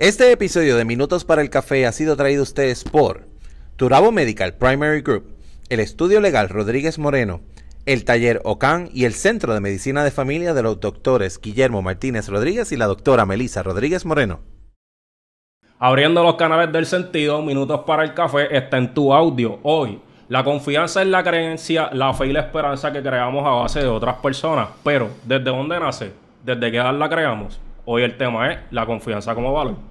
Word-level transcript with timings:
Este 0.00 0.32
episodio 0.32 0.78
de 0.78 0.86
Minutos 0.86 1.26
para 1.26 1.42
el 1.42 1.50
Café 1.50 1.84
ha 1.84 1.92
sido 1.92 2.16
traído 2.16 2.40
a 2.40 2.44
ustedes 2.44 2.84
por 2.84 3.26
Turabo 3.76 4.12
Medical 4.12 4.54
Primary 4.54 5.02
Group, 5.02 5.36
el 5.68 5.78
Estudio 5.78 6.22
Legal 6.22 6.48
Rodríguez 6.48 6.98
Moreno, 6.98 7.42
el 7.84 8.06
Taller 8.06 8.40
OCAN 8.44 8.88
y 8.94 9.04
el 9.04 9.12
Centro 9.12 9.52
de 9.52 9.60
Medicina 9.60 10.02
de 10.02 10.10
Familia 10.10 10.54
de 10.54 10.62
los 10.62 10.80
doctores 10.80 11.38
Guillermo 11.38 11.82
Martínez 11.82 12.30
Rodríguez 12.30 12.72
y 12.72 12.78
la 12.78 12.86
doctora 12.86 13.26
Melisa 13.26 13.62
Rodríguez 13.62 14.06
Moreno. 14.06 14.40
Abriendo 15.78 16.22
los 16.22 16.36
canales 16.36 16.72
del 16.72 16.86
sentido, 16.86 17.42
Minutos 17.42 17.80
para 17.80 18.02
el 18.02 18.14
Café 18.14 18.56
está 18.56 18.78
en 18.78 18.94
tu 18.94 19.12
audio 19.12 19.58
hoy. 19.64 20.00
La 20.30 20.42
confianza 20.42 21.02
es 21.02 21.08
la 21.08 21.22
creencia, 21.22 21.90
la 21.92 22.14
fe 22.14 22.28
y 22.28 22.32
la 22.32 22.40
esperanza 22.40 22.90
que 22.90 23.02
creamos 23.02 23.46
a 23.46 23.50
base 23.50 23.80
de 23.80 23.88
otras 23.88 24.16
personas. 24.16 24.70
Pero, 24.82 25.10
¿desde 25.24 25.44
dónde 25.44 25.78
nace? 25.78 26.14
¿Desde 26.42 26.70
qué 26.70 26.78
edad 26.78 26.94
la 26.94 27.10
creamos? 27.10 27.60
Hoy 27.84 28.02
el 28.02 28.16
tema 28.16 28.50
es 28.50 28.60
la 28.70 28.86
confianza 28.86 29.34
como 29.34 29.52
valor. 29.52 29.89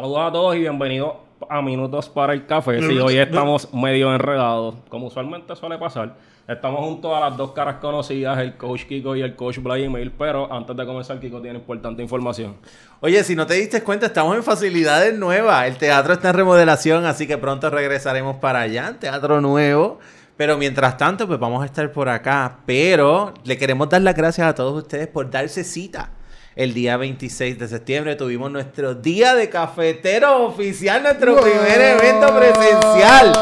Saludos 0.00 0.28
a 0.30 0.32
todos 0.32 0.56
y 0.56 0.60
bienvenidos 0.60 1.12
a 1.46 1.60
Minutos 1.60 2.08
para 2.08 2.32
el 2.32 2.46
Café. 2.46 2.80
Sí, 2.80 2.98
hoy 2.98 3.18
estamos 3.18 3.74
medio 3.74 4.14
enredados, 4.14 4.76
como 4.88 5.08
usualmente 5.08 5.54
suele 5.54 5.76
pasar. 5.76 6.16
Estamos 6.48 6.80
junto 6.80 7.14
a 7.14 7.20
las 7.20 7.36
dos 7.36 7.52
caras 7.52 7.76
conocidas, 7.82 8.38
el 8.38 8.56
coach 8.56 8.84
Kiko 8.84 9.14
y 9.14 9.20
el 9.20 9.36
coach 9.36 9.58
Vladimir, 9.58 10.10
pero 10.16 10.50
antes 10.50 10.74
de 10.74 10.86
comenzar, 10.86 11.20
Kiko 11.20 11.42
tiene 11.42 11.58
importante 11.58 12.00
información. 12.00 12.56
Oye, 13.00 13.22
si 13.24 13.36
no 13.36 13.46
te 13.46 13.52
diste 13.52 13.82
cuenta, 13.82 14.06
estamos 14.06 14.34
en 14.36 14.42
facilidades 14.42 15.12
nuevas. 15.18 15.66
El 15.66 15.76
teatro 15.76 16.14
está 16.14 16.30
en 16.30 16.36
remodelación, 16.36 17.04
así 17.04 17.26
que 17.26 17.36
pronto 17.36 17.68
regresaremos 17.68 18.36
para 18.36 18.60
allá, 18.60 18.96
teatro 18.98 19.42
nuevo. 19.42 19.98
Pero 20.38 20.56
mientras 20.56 20.96
tanto, 20.96 21.26
pues 21.26 21.38
vamos 21.38 21.62
a 21.62 21.66
estar 21.66 21.92
por 21.92 22.08
acá. 22.08 22.60
Pero 22.64 23.34
le 23.44 23.58
queremos 23.58 23.90
dar 23.90 24.00
las 24.00 24.14
gracias 24.14 24.48
a 24.48 24.54
todos 24.54 24.82
ustedes 24.82 25.08
por 25.08 25.28
darse 25.28 25.62
cita 25.62 26.12
el 26.56 26.74
día 26.74 26.96
26 26.96 27.58
de 27.58 27.68
septiembre 27.68 28.16
tuvimos 28.16 28.50
nuestro 28.50 28.94
día 28.94 29.34
de 29.34 29.48
cafetero 29.48 30.46
oficial, 30.46 31.02
nuestro 31.02 31.40
primer 31.40 31.80
evento 31.80 32.34
presencial. 32.36 33.32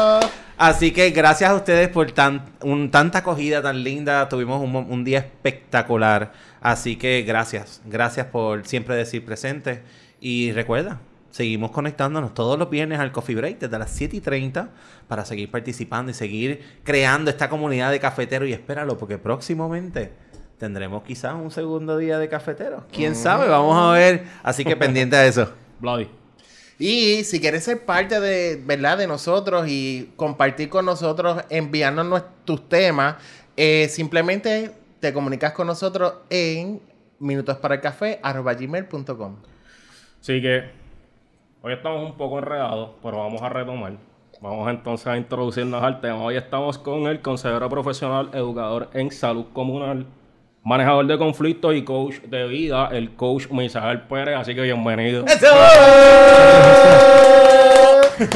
Así 0.57 0.91
que 0.91 1.11
gracias 1.11 1.49
a 1.49 1.55
ustedes 1.55 1.87
por 1.87 2.11
tan, 2.11 2.45
un, 2.61 2.91
tanta 2.91 3.19
acogida 3.19 3.61
tan 3.61 3.81
linda. 3.81 4.27
Tuvimos 4.27 4.61
un, 4.61 4.75
un, 4.75 5.03
día 5.05 5.19
espectacular. 5.19 6.33
Así 6.59 6.97
que 6.97 7.21
gracias. 7.21 7.81
Gracias 7.85 8.27
por 8.27 8.67
siempre 8.67 8.95
decir 8.95 9.23
presente. 9.23 9.83
Y 10.19 10.51
recuerda, 10.51 10.99
seguimos 11.31 11.71
conectándonos 11.71 12.33
todos 12.33 12.59
los 12.59 12.69
viernes 12.69 12.99
al 12.99 13.13
Coffee 13.13 13.35
Break 13.35 13.59
desde 13.59 13.79
las 13.79 13.89
7 13.91 14.17
y 14.17 14.19
30 14.19 14.69
para 15.07 15.23
seguir 15.23 15.49
participando 15.49 16.11
y 16.11 16.13
seguir 16.13 16.61
creando 16.83 17.31
esta 17.31 17.47
comunidad 17.47 17.89
de 17.89 18.01
cafeteros. 18.01 18.49
Y 18.49 18.53
espéralo, 18.53 18.97
porque 18.97 19.17
próximamente 19.17 20.11
tendremos 20.59 21.01
quizás 21.03 21.33
un 21.33 21.49
segundo 21.49 21.97
día 21.97 22.19
de 22.19 22.29
cafetero. 22.29 22.85
¿Quién 22.91 23.15
sabe? 23.15 23.47
Vamos 23.47 23.75
a 23.75 23.93
ver. 23.93 24.25
Así 24.43 24.63
que 24.63 24.75
pendiente 24.75 25.15
de 25.15 25.27
eso. 25.27 25.51
Bloody. 25.79 26.07
Y 26.77 27.23
si 27.23 27.39
quieres 27.39 27.63
ser 27.63 27.85
parte 27.85 28.19
de, 28.19 28.61
¿verdad? 28.63 28.97
de 28.97 29.07
nosotros 29.07 29.67
y 29.67 30.11
compartir 30.15 30.69
con 30.69 30.85
nosotros, 30.85 31.43
enviarnos 31.49 32.23
tus 32.45 32.69
temas, 32.69 33.15
eh, 33.57 33.87
simplemente 33.89 34.71
te 34.99 35.11
comunicas 35.13 35.53
con 35.53 35.65
nosotros 35.67 36.13
en 36.29 36.81
minutosparaelcafé.com. 37.19 39.35
Así 40.21 40.41
que 40.41 40.63
hoy 41.61 41.73
estamos 41.73 42.09
un 42.09 42.17
poco 42.17 42.39
enredados, 42.39 42.91
pero 43.01 43.17
vamos 43.17 43.41
a 43.41 43.49
retomar. 43.49 43.97
Vamos 44.41 44.69
entonces 44.69 45.07
a 45.07 45.17
introducirnos 45.17 45.83
al 45.83 45.99
tema. 45.99 46.23
Hoy 46.23 46.37
estamos 46.37 46.77
con 46.77 47.07
el 47.07 47.21
consejero 47.21 47.67
profesional, 47.69 48.29
educador 48.33 48.89
en 48.93 49.11
salud 49.11 49.47
comunal, 49.51 50.05
manejador 50.63 51.07
de 51.07 51.17
conflictos 51.17 51.75
y 51.75 51.83
coach 51.83 52.19
de 52.21 52.47
vida, 52.47 52.89
el 52.91 53.15
coach 53.15 53.49
Misael 53.49 54.01
Pérez. 54.01 54.37
Así 54.37 54.55
que 54.55 54.61
bienvenido. 54.61 55.25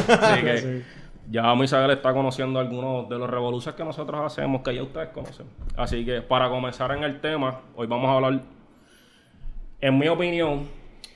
así 0.07 0.41
que 0.41 0.81
ya 1.29 1.55
Misael 1.55 1.91
está 1.91 2.13
conociendo 2.13 2.59
algunos 2.59 3.09
de 3.09 3.17
los 3.17 3.29
revoluciones 3.29 3.75
que 3.77 3.83
nosotros 3.83 4.21
hacemos, 4.25 4.61
que 4.61 4.75
ya 4.75 4.83
ustedes 4.83 5.09
conocen. 5.09 5.47
Así 5.75 6.05
que 6.05 6.21
para 6.21 6.49
comenzar 6.49 6.91
en 6.91 7.03
el 7.03 7.19
tema, 7.21 7.61
hoy 7.75 7.87
vamos 7.87 8.09
a 8.09 8.13
hablar, 8.13 8.41
en 9.81 9.97
mi 9.97 10.07
opinión, 10.07 10.67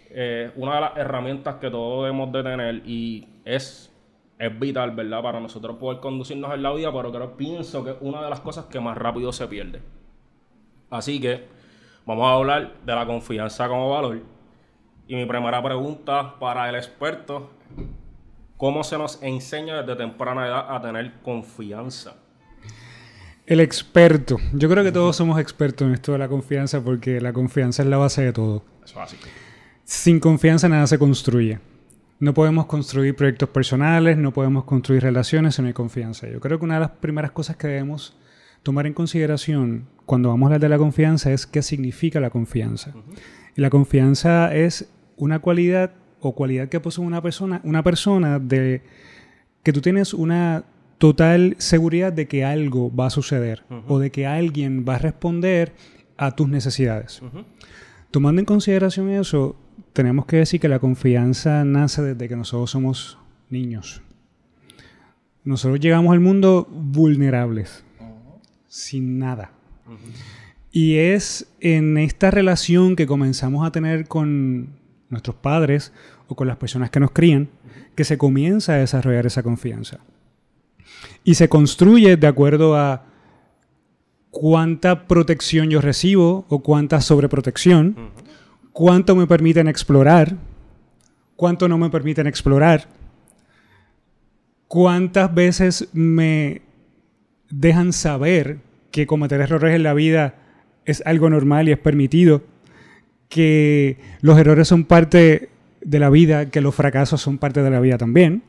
eh, 0.09 0.51
una 0.56 0.75
de 0.75 0.81
las 0.81 0.97
herramientas 0.97 1.56
que 1.56 1.69
todos 1.69 2.03
debemos 2.03 2.31
de 2.31 2.44
tener 2.44 2.81
y 2.85 3.28
es 3.46 3.94
es 4.40 4.59
vital, 4.59 4.91
¿verdad? 4.91 5.22
Para 5.23 5.40
nosotros 5.40 5.78
poder 5.78 6.00
conducirnos 6.00 6.53
en 6.53 6.62
la 6.62 6.72
vida, 6.72 6.91
pero 6.94 7.12
creo, 7.12 7.35
pienso 7.35 7.84
que 7.84 7.91
es 7.91 7.97
una 8.01 8.22
de 8.22 8.29
las 8.29 8.40
cosas 8.41 8.66
que 8.66 8.79
más 8.79 8.97
rápido 8.97 9.31
se 9.31 9.47
pierde. 9.47 9.81
Así 10.89 11.19
que 11.19 11.45
vamos 12.05 12.25
a 12.25 12.33
hablar 12.33 12.73
de 12.85 12.95
la 12.95 13.05
confianza 13.05 13.67
como 13.67 13.89
valor. 13.89 14.21
Y 15.07 15.15
mi 15.15 15.25
primera 15.25 15.61
pregunta 15.63 16.37
para 16.39 16.67
el 16.69 16.75
experto, 16.75 17.49
¿cómo 18.57 18.83
se 18.83 18.97
nos 18.97 19.21
enseña 19.21 19.81
desde 19.81 19.95
temprana 19.95 20.47
edad 20.47 20.75
a 20.75 20.81
tener 20.81 21.13
confianza? 21.21 22.15
El 23.45 23.61
experto. 23.61 24.37
Yo 24.53 24.67
creo 24.67 24.83
que 24.83 24.91
todos 24.91 25.15
somos 25.15 25.39
expertos 25.39 25.87
en 25.87 25.93
esto 25.93 26.11
de 26.11 26.17
la 26.17 26.27
confianza 26.27 26.83
porque 26.83 27.21
la 27.21 27.31
confianza 27.31 27.83
es 27.83 27.87
la 27.87 27.97
base 27.97 28.21
de 28.21 28.33
todo. 28.33 28.63
Eso 28.83 29.01
es 29.01 29.13
así. 29.13 29.17
Sin 29.85 30.19
confianza 30.19 30.67
nada 30.67 30.85
se 30.85 30.99
construye. 30.99 31.59
No 32.19 32.33
podemos 32.33 32.65
construir 32.65 33.15
proyectos 33.15 33.47
personales, 33.47 34.17
no 34.17 34.33
podemos 34.33 34.65
construir 34.65 35.03
relaciones 35.03 35.55
si 35.55 35.61
no 35.61 35.69
hay 35.69 35.73
confianza. 35.73 36.27
Yo 36.27 36.41
creo 36.41 36.59
que 36.59 36.65
una 36.65 36.73
de 36.73 36.81
las 36.81 36.91
primeras 36.91 37.31
cosas 37.31 37.55
que 37.55 37.67
debemos 37.67 38.17
tomar 38.63 38.88
en 38.88 38.94
consideración 38.94 39.88
cuando 40.07 40.29
vamos 40.29 40.45
a 40.45 40.47
hablar 40.47 40.62
de 40.62 40.69
la 40.69 40.78
confianza 40.78 41.31
es 41.34 41.45
qué 41.45 41.62
significa 41.62 42.19
la 42.19 42.29
confianza. 42.29 42.94
Y 43.56 43.62
la 43.62 43.69
confianza 43.69 44.56
es 44.56 44.90
una 45.18 45.40
cualidad 45.40 45.91
o 46.22 46.34
cualidad 46.34 46.69
que 46.69 46.79
posee 46.79 47.03
una 47.03 47.22
persona, 47.22 47.62
una 47.63 47.84
persona 47.84 48.40
de 48.40 48.81
que 49.63 49.73
tú 49.73 49.81
tienes 49.81 50.13
una 50.13 50.63
total 50.97 51.56
seguridad 51.59 52.13
de 52.13 52.28
que 52.28 52.46
algo 52.46 52.94
va 52.96 53.07
a 53.07 53.09
suceder 53.09 53.63
o 53.88 54.00
de 54.00 54.12
que 54.12 54.25
alguien 54.25 54.85
va 54.88 54.96
a 54.96 55.00
responder 55.00 55.73
a 56.16 56.35
tus 56.35 56.47
necesidades. 56.47 57.22
Tomando 58.09 58.40
en 58.40 58.46
consideración 58.46 59.09
eso, 59.09 59.57
tenemos 59.94 60.25
que 60.25 60.38
decir 60.38 60.59
que 60.62 60.69
la 60.69 60.79
confianza 60.79 61.66
nace 61.66 62.01
desde 62.01 62.29
que 62.29 62.35
nosotros 62.35 62.72
somos 62.72 63.19
niños. 63.50 64.01
Nosotros 65.44 65.79
llegamos 65.79 66.13
al 66.13 66.19
mundo 66.22 66.67
vulnerables 66.72 67.84
sin 68.77 69.17
nada. 69.17 69.51
Y 70.71 70.97
es 70.97 71.47
en 71.59 71.97
esta 71.97 72.29
relación 72.29 72.95
que 72.95 73.07
comenzamos 73.07 73.65
a 73.65 73.71
tener 73.71 74.07
con 74.07 74.77
nuestros 75.09 75.35
padres 75.35 75.93
o 76.27 76.35
con 76.35 76.47
las 76.47 76.57
personas 76.57 76.91
que 76.91 76.99
nos 76.99 77.11
crían 77.11 77.49
que 77.95 78.03
se 78.03 78.19
comienza 78.19 78.73
a 78.73 78.77
desarrollar 78.77 79.25
esa 79.25 79.41
confianza. 79.41 79.99
Y 81.23 81.33
se 81.33 81.49
construye 81.49 82.17
de 82.17 82.27
acuerdo 82.27 82.77
a 82.77 83.05
cuánta 84.29 85.07
protección 85.07 85.71
yo 85.71 85.81
recibo 85.81 86.45
o 86.47 86.59
cuánta 86.61 87.01
sobreprotección, 87.01 88.11
cuánto 88.71 89.16
me 89.16 89.25
permiten 89.25 89.67
explorar, 89.67 90.37
cuánto 91.35 91.67
no 91.67 91.79
me 91.79 91.89
permiten 91.89 92.27
explorar, 92.27 92.87
cuántas 94.67 95.33
veces 95.33 95.89
me 95.93 96.61
dejan 97.49 97.93
saber 97.93 98.66
que 99.02 99.08
cometer 99.08 99.40
errores 99.41 99.76
en 99.76 99.84
la 99.84 99.94
vida 99.94 100.35
es 100.85 101.03
algo 101.05 101.29
normal 101.29 101.67
y 101.67 101.72
es 101.72 101.78
permitido, 101.78 102.44
que 103.29 103.97
los 104.22 104.40
errores 104.40 104.67
son 104.67 104.85
parte 104.85 105.49
de 105.82 105.99
la 105.99 106.09
vida, 106.09 106.49
que 106.49 106.61
los 106.61 106.73
fracasos 106.73 107.22
son 107.22 107.38
parte 107.38 107.61
de 107.61 107.70
la 107.70 107.79
vida 107.79 107.97
también. 107.97 108.44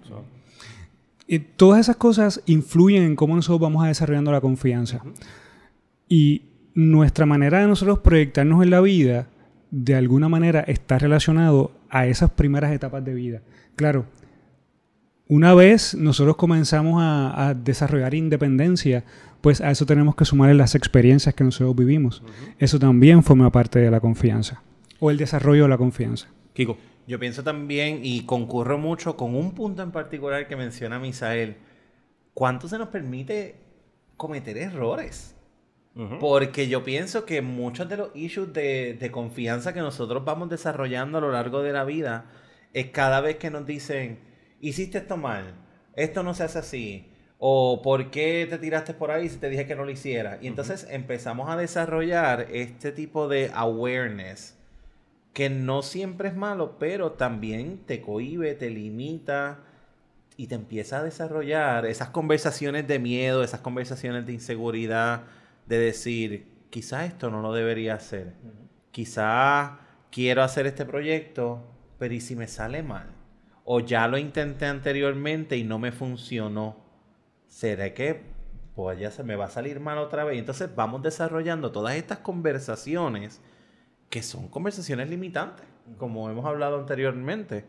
Y 1.27 1.41
todas 1.41 1.81
esas 1.81 1.97
cosas 1.97 2.43
influyen 2.47 3.03
en 3.03 3.17
cómo 3.17 3.37
nosotros 3.37 3.61
vamos 3.61 3.87
desarrollando 3.87 4.33
la 4.33 4.41
confianza. 4.41 5.03
Y 6.09 6.43
nuestra 6.75 7.27
manera 7.27 7.61
de 7.61 7.67
nosotros 7.67 7.99
proyectarnos 7.99 8.63
en 8.63 8.71
la 8.71 8.81
vida, 8.81 9.29
de 9.71 9.95
alguna 9.95 10.29
manera, 10.29 10.61
está 10.61 10.99
relacionado 10.99 11.73
a 11.91 12.07
esas 12.07 12.31
primeras 12.31 12.73
etapas 12.73 13.05
de 13.05 13.15
vida. 13.15 13.43
Claro, 13.77 14.07
una 15.31 15.55
vez 15.55 15.95
nosotros 15.95 16.37
comenzamos 16.37 17.03
a, 17.05 17.55
desarrollar 17.55 18.15
independencia, 18.15 19.05
pues 19.41 19.61
a 19.61 19.71
eso 19.71 19.87
tenemos 19.87 20.15
que 20.17 20.25
sumarle 20.25 20.55
las 20.55 20.75
experiencias 20.75 21.35
que 21.35 21.45
nosotros 21.45 21.77
vivimos. 21.77 22.23
Eso 22.59 22.79
también 22.79 23.23
forma 23.23 23.51
parte 23.51 23.79
de 23.79 23.91
la 23.91 24.01
confianza 24.01 24.63
o 25.01 25.11
el 25.11 25.17
desarrollo 25.17 25.65
de 25.65 25.69
la 25.69 25.79
confianza. 25.79 26.29
Kiko. 26.55 26.77
Yo 27.07 27.19
pienso 27.19 27.43
también 27.43 28.01
y 28.03 28.27
concurro 28.27 28.77
mucho 28.77 29.17
con 29.17 29.35
un 29.35 29.53
punto 29.53 29.83
en 29.83 29.93
particular 29.93 30.47
que 30.47 30.57
menciona 30.57 30.99
Misael. 30.99 31.57
¿cuánto 32.39 32.69
se 32.69 32.79
nos 32.79 32.91
permite 32.91 33.57
cometer 34.17 34.57
errores? 34.59 35.35
Porque 36.21 36.69
yo 36.69 36.85
pienso 36.85 37.25
que 37.25 37.43
muchos 37.43 37.89
de 37.89 37.97
los 37.97 38.15
issues 38.15 38.53
de, 38.53 38.95
de, 38.95 39.11
confianza 39.11 39.75
que 39.75 39.81
nosotros 39.81 40.25
vamos 40.25 40.49
desarrollando 40.49 41.19
a 41.19 41.21
lo 41.21 41.33
largo 41.33 41.63
de 41.63 41.73
la 41.73 41.83
vida 41.83 42.27
es 42.73 42.91
cada 42.91 43.21
vez 43.21 43.39
que 43.39 43.51
nos 43.51 43.67
dicen, 43.67 44.21
hiciste 44.61 44.99
esto 44.99 45.17
mal, 45.17 45.55
esto 45.97 46.23
no 46.23 46.35
se 46.35 46.45
hace 46.45 46.61
así, 46.61 47.11
o 47.39 47.83
por 47.83 48.11
qué 48.11 48.47
te 48.51 48.59
tiraste 48.59 48.95
por 48.95 49.11
ahí 49.11 49.29
si 49.29 49.39
te 49.39 49.49
dije 49.49 49.67
que 49.67 49.77
no 49.77 49.85
lo 49.85 49.91
hiciera. 49.91 50.39
Y 50.43 50.49
entonces 50.49 50.87
empezamos 50.91 51.49
a 51.49 51.57
desarrollar 51.57 52.49
este 52.51 52.93
tipo 52.93 53.29
de 53.29 53.51
awareness 53.55 54.57
que 55.33 55.51
no 55.51 55.83
siempre 55.83 56.29
es 56.29 56.35
malo, 56.35 56.79
pero 56.81 57.13
también 57.13 57.79
te 57.87 58.01
cohibe, 58.01 58.55
te 58.55 58.71
limita 58.71 59.61
y 60.37 60.49
te 60.49 60.57
empieza 60.57 60.99
a 60.99 61.05
desarrollar 61.05 61.87
esas 61.87 62.11
conversaciones 62.11 62.89
de 62.89 62.99
miedo, 62.99 63.45
esas 63.45 63.61
conversaciones 63.61 64.27
de 64.27 64.33
inseguridad, 64.33 65.23
de 65.67 65.79
decir, 65.79 66.49
quizás 66.71 67.07
esto 67.07 67.31
no 67.31 67.41
lo 67.41 67.53
debería 67.53 67.95
hacer, 67.95 68.33
quizás 68.91 69.73
quiero 70.11 70.43
hacer 70.43 70.67
este 70.67 70.85
proyecto, 70.85 71.63
pero 72.01 72.15
¿y 72.15 72.21
si 72.21 72.35
me 72.35 72.49
sale 72.49 72.83
mal? 72.83 73.07
O 73.65 73.79
ya 73.79 74.09
lo 74.09 74.19
intenté 74.19 74.67
anteriormente 74.67 75.57
y 75.57 75.63
no 75.63 75.79
me 75.79 75.93
funcionó. 75.93 76.88
¿Será 77.49 77.93
que 77.93 78.23
pues 78.77 78.99
ya 79.01 79.11
se 79.11 79.25
me 79.25 79.35
va 79.35 79.47
a 79.47 79.51
salir 79.51 79.81
mal 79.81 79.99
otra 79.99 80.23
vez? 80.25 80.39
Entonces 80.39 80.73
vamos 80.75 81.03
desarrollando 81.03 81.73
todas 81.73 81.97
estas 81.97 82.19
conversaciones 82.19 83.41
que 84.11 84.23
son 84.23 84.49
conversaciones 84.49 85.11
limitantes, 85.11 85.67
como 85.99 86.31
hemos 86.31 86.45
hablado 86.47 86.79
anteriormente. 86.79 87.67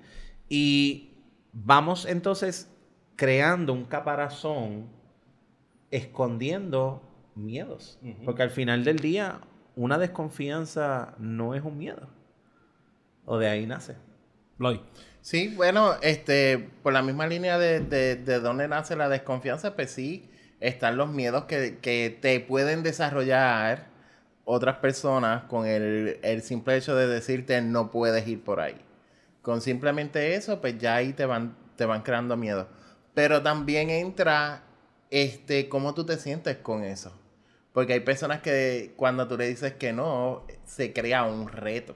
Y 0.48 1.14
vamos 1.52 2.06
entonces 2.06 2.72
creando 3.16 3.74
un 3.74 3.86
caparazón 3.86 4.88
escondiendo 5.92 7.02
miedos. 7.36 8.00
Porque 8.26 8.44
al 8.44 8.52
final 8.52 8.84
del 8.84 9.00
día, 9.00 9.42
una 9.76 9.98
desconfianza 9.98 11.16
no 11.18 11.56
es 11.56 11.64
un 11.64 11.78
miedo. 11.78 12.10
O 13.26 13.38
de 13.38 13.48
ahí 13.48 13.66
nace. 13.66 13.96
Lloyd. 14.58 14.82
Sí, 15.22 15.54
bueno, 15.56 15.96
este, 16.02 16.58
por 16.82 16.94
la 16.94 17.02
misma 17.02 17.28
línea 17.28 17.58
de, 17.60 17.82
de, 17.82 18.40
dónde 18.40 18.68
nace 18.68 18.96
la 18.96 19.10
desconfianza, 19.10 19.76
pues 19.76 19.92
sí, 19.92 20.30
están 20.60 20.98
los 20.98 21.10
miedos 21.10 21.46
que, 21.46 21.78
que 21.80 22.18
te 22.22 22.40
pueden 22.40 22.84
desarrollar 22.84 23.88
otras 24.46 24.78
personas 24.78 25.44
con 25.44 25.68
el, 25.68 26.20
el 26.24 26.42
simple 26.42 26.78
hecho 26.78 26.96
de 26.96 27.08
decirte 27.08 27.62
no 27.62 27.92
puedes 27.92 28.28
ir 28.28 28.44
por 28.44 28.60
ahí. 28.60 28.76
Con 29.42 29.62
simplemente 29.62 30.36
eso, 30.36 30.62
pues 30.62 30.78
ya 30.78 30.96
ahí 30.96 31.14
te 31.14 31.26
van, 31.26 31.56
te 31.76 31.86
van 31.86 32.02
creando 32.02 32.36
miedo. 32.36 32.68
Pero 33.14 33.42
también 33.44 33.90
entra 33.90 34.64
este, 35.10 35.70
cómo 35.70 35.94
tú 35.94 36.06
te 36.06 36.18
sientes 36.18 36.58
con 36.58 36.84
eso. 36.84 37.14
Porque 37.74 37.94
hay 37.94 38.00
personas 38.02 38.42
que 38.42 38.94
cuando 38.98 39.28
tú 39.28 39.38
le 39.38 39.48
dices 39.48 39.74
que 39.74 39.94
no, 39.94 40.46
se 40.66 40.94
crea 40.94 41.24
un 41.24 41.48
reto. 41.48 41.96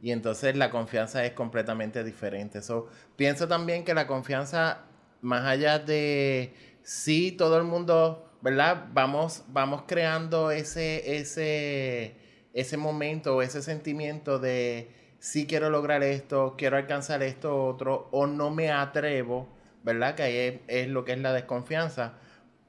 Y 0.00 0.10
entonces 0.10 0.56
la 0.56 0.70
confianza 0.70 1.24
es 1.24 1.32
completamente 1.32 2.02
diferente. 2.02 2.62
So, 2.62 2.88
pienso 3.16 3.46
también 3.46 3.84
que 3.84 3.92
la 3.92 4.06
confianza, 4.06 4.84
más 5.20 5.44
allá 5.44 5.78
de 5.78 6.54
sí, 6.82 7.32
todo 7.32 7.58
el 7.58 7.64
mundo, 7.64 8.30
¿verdad? 8.40 8.86
Vamos, 8.92 9.44
vamos 9.48 9.82
creando 9.86 10.50
ese, 10.50 11.18
ese, 11.18 12.16
ese 12.54 12.76
momento, 12.78 13.42
ese 13.42 13.60
sentimiento 13.60 14.38
de 14.38 14.90
si 15.18 15.46
quiero 15.46 15.68
lograr 15.68 16.02
esto, 16.02 16.54
quiero 16.56 16.78
alcanzar 16.78 17.22
esto 17.22 17.66
otro, 17.66 18.08
o 18.10 18.26
no 18.26 18.50
me 18.50 18.70
atrevo, 18.70 19.48
¿verdad? 19.82 20.14
Que 20.14 20.22
ahí 20.22 20.62
es, 20.66 20.88
lo 20.88 21.04
que 21.04 21.12
es 21.12 21.18
la 21.18 21.34
desconfianza. 21.34 22.14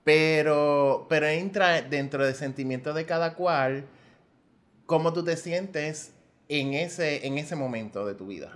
Pero, 0.04 1.06
pero 1.10 1.28
entra 1.28 1.82
dentro 1.82 2.26
del 2.26 2.36
sentimiento 2.36 2.94
de 2.94 3.06
cada 3.06 3.36
cual, 3.36 3.86
cómo 4.86 5.14
tú 5.14 5.24
te 5.24 5.38
sientes 5.38 6.14
en 6.52 6.74
ese, 6.74 7.26
en 7.26 7.38
ese 7.38 7.56
momento 7.56 8.06
de 8.06 8.14
tu 8.14 8.28
vida. 8.28 8.52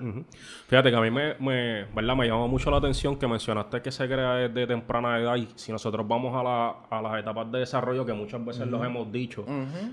Fíjate 0.68 0.90
que 0.90 0.96
a 0.98 1.00
mí 1.00 1.10
me, 1.10 1.36
me, 1.36 1.86
¿verdad? 1.96 2.16
me 2.16 2.28
llamó 2.28 2.50
mucho 2.50 2.70
la 2.70 2.78
atención 2.78 3.18
que 3.18 3.26
mencionaste 3.26 3.82
que 3.82 3.90
se 3.90 4.06
crea 4.06 4.34
desde 4.36 4.68
temprana 4.68 5.18
edad 5.18 5.38
y 5.38 5.48
si 5.56 5.72
nosotros 5.72 6.06
vamos 6.06 6.36
a, 6.36 6.44
la, 6.44 6.76
a 6.90 7.02
las 7.02 7.20
etapas 7.20 7.50
de 7.54 7.60
desarrollo, 7.60 8.06
que 8.06 8.12
muchas 8.12 8.44
veces 8.44 8.68
los 8.68 8.86
hemos 8.86 9.10
dicho, 9.12 9.46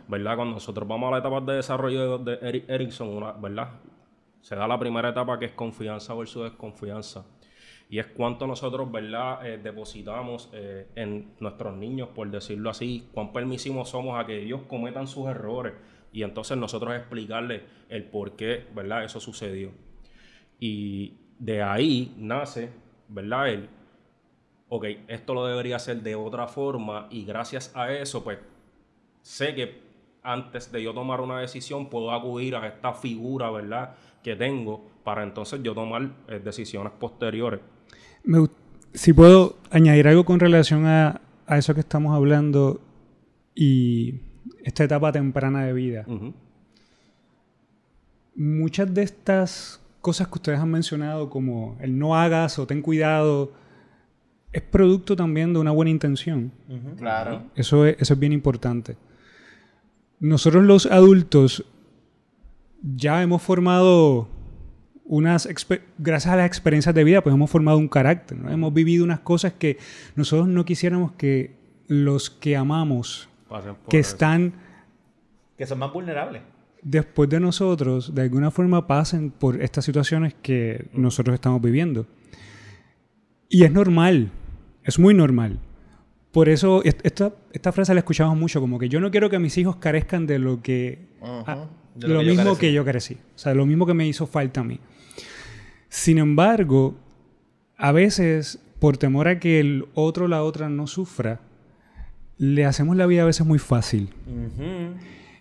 ¿verdad? 0.08 0.34
Cuando 0.34 0.54
nosotros 0.54 0.87
vamos 0.88 1.08
a 1.08 1.10
las 1.12 1.20
etapas 1.20 1.46
de 1.46 1.52
desarrollo 1.54 2.19
de, 2.19 2.37
de 2.37 2.64
Erickson, 2.66 3.08
una, 3.08 3.32
¿verdad? 3.32 3.69
Se 4.40 4.56
da 4.56 4.66
la 4.66 4.78
primera 4.78 5.10
etapa 5.10 5.38
que 5.38 5.44
es 5.44 5.52
confianza 5.52 6.12
versus 6.14 6.43
desconfianza. 6.43 7.25
Y 7.88 7.99
es 8.00 8.06
cuánto 8.06 8.46
nosotros, 8.46 8.90
¿verdad?, 8.90 9.46
eh, 9.46 9.58
depositamos 9.62 10.49
eh, 10.54 10.88
en 10.96 11.34
nuestros 11.38 11.76
niños, 11.76 12.08
por 12.08 12.28
decirlo 12.31 12.70
así, 12.70 13.06
cuán 13.12 13.32
permisivos 13.32 13.90
somos 13.90 14.19
a 14.19 14.26
que 14.26 14.43
ellos 14.43 14.62
cometan 14.66 15.06
sus 15.06 15.28
errores 15.28 15.75
y 16.12 16.23
entonces 16.23 16.56
nosotros 16.56 16.94
explicarles 16.94 17.62
el 17.88 18.05
por 18.05 18.37
qué, 18.37 18.67
¿verdad?, 18.75 19.05
eso 19.05 19.20
sucedió. 19.20 19.70
Y 20.61 21.14
de 21.38 21.62
ahí 21.62 22.14
nace, 22.19 22.70
¿verdad?, 23.09 23.49
el, 23.49 23.69
ok, 24.69 24.85
esto 25.09 25.35
lo 25.35 25.47
debería 25.47 25.76
hacer 25.76 26.03
de 26.03 26.14
otra 26.14 26.47
forma 26.47 27.09
y 27.11 27.25
gracias 27.25 27.73
a 27.75 27.93
eso, 27.93 28.23
pues, 28.23 28.38
sé 29.23 29.55
que 29.55 29.82
antes 30.23 30.70
de 30.70 30.82
yo 30.82 30.94
tomar 30.94 31.20
una 31.20 31.41
decisión 31.41 31.88
puedo 31.88 32.12
acudir 32.12 32.55
a 32.56 32.67
esta 32.67 32.93
figura, 32.93 33.50
¿verdad?, 33.50 33.94
que 34.23 34.37
tengo 34.37 34.93
para 35.05 35.23
entonces 35.23 35.61
yo 35.62 35.75
tomar 35.75 36.11
eh, 36.29 36.41
decisiones 36.43 36.93
posteriores. 36.93 37.61
si 38.93 39.12
puedo 39.12 39.56
añadir 39.70 40.09
algo 40.09 40.25
con 40.25 40.38
relación 40.38 40.87
a, 40.87 41.20
eso 41.49 41.75
que 41.75 41.81
estamos 41.81 42.14
hablando 42.14 42.81
y 43.55 44.20
esta 44.64 44.85
etapa 44.85 45.12
temprana 45.12 45.64
de 45.64 45.73
vida. 45.73 46.06
Muchas 48.35 48.93
de 48.93 49.03
estas 49.03 49.81
cosas 50.00 50.29
que 50.29 50.35
ustedes 50.35 50.59
han 50.59 50.70
mencionado, 50.70 51.31
como 51.31 51.76
el 51.81 51.99
no 51.99 52.17
hagas 52.17 52.59
o 52.59 52.67
ten 52.67 52.82
cuidado, 52.82 53.53
es 54.53 54.62
producto 54.62 55.17
también 55.17 55.53
de 55.53 55.61
una 55.61 55.70
buena 55.70 55.91
intención. 55.91 56.53
Claro. 56.99 57.44
Eso 57.55 57.87
eso 57.87 58.14
es 58.14 58.19
bien 58.19 58.32
importante. 58.32 58.97
Nosotros 60.20 60.64
los 60.64 60.87
adultos 60.87 61.64
ya 62.82 63.23
hemos 63.23 63.43
formado 63.43 64.29
unas, 65.05 65.49
gracias 65.99 66.32
a 66.32 66.37
las 66.37 66.47
experiencias 66.47 66.94
de 66.94 67.05
vida, 67.05 67.23
pues 67.23 67.35
hemos 67.35 67.50
formado 67.50 67.79
un 67.79 67.88
carácter, 67.88 68.38
¿no? 68.38 68.50
Hemos 68.50 68.73
vivido 68.73 69.05
unas 69.05 69.20
cosas 69.20 69.53
que 69.53 69.79
nosotros 70.17 70.49
no 70.49 70.64
quisiéramos 70.64 71.12
que 71.12 71.56
los 71.87 72.31
que 72.31 72.56
amamos, 72.56 73.28
que 73.88 73.99
están... 73.99 74.52
Que 75.56 75.66
son 75.66 75.78
más 75.78 75.92
vulnerables. 75.92 76.42
Después 76.82 77.28
de 77.30 77.38
nosotros, 77.38 78.14
de 78.14 78.23
alguna 78.23 78.50
forma 78.50 78.87
pasen 78.87 79.30
por 79.30 79.62
estas 79.62 79.85
situaciones 79.85 80.35
que 80.42 80.88
nosotros 80.92 81.35
estamos 81.35 81.61
viviendo. 81.62 82.06
Y 83.49 83.64
es 83.64 83.73
normal, 83.73 84.30
es 84.82 84.99
muy 84.99 85.14
normal. 85.14 85.61
Por 86.32 86.49
eso, 86.49 86.82
esta, 86.85 87.32
esta 87.52 87.73
frase 87.73 87.92
la 87.92 88.00
escuchamos 88.00 88.37
mucho, 88.37 88.61
como 88.61 88.78
que 88.78 88.88
yo 88.88 88.99
no 89.00 89.11
quiero 89.11 89.28
que 89.28 89.38
mis 89.38 89.56
hijos 89.59 89.76
carezcan 89.76 90.26
de 90.26 90.38
lo 90.38 90.62
que 90.62 91.06
lo, 92.00 92.23
mismo 92.23 92.56
que 92.56 92.73
yo 92.73 92.85
crecí. 92.85 93.18
O 93.35 93.38
sea, 93.38 93.54
lo 93.54 93.66
mismo 93.66 93.87
que 93.87 93.94
me 93.94 94.06
hizo 94.06 94.26
falta 94.26 94.62
a 94.62 94.64
mí. 94.64 94.80
Sin 95.88 96.18
embargo, 96.18 96.97
a 97.76 97.92
veces, 97.92 98.59
por 98.78 98.97
temor 98.97 99.28
a 99.28 99.38
que 99.38 99.61
el 99.61 99.87
otro 99.94 100.25
o 100.25 100.28
la 100.28 100.42
otra 100.42 100.71
no 100.71 100.87
sufra, 100.87 101.40
le 102.39 102.65
hacemos 102.65 102.97
la 102.97 103.07
vida 103.07 103.23
a 103.23 103.27
veces 103.27 103.47
muy 103.47 103.59
fácil. 103.59 104.09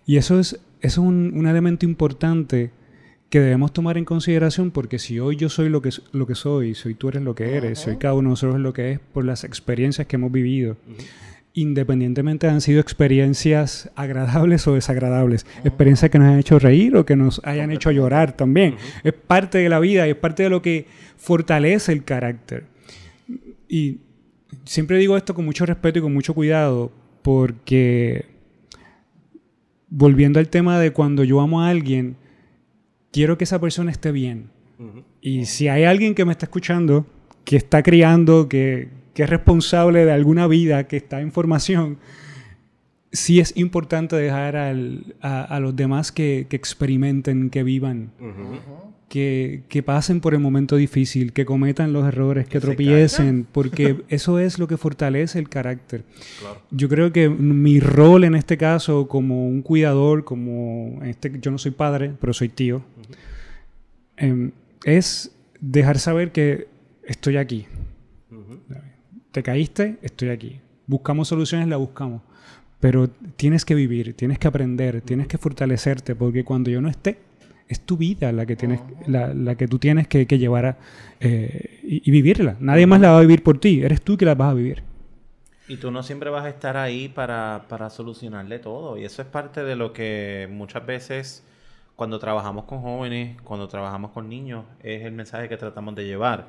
Y 0.06 0.16
eso 0.16 0.38
es, 0.38 0.60
es 0.80 0.98
un, 0.98 1.46
elemento 1.46 1.86
importante 1.86 2.70
que 3.30 3.40
debemos 3.40 3.72
tomar 3.72 3.96
en 3.96 4.04
consideración 4.04 4.70
porque 4.70 4.98
si 4.98 5.18
hoy 5.18 5.36
yo 5.36 5.48
soy 5.48 5.70
lo 5.70 5.80
que, 5.80 5.90
lo 6.12 6.26
que 6.26 6.34
soy, 6.34 6.74
si 6.74 6.88
hoy 6.88 6.94
tú 6.94 7.08
eres 7.08 7.22
lo 7.22 7.34
que 7.34 7.56
eres, 7.56 7.78
si 7.78 7.90
hoy 7.90 7.96
cada 7.96 8.14
uno 8.14 8.28
de 8.28 8.32
nosotros 8.32 8.60
lo 8.60 8.74
que 8.74 8.92
es 8.92 9.00
por 9.00 9.24
las 9.24 9.44
experiencias 9.44 10.06
que 10.06 10.16
hemos 10.16 10.30
vivido, 10.30 10.76
independientemente 11.54 12.48
han 12.48 12.60
sido 12.60 12.80
experiencias 12.80 13.90
agradables 13.94 14.66
o 14.66 14.74
desagradables, 14.74 15.46
experiencias 15.64 16.10
que 16.10 16.18
nos 16.18 16.28
han 16.28 16.38
hecho 16.38 16.58
reír 16.58 16.96
o 16.96 17.06
que 17.06 17.16
nos 17.16 17.40
hayan 17.44 17.70
hecho 17.70 17.90
llorar 17.90 18.36
también. 18.36 18.76
Es 19.02 19.14
parte 19.14 19.58
de 19.58 19.68
la 19.68 19.80
vida 19.80 20.06
y 20.06 20.10
es 20.10 20.16
parte 20.16 20.42
de 20.42 20.50
lo 20.50 20.60
que 20.60 20.86
fortalece 21.16 21.92
el 21.92 22.04
carácter. 22.04 22.64
Y 23.68 23.98
siempre 24.64 24.98
digo 24.98 25.16
esto 25.16 25.34
con 25.34 25.44
mucho 25.44 25.66
respeto 25.66 25.98
y 25.98 26.02
con 26.02 26.12
mucho 26.12 26.34
cuidado 26.34 26.92
porque 27.22 28.26
volviendo 29.88 30.40
al 30.40 30.48
tema 30.48 30.78
de 30.78 30.92
cuando 30.92 31.22
yo 31.24 31.40
amo 31.40 31.62
a 31.62 31.68
alguien, 31.68 32.16
quiero 33.10 33.36
que 33.36 33.44
esa 33.44 33.60
persona 33.60 33.90
esté 33.90 34.10
bien. 34.10 34.50
Y 35.20 35.44
si 35.44 35.68
hay 35.68 35.84
alguien 35.84 36.14
que 36.14 36.24
me 36.24 36.32
está 36.32 36.46
escuchando, 36.46 37.06
que 37.44 37.56
está 37.56 37.82
criando, 37.82 38.48
que, 38.48 38.88
que 39.14 39.22
es 39.22 39.30
responsable 39.30 40.04
de 40.04 40.12
alguna 40.12 40.48
vida 40.48 40.88
que 40.88 40.96
está 40.96 41.20
en 41.20 41.30
formación, 41.30 41.98
sí 43.12 43.40
es 43.40 43.56
importante 43.56 44.16
dejar 44.16 44.56
a, 44.56 45.60
los 45.60 45.76
demás 45.76 46.12
que, 46.12 46.46
experimenten, 46.50 47.50
que 47.50 47.62
vivan, 47.62 48.10
que, 49.08 49.82
pasen 49.84 50.20
por 50.20 50.32
el 50.32 50.40
momento 50.40 50.76
difícil, 50.76 51.34
que 51.34 51.44
cometan 51.44 51.92
los 51.92 52.06
errores, 52.08 52.48
que, 52.48 52.58
tropiecen, 52.58 53.46
porque 53.50 54.02
eso 54.08 54.38
es 54.38 54.58
lo 54.58 54.66
que 54.66 54.78
fortalece 54.78 55.38
el 55.38 55.50
carácter. 55.50 56.04
Yo 56.70 56.88
creo 56.88 57.12
que 57.12 57.28
mi 57.28 57.80
rol 57.80 58.24
en 58.24 58.34
este 58.34 58.56
caso 58.56 59.06
como 59.08 59.46
un 59.46 59.60
cuidador, 59.60 60.24
como 60.24 61.00
este, 61.04 61.38
yo 61.38 61.50
no 61.50 61.58
soy 61.58 61.72
padre, 61.72 62.14
pero 62.18 62.32
soy 62.32 62.48
tío, 62.48 62.82
em, 64.16 64.52
es 64.84 65.32
dejar 65.60 65.98
saber 65.98 66.32
que 66.32 66.68
estoy 67.04 67.36
aquí. 67.36 67.66
Te 69.32 69.42
caíste, 69.42 69.98
estoy 70.02 70.28
aquí. 70.30 70.60
Buscamos 70.86 71.28
soluciones, 71.28 71.68
la 71.68 71.76
buscamos 71.76 72.22
pero 72.82 73.08
tienes 73.36 73.64
que 73.64 73.76
vivir, 73.76 74.14
tienes 74.14 74.40
que 74.40 74.48
aprender, 74.48 75.02
tienes 75.02 75.28
que 75.28 75.38
fortalecerte, 75.38 76.16
porque 76.16 76.42
cuando 76.42 76.68
yo 76.68 76.80
no 76.80 76.88
esté, 76.88 77.16
es 77.68 77.78
tu 77.78 77.96
vida 77.96 78.32
la 78.32 78.44
que 78.44 78.56
tienes, 78.56 78.80
la, 79.06 79.54
que 79.54 79.68
tú 79.68 79.78
tienes 79.78 80.08
que, 80.08 80.26
llevar 80.26 80.76
eh, 81.20 81.78
y, 81.84 82.10
vivirla. 82.10 82.56
Nadie 82.58 82.88
más 82.88 83.00
la 83.00 83.12
va 83.12 83.18
a 83.18 83.20
vivir 83.20 83.44
por 83.44 83.58
ti, 83.58 83.84
eres 83.84 84.02
tú 84.02 84.16
que 84.16 84.24
la 84.24 84.34
vas 84.34 84.50
a 84.50 84.54
vivir. 84.54 84.82
Y 85.68 85.76
tú 85.76 85.92
no 85.92 86.02
siempre 86.02 86.28
vas 86.28 86.44
a 86.44 86.48
estar 86.48 86.76
ahí 86.76 87.08
para, 87.08 87.66
para 87.68 87.88
solucionarle 87.88 88.58
todo. 88.58 88.98
Y 88.98 89.04
eso 89.04 89.22
es 89.22 89.28
parte 89.28 89.62
de 89.62 89.76
lo 89.76 89.92
que 89.92 90.48
muchas 90.50 90.84
veces 90.84 91.44
cuando 91.94 92.18
trabajamos 92.18 92.64
con 92.64 92.80
jóvenes, 92.80 93.40
cuando 93.42 93.68
trabajamos 93.68 94.10
con 94.10 94.28
niños, 94.28 94.64
es 94.82 95.04
el 95.04 95.12
mensaje 95.12 95.48
que 95.48 95.56
tratamos 95.56 95.94
de 95.94 96.04
llevar 96.04 96.48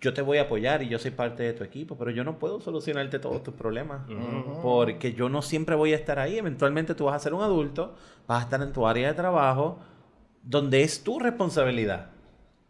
yo 0.00 0.12
te 0.14 0.22
voy 0.22 0.38
a 0.38 0.42
apoyar 0.42 0.82
y 0.82 0.88
yo 0.88 0.98
soy 0.98 1.10
parte 1.10 1.42
de 1.42 1.52
tu 1.52 1.64
equipo, 1.64 1.96
pero 1.96 2.10
yo 2.10 2.24
no 2.24 2.38
puedo 2.38 2.60
solucionarte 2.60 3.18
todos 3.18 3.42
tus 3.42 3.54
problemas. 3.54 4.02
Porque 4.62 5.14
yo 5.14 5.28
no 5.28 5.42
siempre 5.42 5.74
voy 5.74 5.92
a 5.92 5.96
estar 5.96 6.18
ahí. 6.18 6.38
Eventualmente 6.38 6.94
tú 6.94 7.04
vas 7.06 7.16
a 7.16 7.18
ser 7.18 7.34
un 7.34 7.42
adulto, 7.42 7.94
vas 8.26 8.40
a 8.40 8.44
estar 8.44 8.62
en 8.62 8.72
tu 8.72 8.86
área 8.86 9.08
de 9.08 9.14
trabajo, 9.14 9.78
donde 10.42 10.82
es 10.82 11.02
tu 11.02 11.18
responsabilidad 11.18 12.10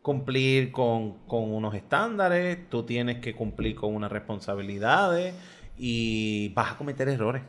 cumplir 0.06 0.70
con, 0.70 1.16
unos 1.26 1.74
estándares, 1.74 2.70
tú 2.70 2.84
tienes 2.84 3.18
que 3.18 3.34
cumplir 3.34 3.74
con 3.74 3.92
unas 3.92 4.12
responsabilidades 4.12 5.34
y 5.76 6.52
vas 6.54 6.74
a 6.74 6.78
cometer 6.78 7.08
errores. 7.08 7.42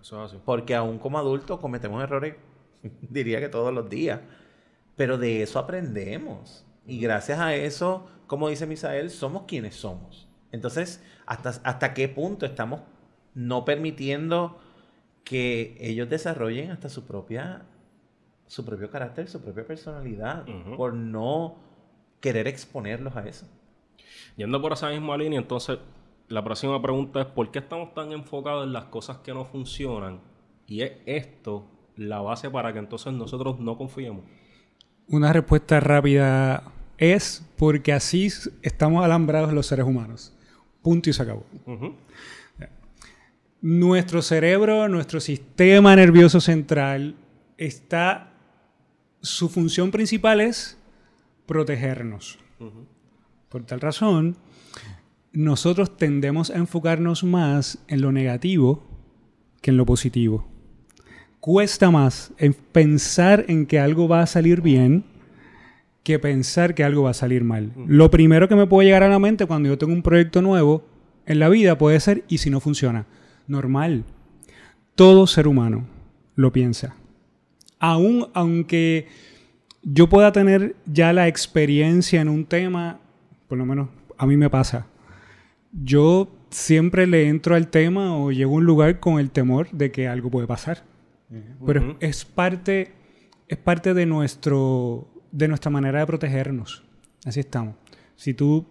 Eso 0.00 0.24
es 0.24 0.30
así. 0.30 0.40
Porque 0.44 0.76
aún 0.76 1.00
como 1.00 1.18
adulto 1.18 1.60
cometemos 1.60 2.00
errores, 2.00 2.36
diría 3.10 3.40
que 3.40 3.48
todos 3.48 3.74
los 3.74 3.90
días. 3.90 4.20
Pero 4.94 5.18
de 5.18 5.42
eso 5.42 5.58
aprendemos. 5.58 6.64
Y 6.86 7.00
gracias 7.00 7.40
a 7.40 7.56
eso 7.56 8.06
como 8.26 8.48
dice 8.48 8.66
Misael, 8.66 9.10
somos 9.10 9.44
quienes 9.46 9.74
somos. 9.74 10.28
Entonces, 10.52 11.02
¿hasta, 11.26 11.50
hasta 11.64 11.94
qué 11.94 12.08
punto 12.08 12.46
estamos 12.46 12.80
no 13.34 13.64
permitiendo 13.64 14.58
que 15.24 15.76
ellos 15.80 16.08
desarrollen 16.08 16.70
hasta 16.70 16.88
su 16.88 17.04
propia 17.04 17.64
su 18.46 18.64
propio 18.64 18.90
carácter, 18.90 19.28
su 19.28 19.40
propia 19.40 19.66
personalidad, 19.66 20.44
por 20.76 20.94
no 20.94 21.56
querer 22.20 22.46
exponerlos 22.46 23.16
a 23.16 23.26
eso. 23.26 23.46
Yendo 24.36 24.60
por 24.60 24.72
esa 24.72 24.90
misma 24.90 25.16
línea, 25.16 25.40
entonces 25.40 25.78
la 26.28 26.42
próxima 26.44 26.80
pregunta 26.80 27.20
es 27.20 27.26
¿por 27.26 27.50
qué 27.50 27.58
estamos 27.58 27.94
tan 27.94 28.12
enfocados 28.12 28.66
en 28.66 28.72
las 28.72 28.84
cosas 28.84 29.18
que 29.18 29.34
no 29.34 29.44
funcionan? 29.44 30.20
Y 30.66 30.82
es 30.82 30.92
esto 31.06 31.66
la 31.96 32.20
base 32.20 32.50
para 32.50 32.72
que 32.72 32.78
entonces 32.78 33.12
nosotros 33.12 33.60
no 33.60 33.76
confiemos. 33.76 34.24
Una 35.08 35.32
respuesta 35.32 35.80
rápida 35.80 36.62
es 36.98 37.44
porque 37.56 37.92
así 37.92 38.28
estamos 38.62 39.04
alambrados 39.04 39.52
los 39.52 39.66
seres 39.66 39.86
humanos. 39.86 40.34
Punto 40.82 41.10
y 41.10 41.12
se 41.12 41.22
acabó. 41.22 41.46
Nuestro 43.60 44.20
cerebro, 44.20 44.88
nuestro 44.88 45.20
sistema 45.20 45.96
nervioso 45.96 46.40
central 46.40 47.16
está... 47.56 48.30
Su 49.22 49.48
función 49.48 49.90
principal 49.90 50.42
es 50.42 50.76
protegernos. 51.46 52.38
Por 53.48 53.64
tal 53.64 53.80
razón, 53.80 54.36
nosotros 55.32 55.96
tendemos 55.96 56.50
a 56.50 56.56
enfocarnos 56.56 57.24
más 57.24 57.78
en 57.88 58.02
lo 58.02 58.12
negativo 58.12 58.84
que 59.62 59.70
en 59.70 59.78
lo 59.78 59.86
positivo. 59.86 60.46
Cuesta 61.40 61.90
más 61.90 62.32
en 62.36 62.52
pensar 62.52 63.46
en 63.48 63.64
que 63.64 63.78
algo 63.78 64.08
va 64.08 64.20
a 64.20 64.26
salir 64.26 64.60
bien 64.60 65.04
que 66.04 66.18
pensar 66.18 66.74
que 66.74 66.84
algo 66.84 67.02
va 67.02 67.10
a 67.10 67.14
salir 67.14 67.42
mal. 67.42 67.72
Lo 67.86 68.10
primero 68.10 68.46
que 68.46 68.54
me 68.54 68.66
puede 68.66 68.86
llegar 68.86 69.02
a 69.02 69.08
la 69.08 69.18
mente 69.18 69.46
cuando 69.46 69.70
yo 69.70 69.78
tengo 69.78 69.92
un 69.92 70.02
proyecto 70.02 70.42
nuevo 70.42 70.84
en 71.26 71.38
la 71.38 71.48
vida 71.48 71.78
puede 71.78 71.98
ser, 71.98 72.24
¿y 72.28 72.38
si 72.38 72.50
no 72.50 72.60
funciona? 72.60 73.06
Normal. 73.48 74.04
Todo 74.94 75.26
ser 75.26 75.48
humano 75.48 75.86
lo 76.36 76.52
piensa. 76.52 76.94
Aún 77.80 78.28
aunque 78.34 79.08
yo 79.82 80.08
pueda 80.08 80.30
tener 80.30 80.76
ya 80.84 81.12
la 81.14 81.26
experiencia 81.26 82.20
en 82.20 82.28
un 82.28 82.44
tema, 82.44 83.00
por 83.48 83.56
lo 83.56 83.64
menos 83.64 83.88
a 84.18 84.26
mí 84.26 84.36
me 84.36 84.50
pasa, 84.50 84.86
yo 85.72 86.30
siempre 86.50 87.06
le 87.06 87.28
entro 87.28 87.54
al 87.54 87.68
tema 87.68 88.16
o 88.16 88.30
llego 88.30 88.52
a 88.52 88.58
un 88.58 88.64
lugar 88.64 89.00
con 89.00 89.18
el 89.18 89.30
temor 89.30 89.70
de 89.72 89.90
que 89.90 90.06
algo 90.06 90.30
puede 90.30 90.46
pasar. 90.46 90.84
Pero 91.66 91.96
es 92.00 92.26
parte, 92.26 92.92
es 93.48 93.56
parte 93.56 93.94
de 93.94 94.06
nuestro 94.06 95.08
de 95.34 95.48
nuestra 95.48 95.68
manera 95.68 95.98
de 95.98 96.06
protegernos. 96.06 96.84
Así 97.24 97.40
estamos. 97.40 97.74
Si 98.14 98.34
tú, 98.34 98.64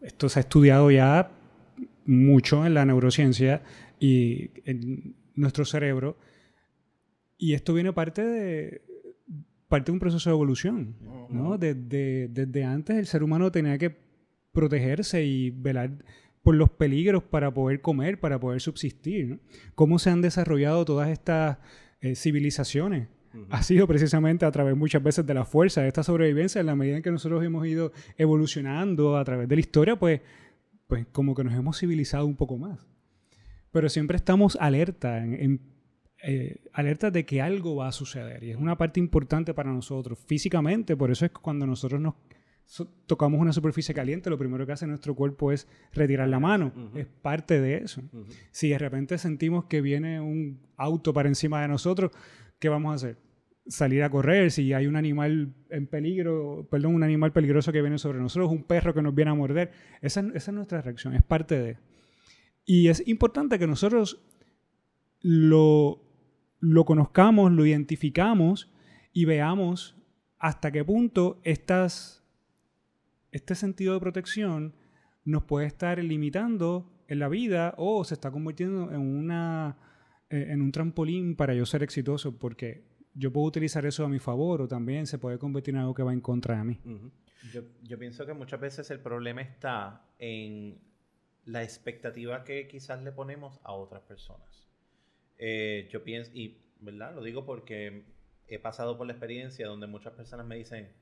esto 0.00 0.28
se 0.28 0.38
ha 0.38 0.42
estudiado 0.42 0.88
ya 0.92 1.32
mucho 2.06 2.64
en 2.64 2.74
la 2.74 2.84
neurociencia 2.84 3.62
y 3.98 4.50
en 4.64 5.16
nuestro 5.34 5.64
cerebro, 5.64 6.16
y 7.36 7.54
esto 7.54 7.74
viene 7.74 7.92
parte 7.92 8.24
de, 8.24 8.82
parte 9.66 9.86
de 9.90 9.94
un 9.94 9.98
proceso 9.98 10.30
de 10.30 10.34
evolución. 10.34 10.94
¿no? 11.28 11.58
Desde, 11.58 12.28
desde 12.28 12.64
antes 12.64 12.96
el 12.96 13.06
ser 13.06 13.24
humano 13.24 13.50
tenía 13.50 13.76
que 13.78 13.96
protegerse 14.52 15.24
y 15.24 15.50
velar 15.50 16.04
por 16.42 16.54
los 16.54 16.70
peligros 16.70 17.24
para 17.24 17.52
poder 17.52 17.80
comer, 17.80 18.20
para 18.20 18.38
poder 18.38 18.60
subsistir. 18.60 19.40
¿Cómo 19.74 19.98
se 19.98 20.10
han 20.10 20.22
desarrollado 20.22 20.84
todas 20.84 21.08
estas 21.08 21.58
eh, 22.00 22.14
civilizaciones? 22.14 23.08
Ha 23.50 23.62
sido 23.62 23.86
precisamente 23.86 24.44
a 24.46 24.50
través 24.50 24.76
muchas 24.76 25.02
veces 25.02 25.26
de 25.26 25.34
la 25.34 25.44
fuerza 25.44 25.82
de 25.82 25.88
esta 25.88 26.02
sobrevivencia, 26.02 26.60
en 26.60 26.66
la 26.66 26.76
medida 26.76 26.96
en 26.96 27.02
que 27.02 27.10
nosotros 27.10 27.44
hemos 27.44 27.66
ido 27.66 27.92
evolucionando 28.16 29.16
a 29.16 29.24
través 29.24 29.48
de 29.48 29.56
la 29.56 29.60
historia, 29.60 29.98
pues, 29.98 30.20
pues 30.86 31.06
como 31.12 31.34
que 31.34 31.44
nos 31.44 31.54
hemos 31.54 31.78
civilizado 31.78 32.26
un 32.26 32.36
poco 32.36 32.58
más. 32.58 32.86
Pero 33.70 33.88
siempre 33.88 34.16
estamos 34.16 34.56
alerta, 34.60 35.24
en, 35.24 35.60
eh, 36.22 36.56
alerta 36.72 37.10
de 37.10 37.24
que 37.24 37.40
algo 37.40 37.76
va 37.76 37.88
a 37.88 37.92
suceder 37.92 38.42
y 38.42 38.50
es 38.50 38.56
una 38.56 38.76
parte 38.76 38.98
importante 38.98 39.54
para 39.54 39.72
nosotros 39.72 40.18
físicamente, 40.18 40.96
por 40.96 41.10
eso 41.10 41.24
es 41.24 41.30
que 41.30 41.40
cuando 41.40 41.66
nosotros 41.66 42.00
nos 42.00 42.14
tocamos 43.06 43.40
una 43.40 43.52
superficie 43.52 43.94
caliente, 43.94 44.28
lo 44.28 44.38
primero 44.38 44.66
que 44.66 44.72
hace 44.72 44.86
nuestro 44.86 45.14
cuerpo 45.14 45.52
es 45.52 45.66
retirar 45.92 46.28
la 46.28 46.38
mano. 46.38 46.72
Es 46.94 47.06
parte 47.06 47.60
de 47.60 47.78
eso. 47.78 48.02
Si 48.50 48.68
de 48.68 48.78
repente 48.78 49.16
sentimos 49.18 49.64
que 49.64 49.80
viene 49.80 50.20
un 50.20 50.60
auto 50.76 51.12
para 51.12 51.28
encima 51.28 51.62
de 51.62 51.68
nosotros, 51.68 52.10
¿qué 52.58 52.68
vamos 52.68 52.92
a 52.92 52.94
hacer? 52.96 53.27
Salir 53.68 54.02
a 54.02 54.10
correr, 54.10 54.50
si 54.50 54.72
hay 54.72 54.86
un 54.86 54.96
animal 54.96 55.54
en 55.70 55.86
peligro, 55.86 56.66
perdón, 56.70 56.94
un 56.94 57.02
animal 57.02 57.32
peligroso 57.32 57.70
que 57.70 57.82
viene 57.82 57.98
sobre 57.98 58.18
nosotros, 58.18 58.50
un 58.50 58.64
perro 58.64 58.94
que 58.94 59.02
nos 59.02 59.14
viene 59.14 59.30
a 59.30 59.34
morder. 59.34 59.70
Esa, 60.00 60.24
es 60.34 60.48
nuestra 60.48 60.80
reacción, 60.80 61.14
es 61.14 61.22
parte 61.22 61.58
de. 61.58 61.78
Y 62.64 62.88
es 62.88 63.06
importante 63.06 63.58
que 63.58 63.66
nosotros 63.66 64.24
lo, 65.20 66.02
lo 66.60 66.84
conozcamos, 66.84 67.52
lo 67.52 67.66
identificamos 67.66 68.72
y 69.12 69.26
veamos 69.26 69.96
hasta 70.38 70.70
qué 70.70 70.84
punto 70.84 71.40
estas, 71.44 72.24
este 73.32 73.54
sentido 73.54 73.94
de 73.94 74.00
protección 74.00 74.74
nos 75.24 75.44
puede 75.44 75.66
estar 75.66 76.02
limitando 76.02 76.90
en 77.06 77.18
la 77.18 77.28
vida 77.28 77.74
o 77.76 78.04
se 78.04 78.14
está 78.14 78.30
convirtiendo 78.30 78.92
en 78.92 79.00
una 79.00 79.76
eh, 80.30 80.48
en 80.50 80.60
un 80.60 80.72
trampolín 80.72 81.36
para 81.36 81.54
yo 81.54 81.64
ser 81.64 81.82
exitoso, 81.82 82.38
porque 82.38 82.84
yo 83.18 83.32
puedo 83.32 83.46
utilizar 83.46 83.84
eso 83.84 84.04
a 84.04 84.08
mi 84.08 84.20
favor 84.20 84.62
o 84.62 84.68
también 84.68 85.06
se 85.06 85.18
puede 85.18 85.38
convertir 85.38 85.74
en 85.74 85.80
algo 85.80 85.94
que 85.94 86.02
va 86.02 86.12
en 86.12 86.20
contra 86.20 86.56
de 86.56 86.64
mí. 86.64 86.80
yo, 87.52 87.62
yo, 87.82 87.98
pienso 87.98 88.24
que 88.24 88.32
muchas 88.32 88.60
veces 88.60 88.90
el 88.90 89.00
problema 89.00 89.42
está 89.42 90.04
en 90.18 90.78
la 91.44 91.62
expectativa 91.62 92.44
que 92.44 92.68
quizás 92.68 93.02
le 93.02 93.10
ponemos 93.10 93.58
a 93.64 93.72
otras 93.72 94.02
personas. 94.02 94.68
Eh, 95.38 95.88
yo 95.90 96.04
pienso, 96.04 96.30
y 96.32 96.58
¿verdad? 96.80 97.14
Lo 97.14 97.22
digo 97.22 97.44
porque 97.44 98.04
he 98.46 98.58
pasado 98.58 98.96
por 98.96 99.06
la 99.06 99.14
experiencia 99.14 99.66
donde 99.66 99.86
muchas 99.86 100.12
personas 100.12 100.46
me 100.46 100.56
dicen, 100.56 100.92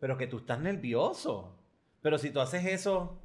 pero 0.00 0.16
que 0.16 0.26
tú 0.26 0.38
estás 0.38 0.60
nervioso, 0.60 1.56
pero 2.02 2.18
si 2.18 2.30
tú 2.30 2.40
haces 2.40 2.64
eso 2.66 3.20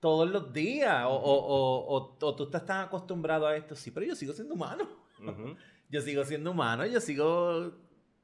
todos 0.00 0.30
los 0.30 0.52
días, 0.52 1.04
o, 1.06 1.14
o, 1.14 2.16
o, 2.18 2.34
tú 2.34 2.44
estás 2.44 2.64
tan 2.64 2.86
acostumbrado 2.86 3.46
a 3.46 3.56
esto, 3.56 3.76
sí, 3.76 3.90
pero 3.90 4.06
yo 4.06 4.16
sigo 4.16 4.32
siendo 4.32 4.54
humano. 4.54 4.88
Yo 5.92 6.00
sigo 6.00 6.24
siendo 6.24 6.52
humano, 6.52 6.86
yo 6.86 7.00
sigo 7.00 7.74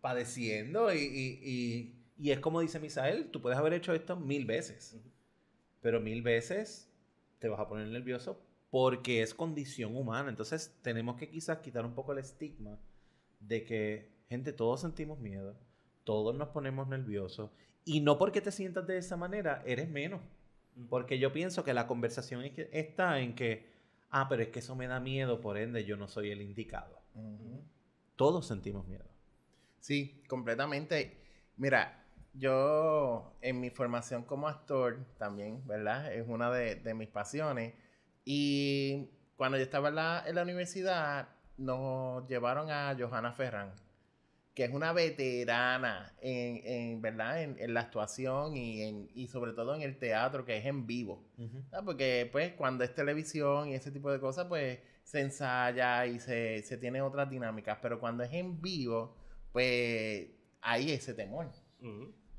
padeciendo 0.01 0.93
y, 0.93 0.99
y, 0.99 2.03
y, 2.17 2.31
es 2.31 2.41
como 2.41 2.61
dice 2.61 2.81
Misael, 2.81 3.31
tú 3.31 3.43
puedes 3.43 3.59
haber 3.59 3.75
hecho 3.75 3.93
esto 3.93 4.17
mil 4.17 4.47
veces, 4.47 4.99
pero 5.83 6.01
mil 6.01 6.23
veces 6.23 6.91
te 7.39 7.49
vas 7.49 7.61
a 7.61 7.69
poner 7.69 7.87
nervioso 7.89 8.43
porque 8.71 9.21
es 9.21 9.35
condición 9.35 9.95
humana. 9.97 10.31
Entonces 10.31 10.79
tenemos 10.81 11.17
que 11.17 11.29
quizás 11.29 11.59
quitar 11.59 11.85
un 11.85 11.95
poco 11.95 12.13
el 12.13 12.19
estigma 12.19 12.79
de 13.39 13.65
que, 13.67 14.13
gente, 14.31 14.55
todos 14.55 14.81
sentimos 14.81 15.19
miedo, 15.19 15.55
todos 16.05 16.35
nos 16.35 16.49
ponemos 16.49 16.89
nerviosos 16.89 17.51
y 17.85 18.01
no 18.01 18.17
porque 18.17 18.41
te 18.41 18.51
sientas 18.51 18.87
de 18.87 18.97
esa 18.97 19.19
manera 19.19 19.63
eres 19.67 19.91
menos. 19.91 20.23
Porque 20.89 21.19
yo 21.19 21.35
pienso 21.35 21.65
que 21.65 21.75
la 21.75 21.87
conversación 21.87 22.45
está 22.73 23.21
en 23.21 23.35
que, 23.35 23.71
ah, 24.09 24.27
pero 24.27 24.43
es 24.43 24.49
que 24.49 24.61
eso 24.61 24.75
me 24.75 24.87
da 24.87 25.01
miedo, 25.01 25.43
por 25.43 25.59
ende 25.59 25.85
yo 25.85 25.99
no 25.99 26.09
soy 26.09 26.31
el 26.31 26.41
indicado. 26.41 26.98
Todos 28.17 28.47
sentimos 28.47 28.87
miedo. 28.87 29.05
Sí, 29.81 30.23
completamente. 30.29 31.19
Mira, 31.57 32.05
yo 32.35 33.37
en 33.41 33.61
mi 33.61 33.71
formación 33.71 34.25
como 34.25 34.49
actor 34.49 35.05
también, 35.19 35.67
¿verdad? 35.67 36.13
Es 36.13 36.27
una 36.29 36.51
de, 36.51 36.95
mis 36.95 37.09
pasiones. 37.09 37.75
Y 38.25 39.11
cuando 39.37 39.57
yo 39.57 39.63
estaba 39.63 39.89
en 39.89 39.95
la, 39.95 40.25
en 40.27 40.35
la 40.35 40.43
universidad, 40.43 41.29
nos 41.57 42.29
llevaron 42.29 42.71
a 42.71 42.97
Johanna 42.99 43.33
Ferran 43.33 43.73
que 44.59 44.65
es 44.65 44.73
una 44.73 44.93
veterana 44.93 46.17
en, 46.21 47.01
¿verdad? 47.01 47.45
En, 47.45 47.75
la 47.75 47.79
actuación 47.79 48.57
y, 48.57 48.83
en, 48.83 49.09
y 49.15 49.29
sobre 49.29 49.53
todo 49.53 49.73
en 49.77 49.83
el 49.83 50.01
teatro, 50.01 50.45
que 50.45 50.57
es 50.57 50.67
en 50.67 50.85
vivo. 50.85 51.23
Porque 51.85 52.29
pues 52.33 52.55
cuando 52.55 52.83
es 52.83 52.93
televisión 52.93 53.69
y 53.69 53.77
ese 53.77 53.93
tipo 53.93 54.11
de 54.11 54.19
cosas, 54.19 54.47
pues 54.47 54.81
se 55.09 55.23
ensaya 55.23 56.05
y 56.05 56.21
se, 56.21 56.63
se 56.63 56.77
tiene 56.77 57.01
otras 57.01 57.31
dinámicas. 57.31 57.79
Pero 57.81 57.99
cuando 57.99 58.25
es 58.25 58.33
en 58.35 58.61
vivo, 58.61 59.17
pues 59.53 60.29
hay 60.61 60.91
ese 60.91 61.15
temor. 61.15 61.51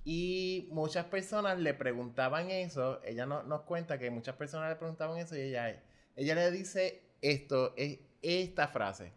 Y 0.03 0.69
muchas 0.71 1.05
personas 1.05 1.57
le 1.57 1.73
preguntaban 1.73 2.51
eso. 2.51 3.01
Ella 3.03 3.25
no, 3.25 3.41
nos 3.41 3.61
cuenta 3.61 3.97
que 3.97 4.11
muchas 4.11 4.35
personas 4.35 4.69
le 4.69 4.75
preguntaban 4.75 5.17
eso 5.17 5.35
y 5.35 5.41
ella, 5.41 5.83
ella 6.15 6.35
le 6.35 6.51
dice 6.51 7.01
esto, 7.21 7.73
es 7.75 8.01
esta 8.21 8.67
frase. 8.67 9.13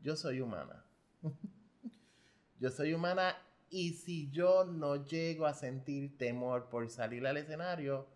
Yo 0.00 0.16
soy 0.16 0.40
humana. 0.40 0.84
Yo 2.58 2.70
soy 2.72 2.94
humana 2.94 3.36
y 3.70 3.92
si 3.92 4.28
yo 4.32 4.64
no 4.64 5.04
llego 5.04 5.46
a 5.46 5.54
sentir 5.54 6.18
temor 6.18 6.68
por 6.68 6.90
salir 6.90 7.24
al 7.28 7.36
escenario, 7.36 8.08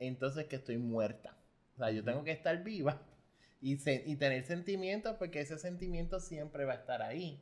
entonces 0.00 0.46
que 0.46 0.56
estoy 0.56 0.78
muerta. 0.78 1.36
O 1.74 1.76
sea, 1.76 1.92
yo 1.92 2.02
tengo 2.02 2.24
que 2.24 2.32
estar 2.32 2.64
viva 2.64 3.00
y, 3.64 4.16
tener 4.16 4.44
sentimientos 4.44 5.16
porque 5.16 5.40
ese 5.40 5.58
sentimiento 5.58 6.20
siempre 6.20 6.66
va 6.66 6.74
a 6.74 6.76
estar 6.76 7.00
ahí. 7.00 7.40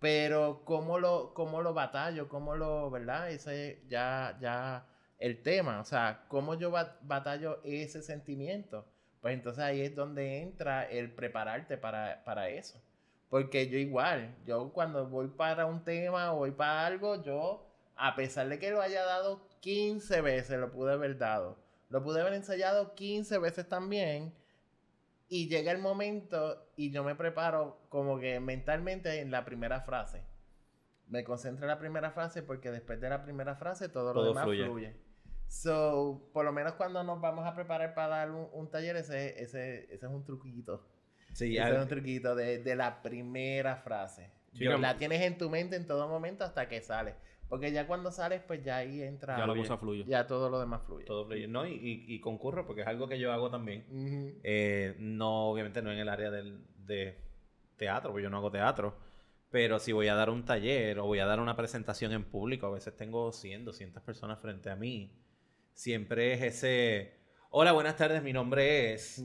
Pero 0.00 0.62
cómo 0.64 0.98
lo, 0.98 1.34
cómo 1.34 1.60
lo 1.60 1.74
batallo, 1.74 2.28
cómo 2.28 2.56
lo, 2.56 2.90
¿verdad? 2.90 3.30
Ese 3.30 3.82
ya, 3.86 4.38
ya 4.40 4.86
el 5.18 5.42
tema, 5.42 5.80
o 5.80 5.84
sea, 5.84 6.24
cómo 6.28 6.54
yo 6.54 6.72
batallo 7.02 7.60
ese 7.62 8.00
sentimiento. 8.02 8.86
Pues 9.20 9.34
entonces 9.34 9.62
ahí 9.62 9.82
es 9.82 9.94
donde 9.94 10.40
entra 10.40 10.84
el 10.84 11.12
prepararte 11.12 11.76
para, 11.76 12.24
para 12.24 12.48
eso. 12.48 12.80
Porque 13.28 13.68
yo 13.68 13.76
igual, 13.76 14.34
yo 14.46 14.72
cuando 14.72 15.06
voy 15.08 15.28
para 15.28 15.66
un 15.66 15.84
tema 15.84 16.32
o 16.32 16.38
voy 16.38 16.52
para 16.52 16.86
algo, 16.86 17.22
yo, 17.22 17.66
a 17.96 18.16
pesar 18.16 18.48
de 18.48 18.58
que 18.58 18.70
lo 18.70 18.80
haya 18.80 19.04
dado 19.04 19.46
15 19.60 20.22
veces, 20.22 20.58
lo 20.58 20.72
pude 20.72 20.94
haber 20.94 21.18
dado. 21.18 21.58
Lo 21.90 22.02
pude 22.02 22.22
haber 22.22 22.32
ensayado 22.32 22.94
15 22.94 23.38
veces 23.38 23.68
también. 23.68 24.32
Y 25.32 25.48
llega 25.48 25.70
el 25.70 25.78
momento 25.78 26.70
y 26.76 26.90
yo 26.90 27.04
me 27.04 27.14
preparo 27.14 27.86
como 27.88 28.18
que 28.18 28.40
mentalmente 28.40 29.20
en 29.20 29.30
la 29.30 29.44
primera 29.44 29.80
frase. 29.80 30.24
Me 31.06 31.22
concentro 31.22 31.64
en 31.64 31.68
la 31.68 31.78
primera 31.78 32.10
frase 32.10 32.42
porque 32.42 32.70
después 32.70 33.00
de 33.00 33.08
la 33.08 33.22
primera 33.22 33.54
frase 33.54 33.88
todo, 33.88 34.12
lo 34.12 34.24
demás 34.24 34.44
fluye. 34.44 34.96
So, 35.46 36.28
por 36.32 36.44
lo 36.44 36.52
menos 36.52 36.74
cuando 36.74 37.02
nos 37.04 37.20
vamos 37.20 37.46
a 37.46 37.54
preparar 37.54 37.94
para 37.94 38.08
dar 38.08 38.30
un, 38.32 38.70
taller, 38.70 38.96
ese, 38.96 39.40
ese, 39.42 39.84
ese 39.84 40.06
es 40.06 40.12
un 40.12 40.24
truquito. 40.24 40.84
Sí, 41.32 41.56
es 41.56 41.78
un 41.78 41.88
truquito 41.88 42.34
de, 42.34 42.74
la 42.74 43.00
primera 43.00 43.76
frase. 43.76 44.32
la 44.52 44.96
tienes 44.96 45.22
en 45.22 45.38
tu 45.38 45.48
mente 45.48 45.76
en 45.76 45.86
todo 45.86 46.08
momento 46.08 46.44
hasta 46.44 46.68
que 46.68 46.80
sales. 46.80 47.14
Porque 47.50 47.72
ya 47.72 47.86
cuando 47.86 48.10
sales, 48.10 48.40
pues 48.46 48.64
ya 48.64 48.76
ahí 48.76 49.02
entra. 49.02 49.36
Ya 49.36 49.46
la 49.46 49.54
cosa 49.54 49.76
fluye. 49.76 50.04
Ya 50.06 50.26
todo 50.26 50.48
lo 50.48 50.58
demás 50.58 50.82
fluye. 50.86 51.04
Todo 51.04 51.26
fluye. 51.26 51.46
No, 51.46 51.66
y, 51.66 52.04
y, 52.08 52.20
concurro 52.20 52.64
porque 52.64 52.82
es 52.82 52.86
algo 52.86 53.08
que 53.08 53.18
yo 53.18 53.32
hago 53.32 53.50
también. 53.50 53.84
Eh, 54.42 54.94
no, 55.00 55.50
obviamente 55.50 55.82
no 55.82 55.90
en 55.92 55.98
el 55.98 56.08
área 56.08 56.30
del, 56.30 56.64
de 56.86 57.18
teatro, 57.76 58.12
porque 58.12 58.22
yo 58.22 58.30
no 58.30 58.38
hago 58.38 58.50
teatro. 58.50 58.96
Pero 59.50 59.80
si 59.80 59.90
voy 59.90 60.06
a 60.06 60.14
dar 60.14 60.30
un 60.30 60.44
taller 60.44 61.00
o 61.00 61.06
voy 61.06 61.18
a 61.18 61.26
dar 61.26 61.40
una 61.40 61.56
presentación 61.56 62.12
en 62.12 62.24
público, 62.24 62.66
a 62.66 62.70
veces 62.70 62.96
tengo 62.96 63.32
100, 63.32 63.64
200 63.64 64.02
personas 64.02 64.38
frente 64.38 64.70
a 64.70 64.76
mí. 64.76 65.12
Siempre 65.74 66.34
es 66.34 66.42
ese 66.42 67.20
Hola, 67.52 67.72
buenas 67.72 67.96
tardes, 67.96 68.22
mi 68.22 68.32
nombre 68.32 68.92
es. 68.92 69.24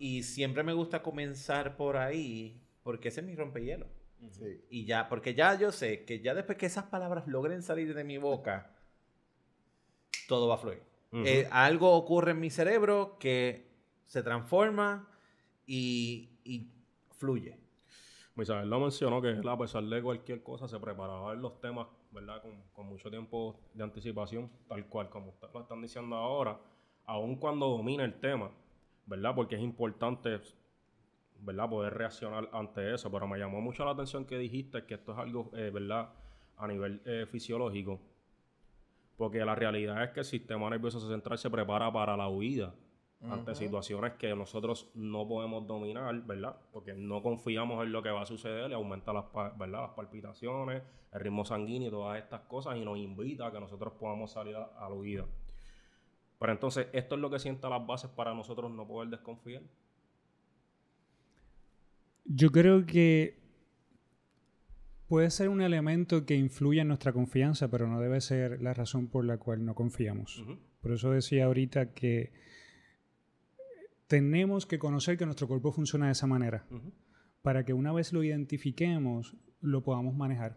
Y 0.00 0.24
siempre 0.24 0.64
me 0.64 0.72
gusta 0.72 1.04
comenzar 1.04 1.76
por 1.76 1.98
ahí, 1.98 2.60
porque 2.82 3.10
ese 3.10 3.20
es 3.20 3.26
mi 3.28 3.36
Sí. 4.30 4.64
Y 4.70 4.84
ya, 4.84 5.08
porque 5.08 5.34
ya 5.34 5.58
yo 5.58 5.72
sé 5.72 6.04
que 6.04 6.20
ya 6.20 6.34
después 6.34 6.58
que 6.58 6.66
esas 6.66 6.84
palabras 6.84 7.26
logren 7.26 7.62
salir 7.62 7.94
de 7.94 8.04
mi 8.04 8.18
boca, 8.18 8.74
todo 10.28 10.48
va 10.48 10.54
a 10.54 10.58
fluir. 10.58 10.82
Eh, 11.12 11.48
algo 11.50 11.92
ocurre 11.92 12.32
en 12.32 12.40
mi 12.40 12.50
cerebro 12.50 13.16
que 13.18 13.66
se 14.06 14.22
transforma 14.22 15.08
y, 15.66 16.38
y 16.44 16.70
fluye. 17.16 17.58
Isabel 18.40 18.70
lo 18.70 18.80
mencionó 18.80 19.20
que 19.20 19.38
a 19.44 19.58
pesar 19.58 19.84
de 19.84 20.02
cualquier 20.02 20.42
cosa 20.42 20.66
se 20.66 20.78
preparaba 20.78 21.34
en 21.34 21.42
los 21.42 21.60
temas, 21.60 21.88
¿verdad? 22.10 22.40
Con, 22.40 22.62
con 22.72 22.86
mucho 22.86 23.10
tiempo 23.10 23.60
de 23.74 23.84
anticipación, 23.84 24.50
tal 24.68 24.86
cual 24.86 25.10
como 25.10 25.30
ustedes 25.30 25.52
lo 25.52 25.60
están 25.60 25.82
diciendo 25.82 26.16
ahora 26.16 26.58
aun 27.10 27.36
cuando 27.36 27.68
domina 27.68 28.04
el 28.04 28.14
tema, 28.20 28.52
¿verdad? 29.06 29.34
Porque 29.34 29.56
es 29.56 29.62
importante, 29.62 30.40
¿verdad? 31.42 31.68
Poder 31.68 31.94
reaccionar 31.94 32.48
ante 32.52 32.94
eso. 32.94 33.10
Pero 33.10 33.26
me 33.26 33.38
llamó 33.38 33.60
mucho 33.60 33.84
la 33.84 33.92
atención 33.92 34.24
que 34.24 34.38
dijiste 34.38 34.84
que 34.84 34.94
esto 34.94 35.12
es 35.12 35.18
algo, 35.18 35.50
eh, 35.54 35.70
¿verdad? 35.70 36.10
A 36.56 36.66
nivel 36.66 37.02
eh, 37.04 37.26
fisiológico. 37.30 38.00
Porque 39.16 39.44
la 39.44 39.54
realidad 39.54 40.02
es 40.02 40.10
que 40.10 40.20
el 40.20 40.26
sistema 40.26 40.70
nervioso 40.70 41.00
central 41.00 41.38
se 41.38 41.50
prepara 41.50 41.92
para 41.92 42.16
la 42.16 42.28
huida 42.28 42.74
ante 43.22 43.54
situaciones 43.54 44.14
que 44.14 44.34
nosotros 44.34 44.90
no 44.94 45.28
podemos 45.28 45.66
dominar, 45.66 46.22
¿verdad? 46.22 46.56
Porque 46.72 46.94
no 46.94 47.22
confiamos 47.22 47.84
en 47.84 47.92
lo 47.92 48.02
que 48.02 48.08
va 48.08 48.22
a 48.22 48.26
suceder, 48.26 48.70
le 48.70 48.76
aumenta 48.76 49.12
las, 49.12 49.26
¿verdad? 49.58 49.82
las 49.82 49.90
palpitaciones, 49.90 50.82
el 51.12 51.20
ritmo 51.20 51.44
sanguíneo 51.44 51.88
y 51.88 51.90
todas 51.90 52.18
estas 52.18 52.40
cosas 52.42 52.78
y 52.78 52.84
nos 52.84 52.96
invita 52.96 53.48
a 53.48 53.52
que 53.52 53.60
nosotros 53.60 53.92
podamos 54.00 54.30
salir 54.30 54.56
a 54.56 54.88
la 54.88 54.94
huida. 54.94 55.26
Pero 56.40 56.52
entonces, 56.52 56.88
esto 56.94 57.16
es 57.16 57.20
lo 57.20 57.28
que 57.28 57.38
sienta 57.38 57.68
las 57.68 57.86
bases 57.86 58.10
para 58.10 58.32
nosotros 58.32 58.70
no 58.70 58.86
poder 58.86 59.10
desconfiar. 59.10 59.62
Yo 62.32 62.52
creo 62.52 62.86
que 62.86 63.40
puede 65.08 65.30
ser 65.30 65.48
un 65.48 65.60
elemento 65.60 66.24
que 66.24 66.36
influye 66.36 66.80
en 66.80 66.86
nuestra 66.86 67.12
confianza, 67.12 67.68
pero 67.68 67.88
no 67.88 68.00
debe 68.00 68.20
ser 68.20 68.62
la 68.62 68.72
razón 68.72 69.08
por 69.08 69.24
la 69.24 69.38
cual 69.38 69.64
no 69.64 69.74
confiamos. 69.74 70.44
Por 70.80 70.92
eso 70.92 71.10
decía 71.10 71.46
ahorita 71.46 71.92
que 71.92 72.30
tenemos 74.06 74.64
que 74.64 74.78
conocer 74.78 75.18
que 75.18 75.24
nuestro 75.24 75.48
cuerpo 75.48 75.72
funciona 75.72 76.06
de 76.06 76.12
esa 76.12 76.28
manera, 76.28 76.68
para 77.42 77.64
que 77.64 77.72
una 77.72 77.92
vez 77.92 78.12
lo 78.12 78.22
identifiquemos, 78.22 79.36
lo 79.60 79.82
podamos 79.82 80.14
manejar. 80.14 80.56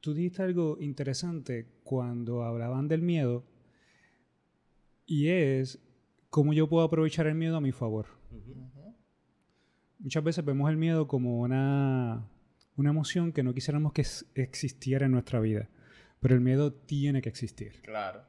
Tú 0.00 0.14
dijiste 0.14 0.42
algo 0.42 0.78
interesante 0.80 1.68
cuando 1.84 2.42
hablaban 2.42 2.88
del 2.88 3.02
miedo 3.02 3.46
y 5.06 5.28
es 5.28 5.80
cómo 6.28 6.52
yo 6.54 6.68
puedo 6.68 6.84
aprovechar 6.84 7.28
el 7.28 7.36
miedo 7.36 7.56
a 7.56 7.60
mi 7.60 7.70
favor. 7.70 8.06
Muchas 10.00 10.24
veces 10.24 10.44
vemos 10.44 10.70
el 10.70 10.76
miedo 10.76 11.06
como 11.06 11.40
una, 11.40 12.26
una 12.76 12.90
emoción 12.90 13.32
que 13.32 13.42
no 13.42 13.54
quisiéramos 13.54 13.92
que 13.92 14.04
existiera 14.34 15.06
en 15.06 15.12
nuestra 15.12 15.40
vida. 15.40 15.68
Pero 16.20 16.34
el 16.34 16.40
miedo 16.40 16.72
tiene 16.72 17.22
que 17.22 17.28
existir. 17.28 17.80
Claro. 17.82 18.22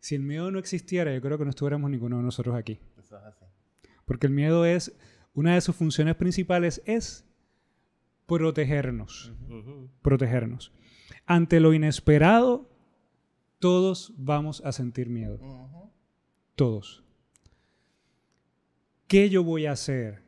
Si 0.00 0.14
el 0.14 0.22
miedo 0.22 0.50
no 0.50 0.58
existiera, 0.58 1.14
yo 1.14 1.20
creo 1.20 1.38
que 1.38 1.44
no 1.44 1.50
estuviéramos 1.50 1.90
ninguno 1.90 2.16
de 2.16 2.22
nosotros 2.22 2.56
aquí. 2.56 2.80
Eso 2.98 3.16
es 3.16 3.24
así. 3.24 3.44
Porque 4.04 4.26
el 4.26 4.32
miedo 4.32 4.64
es, 4.64 4.96
una 5.34 5.54
de 5.54 5.60
sus 5.60 5.76
funciones 5.76 6.16
principales 6.16 6.82
es 6.86 7.24
protegernos. 8.26 9.32
Protegernos. 10.02 10.72
Ante 11.26 11.60
lo 11.60 11.72
inesperado, 11.72 12.70
todos 13.58 14.12
vamos 14.16 14.60
a 14.64 14.72
sentir 14.72 15.08
miedo. 15.08 15.38
Todos. 16.56 17.04
¿Qué 19.06 19.28
yo 19.28 19.44
voy 19.44 19.66
a 19.66 19.72
hacer 19.72 20.22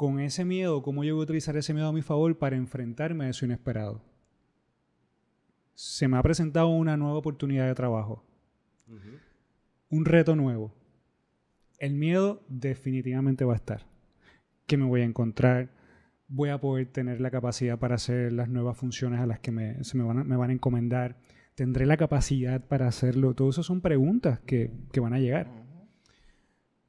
con 0.00 0.18
ese 0.18 0.46
miedo? 0.46 0.80
¿Cómo 0.80 1.04
yo 1.04 1.14
voy 1.14 1.20
a 1.20 1.24
utilizar 1.24 1.54
ese 1.58 1.74
miedo 1.74 1.88
a 1.88 1.92
mi 1.92 2.00
favor 2.00 2.38
para 2.38 2.56
enfrentarme 2.56 3.26
a 3.26 3.28
eso 3.28 3.44
inesperado? 3.44 4.02
Se 5.74 6.08
me 6.08 6.16
ha 6.16 6.22
presentado 6.22 6.68
una 6.68 6.96
nueva 6.96 7.18
oportunidad 7.18 7.66
de 7.66 7.74
trabajo. 7.74 8.24
Un 9.90 10.06
reto 10.06 10.34
nuevo. 10.34 10.72
El 11.78 11.96
miedo 11.96 12.42
definitivamente 12.48 13.44
va 13.44 13.52
a 13.52 13.56
estar. 13.56 13.86
¿Qué 14.66 14.78
me 14.78 14.86
voy 14.86 15.02
a 15.02 15.04
encontrar? 15.04 15.68
Voy 16.28 16.48
a 16.48 16.58
poder 16.58 16.86
tener 16.86 17.20
la 17.20 17.30
capacidad 17.30 17.78
para 17.78 17.96
hacer 17.96 18.32
las 18.32 18.48
nuevas 18.48 18.78
funciones 18.78 19.20
a 19.20 19.26
las 19.26 19.40
que 19.40 19.50
me, 19.50 19.84
se 19.84 19.98
me 19.98 20.04
van, 20.04 20.26
me 20.26 20.36
van 20.36 20.48
a 20.48 20.54
encomendar 20.54 21.18
¿Tendré 21.54 21.84
la 21.84 21.98
capacidad 21.98 22.66
para 22.66 22.88
hacerlo? 22.88 23.34
Todo 23.34 23.50
eso 23.50 23.62
son 23.62 23.82
preguntas 23.82 24.40
que, 24.40 24.70
van 24.98 25.12
a 25.12 25.18
llegar. 25.18 25.46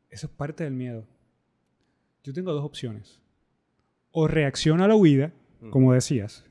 Eso 0.09 0.27
es 0.27 0.31
parte 0.31 0.63
del 0.63 0.75
miedo. 0.75 1.05
Yo 2.23 2.33
tengo 2.33 2.53
dos 2.53 2.63
opciones. 2.63 3.21
O 4.11 4.27
reacciono 4.27 4.83
a 4.83 4.87
la 4.87 4.95
huida, 4.95 5.31
como 5.69 5.93
decías, 5.93 6.45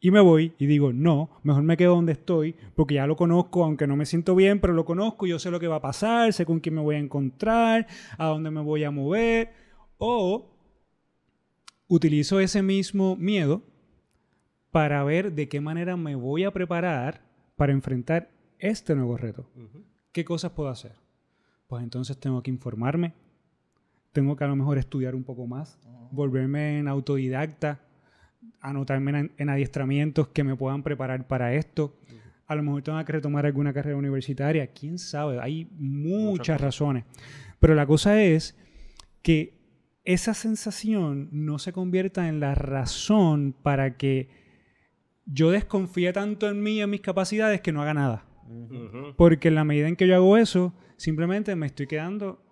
y 0.00 0.10
me 0.10 0.20
voy 0.20 0.52
y 0.58 0.66
digo, 0.66 0.92
no, 0.92 1.30
mejor 1.44 1.62
me 1.62 1.78
quedo 1.78 1.94
donde 1.94 2.12
estoy, 2.12 2.54
porque 2.74 2.96
ya 2.96 3.06
lo 3.06 3.16
conozco, 3.16 3.64
aunque 3.64 3.86
no 3.86 3.96
me 3.96 4.04
siento 4.04 4.34
bien, 4.34 4.60
pero 4.60 4.74
lo 4.74 4.84
conozco, 4.84 5.26
yo 5.26 5.38
sé 5.38 5.50
lo 5.50 5.58
que 5.58 5.66
va 5.66 5.76
a 5.76 5.80
pasar, 5.80 6.32
sé 6.32 6.44
con 6.44 6.60
quién 6.60 6.74
me 6.74 6.82
voy 6.82 6.96
a 6.96 6.98
encontrar, 6.98 7.86
a 8.18 8.26
dónde 8.26 8.50
me 8.50 8.60
voy 8.60 8.84
a 8.84 8.90
mover. 8.90 9.52
O 9.96 10.50
utilizo 11.88 12.38
ese 12.40 12.62
mismo 12.62 13.16
miedo 13.16 13.62
para 14.70 15.02
ver 15.04 15.32
de 15.32 15.48
qué 15.48 15.62
manera 15.62 15.96
me 15.96 16.16
voy 16.16 16.44
a 16.44 16.52
preparar 16.52 17.22
para 17.56 17.72
enfrentar 17.72 18.30
este 18.58 18.94
nuevo 18.94 19.16
reto. 19.16 19.48
¿Qué 20.12 20.24
cosas 20.24 20.52
puedo 20.52 20.68
hacer? 20.68 20.96
Pues 21.66 21.82
entonces 21.82 22.18
tengo 22.18 22.42
que 22.42 22.50
informarme, 22.50 23.14
tengo 24.14 24.36
que 24.36 24.44
a 24.44 24.46
lo 24.46 24.54
mejor 24.54 24.78
estudiar 24.78 25.16
un 25.16 25.24
poco 25.24 25.46
más, 25.48 25.76
volverme 26.12 26.78
en 26.78 26.86
autodidacta, 26.86 27.80
anotarme 28.60 29.32
en, 29.36 29.50
adiestramientos 29.50 30.28
que 30.28 30.44
me 30.44 30.54
puedan 30.54 30.84
preparar 30.84 31.26
para 31.26 31.52
esto. 31.54 31.98
A 32.46 32.54
lo 32.54 32.62
mejor 32.62 32.82
tengo 32.82 33.04
que 33.04 33.12
retomar 33.12 33.44
alguna 33.44 33.72
carrera 33.72 33.96
universitaria, 33.96 34.68
quién 34.68 34.98
sabe, 34.98 35.40
hay 35.40 35.68
muchas 35.72 36.60
razones. 36.60 37.04
Pero 37.58 37.74
la 37.74 37.86
cosa 37.86 38.22
es 38.22 38.56
que 39.20 39.58
esa 40.04 40.32
sensación 40.32 41.28
no 41.32 41.58
se 41.58 41.72
convierta 41.72 42.28
en 42.28 42.38
la 42.38 42.54
razón 42.54 43.52
para 43.64 43.96
que 43.96 44.28
yo 45.26 45.50
desconfíe 45.50 46.12
tanto 46.12 46.48
en 46.48 46.62
mí 46.62 46.74
y 46.74 46.82
en 46.82 46.90
mis 46.90 47.00
capacidades 47.00 47.62
que 47.62 47.72
no 47.72 47.82
haga 47.82 47.94
nada. 47.94 48.26
Porque 49.16 49.48
en 49.48 49.56
la 49.56 49.64
medida 49.64 49.88
en 49.88 49.96
que 49.96 50.06
yo 50.06 50.14
hago 50.14 50.36
eso, 50.36 50.72
simplemente 50.96 51.56
me 51.56 51.66
estoy 51.66 51.88
quedando 51.88 52.43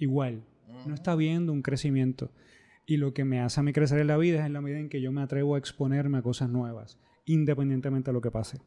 igual. 0.00 0.44
No 0.86 0.94
está 0.94 1.14
viendo 1.14 1.52
un 1.52 1.62
crecimiento. 1.62 2.30
Y 2.86 2.96
lo 2.96 3.12
que 3.12 3.24
me 3.24 3.40
hace 3.40 3.60
a 3.60 3.62
mí 3.62 3.72
crecer 3.72 4.00
en 4.00 4.08
la 4.08 4.16
vida 4.16 4.40
es 4.40 4.46
en 4.46 4.52
la 4.52 4.60
medida 4.60 4.80
en 4.80 4.88
que 4.88 5.00
yo 5.00 5.12
me 5.12 5.22
atrevo 5.22 5.54
a 5.54 5.58
exponerme 5.58 6.18
a 6.18 6.22
cosas 6.22 6.48
nuevas, 6.48 6.98
independientemente 7.26 8.10
de 8.10 8.14
lo 8.14 8.20
que 8.20 8.30
pase. 8.30 8.60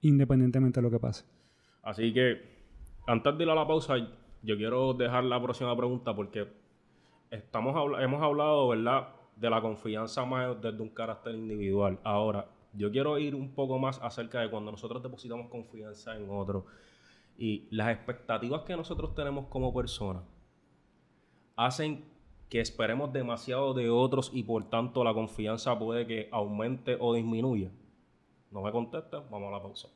Independientemente 0.00 0.80
de 0.80 0.82
lo 0.82 0.90
que 0.90 1.00
pase. 1.00 1.24
Así 1.82 2.14
que, 2.14 2.40
antes 3.06 3.36
de 3.36 3.44
ir 3.44 3.50
a 3.50 3.54
la 3.54 3.66
pausa, 3.66 3.96
yo 4.42 4.56
quiero 4.56 4.94
dejar 4.94 5.24
la 5.24 5.42
próxima 5.42 5.76
pregunta 5.76 6.14
porque 6.14 6.48
estamos 7.30 7.74
hemos 8.00 8.22
hablado, 8.22 8.68
¿verdad?, 8.68 9.08
de 9.36 9.50
la 9.50 9.60
confianza 9.60 10.24
más 10.24 10.60
desde 10.62 10.80
un 10.80 10.90
carácter 10.90 11.34
individual. 11.34 11.98
Ahora, 12.04 12.48
yo 12.72 12.90
quiero 12.90 13.18
ir 13.18 13.34
un 13.34 13.54
poco 13.54 13.78
más 13.78 14.00
acerca 14.02 14.40
de 14.40 14.50
cuando 14.50 14.70
nosotros 14.70 15.02
depositamos 15.02 15.48
confianza 15.48 16.16
en 16.16 16.30
otro 16.30 16.66
y 17.36 17.66
las 17.70 17.94
expectativas 17.94 18.62
que 18.62 18.76
nosotros 18.76 19.14
tenemos 19.14 19.46
como 19.48 19.74
personas 19.74 20.22
hacen 21.56 22.04
que 22.50 22.60
esperemos 22.60 23.12
demasiado 23.12 23.74
de 23.74 23.90
otros 23.90 24.30
y 24.32 24.44
por 24.44 24.68
tanto 24.68 25.02
la 25.02 25.14
confianza 25.14 25.78
puede 25.78 26.06
que 26.06 26.28
aumente 26.30 26.96
o 27.00 27.14
disminuya. 27.14 27.70
No 28.50 28.62
me 28.62 28.70
contesta, 28.70 29.20
vamos 29.30 29.48
a 29.48 29.56
la 29.56 29.62
pausa. 29.62 29.88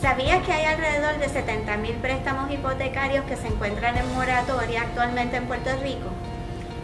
¿Sabías 0.00 0.46
que 0.46 0.52
hay 0.52 0.64
alrededor 0.64 1.18
de 1.18 1.26
70.000 1.26 2.00
préstamos 2.00 2.50
hipotecarios 2.50 3.24
que 3.26 3.36
se 3.36 3.48
encuentran 3.48 3.98
en 3.98 4.14
moratoria 4.14 4.82
actualmente 4.82 5.36
en 5.36 5.46
Puerto 5.46 5.70
Rico? 5.82 6.08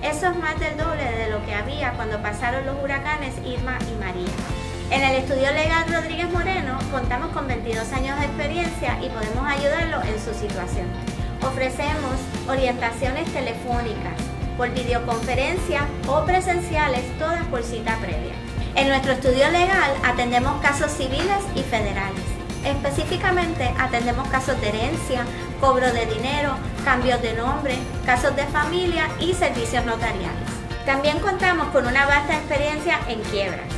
Eso 0.02 0.26
es 0.26 0.36
más 0.36 0.60
del 0.60 0.76
doble 0.76 1.02
de 1.02 1.30
lo 1.30 1.42
que 1.46 1.54
había 1.54 1.94
cuando 1.94 2.20
pasaron 2.20 2.66
los 2.66 2.82
huracanes 2.82 3.34
Irma 3.46 3.78
y 3.90 3.98
María. 3.98 4.63
En 4.94 5.02
el 5.02 5.16
estudio 5.16 5.50
legal 5.50 5.84
Rodríguez 5.92 6.30
Moreno 6.30 6.78
contamos 6.92 7.32
con 7.32 7.48
22 7.48 7.92
años 7.92 8.16
de 8.16 8.26
experiencia 8.26 8.96
y 9.02 9.08
podemos 9.08 9.44
ayudarlo 9.44 10.00
en 10.04 10.20
su 10.20 10.32
situación. 10.32 10.86
Ofrecemos 11.42 12.14
orientaciones 12.46 13.28
telefónicas, 13.32 14.14
por 14.56 14.70
videoconferencia 14.70 15.88
o 16.06 16.24
presenciales, 16.24 17.02
todas 17.18 17.44
por 17.46 17.64
cita 17.64 17.96
previa. 17.96 18.34
En 18.76 18.86
nuestro 18.86 19.14
estudio 19.14 19.50
legal 19.50 19.90
atendemos 20.04 20.62
casos 20.62 20.92
civiles 20.92 21.42
y 21.56 21.62
federales. 21.62 22.22
Específicamente 22.64 23.74
atendemos 23.76 24.28
casos 24.28 24.60
de 24.60 24.68
herencia, 24.68 25.24
cobro 25.60 25.92
de 25.92 26.06
dinero, 26.06 26.54
cambios 26.84 27.20
de 27.20 27.32
nombre, 27.32 27.76
casos 28.06 28.36
de 28.36 28.44
familia 28.44 29.08
y 29.18 29.34
servicios 29.34 29.84
notariales. 29.84 30.48
También 30.86 31.18
contamos 31.18 31.66
con 31.70 31.84
una 31.84 32.06
vasta 32.06 32.36
experiencia 32.36 33.00
en 33.08 33.20
quiebras. 33.22 33.73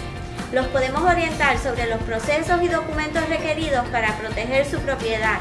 Los 0.53 0.67
podemos 0.67 1.03
orientar 1.03 1.59
sobre 1.59 1.87
los 1.87 2.01
procesos 2.03 2.63
y 2.63 2.69
documentos 2.69 3.29
requeridos 3.29 3.85
para 3.89 4.17
proteger 4.17 4.65
su 4.65 4.79
propiedad, 4.81 5.39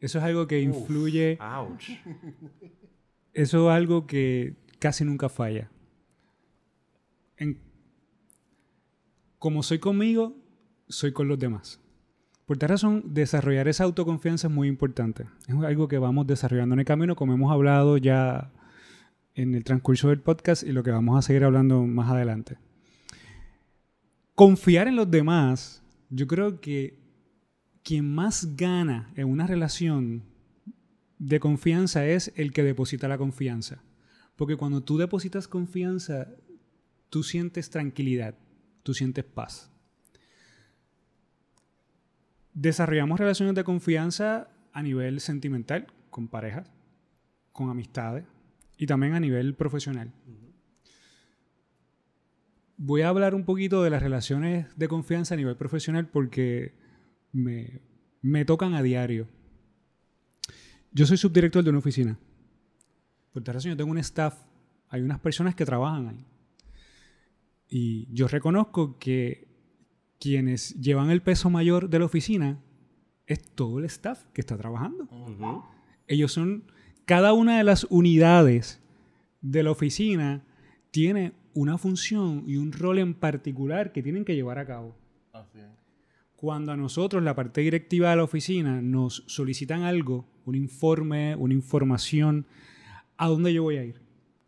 Eso 0.00 0.18
es 0.18 0.24
algo 0.24 0.46
que 0.46 0.60
influye. 0.60 1.38
Eso 3.32 3.70
es 3.70 3.76
algo 3.76 4.06
que 4.06 4.56
casi 4.78 5.04
nunca 5.04 5.28
falla. 5.28 5.70
Como 9.38 9.62
soy 9.62 9.78
conmigo, 9.78 10.36
soy 10.88 11.12
con 11.12 11.28
los 11.28 11.38
demás. 11.38 11.80
Por 12.46 12.56
esta 12.56 12.66
razón, 12.66 13.02
desarrollar 13.06 13.68
esa 13.68 13.84
autoconfianza 13.84 14.48
es 14.48 14.52
muy 14.52 14.68
importante. 14.68 15.26
Es 15.46 15.54
algo 15.54 15.86
que 15.86 15.98
vamos 15.98 16.26
desarrollando 16.26 16.74
en 16.74 16.80
el 16.80 16.86
camino, 16.86 17.14
como 17.14 17.34
hemos 17.34 17.52
hablado 17.52 17.98
ya 17.98 18.50
en 19.34 19.54
el 19.54 19.64
transcurso 19.64 20.08
del 20.08 20.20
podcast 20.20 20.62
y 20.62 20.72
lo 20.72 20.82
que 20.82 20.90
vamos 20.90 21.18
a 21.18 21.22
seguir 21.22 21.44
hablando 21.44 21.84
más 21.84 22.10
adelante. 22.10 22.56
Confiar 24.34 24.88
en 24.88 24.96
los 24.96 25.10
demás, 25.10 25.82
yo 26.10 26.26
creo 26.26 26.60
que 26.60 26.98
quien 27.82 28.12
más 28.14 28.56
gana 28.56 29.12
en 29.14 29.28
una 29.28 29.46
relación 29.46 30.22
de 31.18 31.40
confianza 31.40 32.06
es 32.06 32.32
el 32.36 32.52
que 32.52 32.62
deposita 32.62 33.08
la 33.08 33.18
confianza. 33.18 33.82
Porque 34.36 34.56
cuando 34.56 34.82
tú 34.82 34.98
depositas 34.98 35.48
confianza, 35.48 36.28
tú 37.10 37.22
sientes 37.22 37.70
tranquilidad, 37.70 38.36
tú 38.82 38.94
sientes 38.94 39.24
paz. 39.24 39.70
Desarrollamos 42.54 43.20
relaciones 43.20 43.54
de 43.54 43.64
confianza 43.64 44.48
a 44.72 44.82
nivel 44.82 45.20
sentimental, 45.20 45.86
con 46.10 46.28
parejas, 46.28 46.70
con 47.52 47.70
amistades 47.70 48.24
y 48.76 48.86
también 48.86 49.14
a 49.14 49.20
nivel 49.20 49.54
profesional. 49.54 50.12
voy 52.76 53.02
a 53.02 53.08
hablar 53.08 53.34
un 53.34 53.44
poquito 53.44 53.82
de 53.82 53.90
las 53.90 54.02
relaciones 54.02 54.66
de 54.76 54.88
confianza 54.88 55.34
a 55.34 55.36
nivel 55.36 55.56
profesional 55.56 56.08
porque 56.08 56.74
me, 57.32 57.80
me 58.22 58.44
tocan 58.44 58.74
a 58.74 58.82
diario. 58.82 59.28
Yo 60.92 61.06
soy 61.06 61.16
subdirector 61.16 61.62
de 61.64 61.70
una 61.70 61.80
oficina. 61.80 62.18
Por 63.32 63.42
tal 63.42 63.54
razón, 63.54 63.70
yo 63.72 63.76
tengo 63.76 63.90
un 63.90 63.98
staff. 63.98 64.36
Hay 64.88 65.02
unas 65.02 65.18
personas 65.20 65.54
que 65.54 65.64
trabajan 65.64 66.08
ahí. 66.08 66.26
Y 67.68 68.08
yo 68.12 68.28
reconozco 68.28 68.98
que 68.98 69.48
quienes 70.18 70.74
llevan 70.80 71.10
el 71.10 71.22
peso 71.22 71.50
mayor 71.50 71.88
de 71.88 71.98
la 71.98 72.06
oficina 72.06 72.58
es 73.26 73.42
todo 73.54 73.78
el 73.78 73.84
staff 73.84 74.24
que 74.32 74.40
está 74.40 74.56
trabajando. 74.56 75.08
Ellos 76.06 76.32
son, 76.32 76.64
cada 77.04 77.32
una 77.34 77.58
de 77.58 77.64
las 77.64 77.84
unidades 77.90 78.80
de 79.40 79.62
la 79.62 79.70
oficina 79.70 80.42
tiene 80.90 81.32
una 81.54 81.76
función 81.76 82.44
y 82.46 82.56
un 82.56 82.72
rol 82.72 82.98
en 82.98 83.14
particular 83.14 83.92
que 83.92 84.02
tienen 84.02 84.24
que 84.24 84.34
llevar 84.34 84.58
a 84.58 84.66
cabo. 84.66 84.96
Cuando 86.36 86.72
a 86.72 86.76
nosotros, 86.76 87.22
la 87.22 87.34
parte 87.34 87.60
directiva 87.60 88.10
de 88.10 88.16
la 88.16 88.22
oficina, 88.22 88.80
nos 88.80 89.24
solicitan 89.26 89.82
algo, 89.82 90.24
un 90.44 90.54
informe, 90.54 91.34
una 91.34 91.52
información, 91.52 92.46
¿a 93.16 93.26
dónde 93.26 93.52
yo 93.52 93.64
voy 93.64 93.76
a 93.76 93.84
ir? 93.84 94.00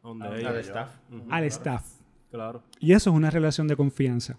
al 0.02 0.56
staff. 0.56 0.96
Al 1.28 1.44
staff. 1.44 1.99
Claro. 2.30 2.62
Y 2.78 2.92
eso 2.92 3.10
es 3.10 3.16
una 3.16 3.30
relación 3.30 3.66
de 3.68 3.76
confianza. 3.76 4.38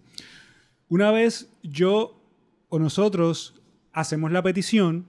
Una 0.88 1.12
vez 1.12 1.51
yo 1.63 2.21
o 2.69 2.80
nosotros 2.80 3.62
hacemos 3.91 4.32
la 4.32 4.41
petición, 4.41 5.06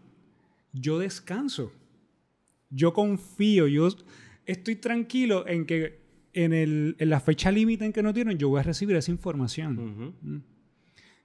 yo 0.73 0.99
descanso. 0.99 1.73
Yo 2.71 2.93
confío, 2.93 3.67
yo 3.69 3.89
estoy 4.47 4.77
tranquilo 4.77 5.47
en 5.47 5.67
que 5.67 6.01
en, 6.33 6.53
el, 6.53 6.97
en 6.99 7.11
la 7.11 7.21
fecha 7.21 7.51
límite 7.51 7.85
en 7.85 7.93
que 7.93 8.03
nos 8.03 8.15
dieron, 8.15 8.37
yo 8.39 8.49
voy 8.49 8.61
a 8.61 8.63
recibir 8.63 8.97
esa 8.97 9.11
información. 9.11 10.15
Mm. 10.21 10.43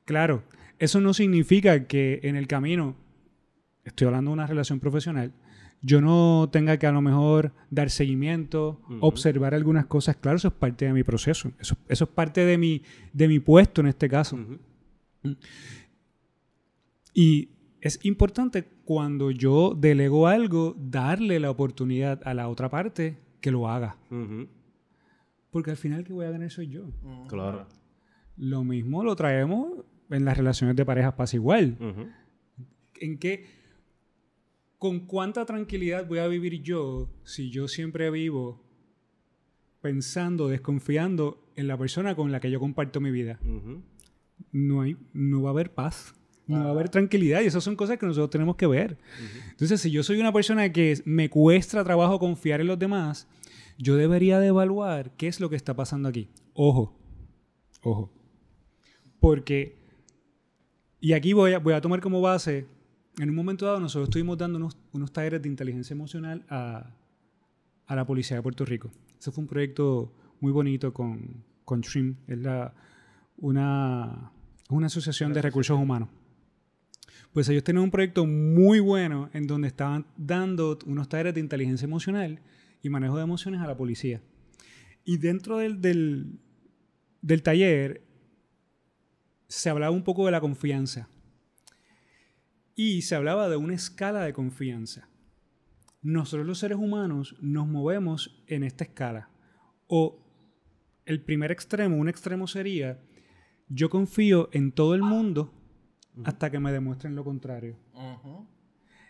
Claro, 0.05 0.43
eso 0.79 1.01
no 1.01 1.13
significa 1.13 1.87
que 1.87 2.19
en 2.23 2.35
el 2.35 2.47
camino, 2.47 2.95
estoy 3.83 4.07
hablando 4.07 4.31
de 4.31 4.33
una 4.33 4.47
relación 4.47 4.79
profesional, 4.79 5.33
yo 5.81 6.01
no 6.01 6.49
tenga 6.51 6.77
que 6.77 6.87
a 6.87 6.91
lo 6.91 7.01
mejor 7.01 7.53
dar 7.69 7.89
seguimiento, 7.89 8.81
observar 8.99 9.53
algunas 9.53 9.85
cosas. 9.85 10.15
Claro, 10.17 10.37
eso 10.37 10.47
es 10.49 10.53
parte 10.53 10.85
de 10.85 10.93
mi 10.93 11.03
proceso. 11.03 11.51
Eso, 11.59 11.77
eso 11.87 12.03
es 12.05 12.09
parte 12.09 12.41
de 12.45 12.57
mi, 12.57 12.81
de 13.13 13.27
mi 13.27 13.39
puesto 13.39 13.81
en 13.81 13.87
este 13.87 14.09
caso. 14.09 14.37
Mm. 14.37 15.31
Y 17.13 17.49
es 17.81 18.03
importante 18.05 18.67
cuando 18.85 19.31
yo 19.31 19.73
delego 19.75 20.27
algo, 20.27 20.75
darle 20.77 21.39
la 21.39 21.49
oportunidad 21.49 22.21
a 22.25 22.33
la 22.33 22.47
otra 22.47 22.69
parte 22.69 23.17
que 23.41 23.51
lo 23.51 23.69
haga. 23.69 23.97
Porque 25.51 25.71
al 25.71 25.77
final 25.77 26.03
que 26.03 26.13
voy 26.13 26.25
a 26.25 26.31
ganar 26.31 26.51
soy 26.51 26.67
yo. 26.67 26.91
Claro. 27.27 27.67
Lo 28.35 28.63
mismo 28.63 29.03
lo 29.03 29.15
traemos 29.15 29.85
en 30.09 30.25
las 30.25 30.37
relaciones 30.37 30.75
de 30.75 30.85
parejas 30.85 31.13
pasa 31.13 31.35
igual. 31.35 31.77
En 32.99 33.17
qué, 33.17 33.45
con 34.77 35.01
cuánta 35.01 35.45
tranquilidad 35.45 36.07
voy 36.07 36.19
a 36.19 36.27
vivir 36.27 36.61
yo 36.61 37.09
si 37.23 37.49
yo 37.49 37.67
siempre 37.67 38.09
vivo 38.11 38.63
pensando, 39.81 40.47
desconfiando 40.47 41.51
en 41.55 41.67
la 41.67 41.77
persona 41.77 42.15
con 42.15 42.31
la 42.31 42.39
que 42.39 42.51
yo 42.51 42.59
comparto 42.59 43.01
mi 43.01 43.11
vida. 43.11 43.39
no, 44.51 44.81
hay, 44.81 44.97
no 45.13 45.41
va 45.41 45.49
a 45.49 45.53
haber 45.53 45.73
paz 45.73 46.13
no 46.47 46.59
va 46.59 46.69
a 46.69 46.71
haber 46.71 46.89
tranquilidad 46.89 47.41
y 47.41 47.45
esas 47.45 47.63
son 47.63 47.75
cosas 47.75 47.97
que 47.97 48.05
nosotros 48.05 48.29
tenemos 48.29 48.55
que 48.55 48.67
ver. 48.67 48.97
Entonces, 49.51 49.81
si 49.81 49.91
yo 49.91 50.01
soy 50.01 50.19
una 50.19 50.31
persona 50.31 50.71
que 50.71 51.01
me 51.05 51.29
cuesta 51.29 51.83
trabajo 51.83 52.19
confiar 52.19 52.61
en 52.61 52.67
los 52.67 52.79
demás, 52.79 53.27
yo 53.77 53.95
debería 53.95 54.39
de 54.39 54.47
evaluar 54.47 55.11
qué 55.17 55.27
es 55.27 55.39
lo 55.39 55.49
que 55.49 55.55
está 55.55 55.75
pasando 55.75 56.07
aquí. 56.07 56.29
Ojo, 56.53 56.97
ojo. 57.81 58.11
Porque, 59.19 59.75
y 61.01 61.13
aquí 61.13 61.33
voy 61.33 61.53
a, 61.53 61.59
voy 61.59 61.73
a 61.73 61.81
tomar 61.81 61.99
como 61.99 62.21
base, 62.21 62.65
en 63.17 63.30
un 63.30 63.36
momento 63.36 63.65
dado 63.65 63.80
nosotros 63.80 64.10
estuvimos 64.10 64.38
dando 64.38 64.58
unos, 64.58 64.77
unos 64.93 65.12
talleres 65.12 65.41
de 65.41 65.49
inteligencia 65.49 65.93
emocional 65.93 66.45
a, 66.49 66.91
a, 67.86 67.95
la 67.95 68.06
Policía 68.06 68.38
de 68.38 68.43
Puerto 68.43 68.65
Rico. 68.65 68.91
Ese 69.19 69.32
fue 69.32 69.43
un 69.43 69.47
proyecto 69.47 70.13
muy 70.39 70.51
bonito 70.51 70.93
con, 70.93 71.43
con 71.65 71.82
TRIM, 71.82 72.15
es 72.27 72.38
la, 72.38 72.73
una, 73.38 74.32
una 74.69 74.88
asociación 74.88 75.34
de 75.34 75.41
recursos 75.41 75.77
humanos 75.77 76.10
pues 77.38 77.47
ellos 77.49 77.63
tenían 77.63 77.84
un 77.84 77.91
proyecto 77.91 78.25
muy 78.25 78.80
bueno 78.80 79.30
en 79.32 79.45
donde 79.45 79.67
estaban 79.67 80.08
dando 80.17 80.80
unos 80.88 81.08
talleres 81.08 81.36
de 81.36 81.39
inteligencia 81.39 81.86
emocional 81.86 82.39
y 82.82 82.89
manejo 82.89 83.17
de 83.17 83.23
emociones 83.23 83.62
a 83.62 83.67
la 83.67 83.77
policía. 83.77 84.21
Y 85.06 85.17
dentro 85.17 85.60
del, 85.60 85.80
del, 87.21 87.43
taller 87.43 88.01
se 89.47 89.69
hablaba 89.69 89.91
un 89.91 90.03
poco 90.03 90.25
de 90.25 90.32
la 90.32 90.41
confianza. 90.41 91.08
Y 92.79 93.01
se 93.01 93.15
hablaba 93.15 93.49
de 93.49 93.57
una 93.57 93.73
escala 93.73 94.21
de 94.21 94.33
confianza. 94.33 95.09
Nosotros 96.03 96.45
los 96.45 96.59
seres 96.59 96.77
humanos 96.77 97.35
nos 97.41 97.67
movemos 97.67 98.43
en 98.45 98.63
esta 98.63 98.83
escala. 98.83 99.31
O 99.87 100.23
el 101.05 101.23
primer 101.23 101.51
extremo, 101.51 101.97
un 101.97 102.07
extremo 102.07 102.45
sería, 102.45 103.01
yo 103.67 103.89
confío 103.89 104.49
en 104.51 104.71
todo 104.71 104.93
el 104.93 105.01
mundo 105.01 105.51
hasta 106.23 106.51
que 106.51 106.59
me 106.59 106.71
demuestren 106.71 107.15
lo 107.15 107.23
contrario. 107.23 107.77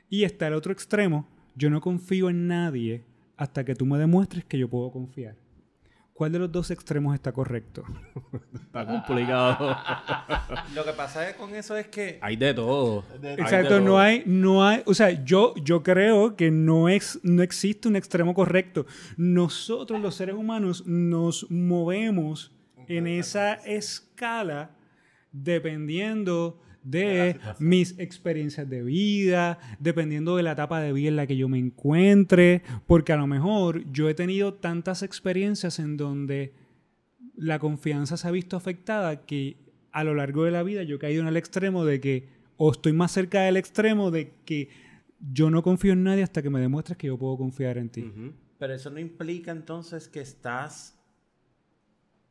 Y 0.09 0.23
está 0.23 0.47
el 0.47 0.53
otro 0.53 0.71
extremo, 0.71 1.27
yo 1.53 1.69
no 1.69 1.81
confío 1.81 2.29
en 2.29 2.47
nadie 2.47 3.03
hasta 3.35 3.65
que 3.65 3.75
tú 3.75 3.85
me 3.85 3.97
demuestres 3.97 4.45
que 4.45 4.57
yo 4.57 4.69
puedo 4.69 4.91
confiar. 4.91 5.35
¿Cuál 6.17 6.31
de 6.31 6.39
los 6.39 6.51
dos 6.51 6.71
extremos 6.71 7.13
está 7.13 7.31
correcto? 7.31 7.83
está 8.55 8.87
complicado. 8.87 9.77
Lo 10.73 10.83
que 10.83 10.91
pasa 10.93 11.35
con 11.35 11.53
eso 11.53 11.77
es 11.77 11.89
que 11.89 12.17
hay 12.23 12.35
de 12.35 12.55
todo. 12.55 13.03
Exacto, 13.21 13.79
no 13.79 13.99
hay 13.99 14.23
no 14.25 14.65
hay, 14.65 14.81
o 14.87 14.95
sea, 14.95 15.11
yo 15.23 15.53
yo 15.63 15.83
creo 15.83 16.35
que 16.35 16.49
no 16.49 16.89
es 16.89 17.19
no 17.21 17.43
existe 17.43 17.87
un 17.87 17.95
extremo 17.95 18.33
correcto. 18.33 18.87
Nosotros 19.15 20.01
los 20.01 20.15
seres 20.15 20.33
humanos 20.33 20.87
nos 20.87 21.45
movemos 21.51 22.51
en 22.87 23.05
esa 23.05 23.53
escala 23.53 24.71
dependiendo 25.31 26.59
de 26.89 27.39
mis 27.59 27.97
experiencias 27.99 28.69
de 28.69 28.81
vida, 28.81 29.59
dependiendo 29.79 30.37
de 30.37 30.43
la 30.43 30.53
etapa 30.53 30.81
de 30.81 30.93
vida 30.93 31.09
en 31.09 31.15
la 31.15 31.27
que 31.27 31.37
yo 31.37 31.49
me 31.49 31.59
encuentre, 31.59 32.63
porque 32.85 33.13
a 33.13 33.17
lo 33.17 33.27
mejor 33.27 33.91
yo 33.91 34.09
he 34.09 34.13
tenido 34.13 34.53
tantas 34.53 35.03
experiencias 35.03 35.79
en 35.79 35.97
donde 35.97 36.53
la 37.35 37.59
confianza 37.59 38.17
se 38.17 38.27
ha 38.27 38.31
visto 38.31 38.55
afectada 38.55 39.25
que 39.25 39.57
a 39.91 40.03
lo 40.03 40.15
largo 40.15 40.43
de 40.43 40.51
la 40.51 40.63
vida 40.63 40.83
yo 40.83 40.95
he 40.95 40.99
caído 40.99 41.21
en 41.21 41.27
el 41.27 41.37
extremo 41.37 41.83
de 41.83 41.99
que, 41.99 42.29
o 42.55 42.71
estoy 42.71 42.93
más 42.93 43.11
cerca 43.11 43.41
del 43.41 43.57
extremo 43.57 44.11
de 44.11 44.33
que 44.45 44.69
yo 45.31 45.49
no 45.49 45.63
confío 45.63 45.93
en 45.93 46.03
nadie 46.03 46.23
hasta 46.23 46.41
que 46.41 46.49
me 46.49 46.59
demuestres 46.59 46.97
que 46.97 47.07
yo 47.07 47.17
puedo 47.17 47.37
confiar 47.37 47.77
en 47.77 47.89
ti. 47.89 48.11
Pero 48.57 48.73
eso 48.73 48.89
no 48.89 48.99
implica 48.99 49.51
entonces 49.51 50.07
que 50.07 50.21
estás 50.21 50.97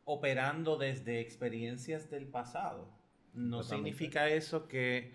operando 0.04 0.76
desde 0.78 1.20
experiencias 1.20 2.10
del 2.10 2.26
pasado. 2.26 2.95
No 3.36 3.62
significa 3.62 4.28
eso 4.30 4.66
que 4.66 5.12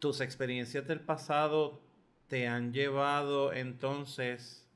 tus 0.00 0.20
experiencias 0.20 0.86
del 0.86 1.00
pasado 1.00 1.80
te 2.26 2.48
han 2.48 2.72
llevado 2.72 3.52
entonces 3.52 4.68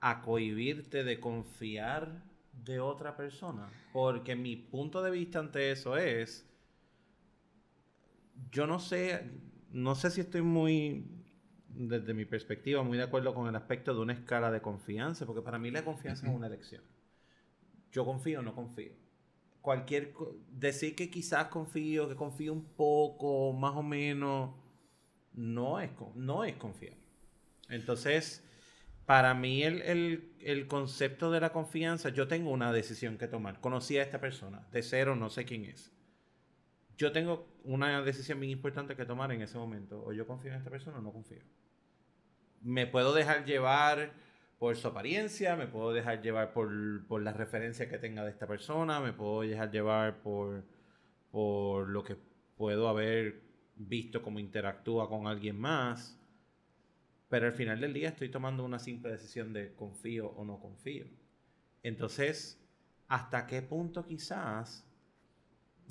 a 0.00 0.20
cohibirte 0.20 1.04
de 1.04 1.20
confiar 1.20 2.22
de 2.52 2.80
otra 2.80 3.16
persona. 3.16 3.68
Porque 3.92 4.34
mi 4.34 4.56
punto 4.56 5.02
de 5.02 5.10
vista 5.12 5.38
ante 5.38 5.70
eso 5.70 5.96
es, 5.96 6.46
yo 8.50 8.66
no 8.66 8.80
sé, 8.80 9.30
no 9.70 9.94
sé 9.94 10.10
si 10.10 10.20
estoy 10.20 10.42
muy, 10.42 11.06
desde 11.68 12.12
mi 12.12 12.24
perspectiva, 12.24 12.82
muy 12.82 12.98
de 12.98 13.04
acuerdo 13.04 13.34
con 13.34 13.48
el 13.48 13.54
aspecto 13.54 13.94
de 13.94 14.00
una 14.00 14.14
escala 14.14 14.50
de 14.50 14.60
confianza, 14.60 15.26
porque 15.26 15.42
para 15.42 15.60
mí 15.60 15.70
la 15.70 15.84
confianza 15.84 16.26
es 16.26 16.34
una 16.34 16.48
elección. 16.48 16.82
Yo 17.92 18.04
confío 18.04 18.40
o 18.40 18.42
no 18.42 18.54
confío 18.54 19.03
cualquier 19.64 20.12
decir 20.50 20.94
que 20.94 21.10
quizás 21.10 21.46
confío, 21.46 22.06
que 22.06 22.14
confío 22.14 22.52
un 22.52 22.66
poco, 22.66 23.54
más 23.54 23.74
o 23.74 23.82
menos, 23.82 24.54
no 25.32 25.80
es, 25.80 25.90
no 26.14 26.44
es 26.44 26.54
confiar. 26.56 26.98
Entonces, 27.70 28.44
para 29.06 29.32
mí 29.32 29.62
el, 29.62 30.66
concepto 30.68 31.30
de 31.30 31.40
la 31.40 31.50
confianza, 31.50 32.10
yo 32.10 32.28
tengo 32.28 32.50
una 32.50 32.74
decisión 32.74 33.16
que 33.16 33.26
tomar. 33.26 33.58
Conocí 33.62 33.96
a 33.96 34.02
esta 34.02 34.20
persona, 34.20 34.68
de 34.70 34.82
cero 34.82 35.16
no 35.16 35.30
sé 35.30 35.46
quién 35.46 35.64
es. 35.64 35.90
Yo 36.98 37.10
tengo 37.10 37.48
una 37.64 38.02
decisión 38.02 38.40
bien 38.40 38.52
importante 38.52 38.94
que 38.94 39.06
tomar 39.06 39.32
en 39.32 39.40
ese 39.40 39.56
momento. 39.56 40.04
O 40.04 40.12
yo 40.12 40.26
confío 40.26 40.52
en 40.52 40.58
esta 40.58 40.68
persona 40.68 40.98
o 40.98 41.00
no 41.00 41.10
confío. 41.10 41.42
Me 42.60 42.86
puedo 42.86 43.14
dejar 43.14 43.46
llevar 43.46 44.12
por 44.64 44.76
su 44.76 44.88
apariencia, 44.88 45.56
me 45.56 45.66
puedo 45.66 45.92
dejar 45.92 46.22
llevar 46.22 46.54
por, 46.54 47.06
por 47.06 47.20
la 47.20 47.34
referencia 47.34 47.86
que 47.86 47.98
tenga 47.98 48.24
de 48.24 48.30
esta 48.30 48.46
persona, 48.46 48.98
me 48.98 49.12
puedo 49.12 49.42
dejar 49.42 49.70
llevar 49.70 50.22
por, 50.22 50.64
por 51.30 51.86
lo 51.86 52.02
que 52.02 52.16
puedo 52.56 52.88
haber 52.88 53.42
visto 53.76 54.22
cómo 54.22 54.38
interactúa 54.38 55.06
con 55.06 55.26
alguien 55.26 55.60
más. 55.60 56.18
Pero 57.28 57.44
al 57.44 57.52
final 57.52 57.78
del 57.78 57.92
día 57.92 58.08
estoy 58.08 58.30
tomando 58.30 58.64
una 58.64 58.78
simple 58.78 59.10
decisión 59.10 59.52
de 59.52 59.74
confío 59.74 60.28
o 60.28 60.46
no 60.46 60.58
confío. 60.58 61.04
Entonces, 61.82 62.58
hasta 63.08 63.46
qué 63.46 63.60
punto 63.60 64.06
quizás 64.06 64.88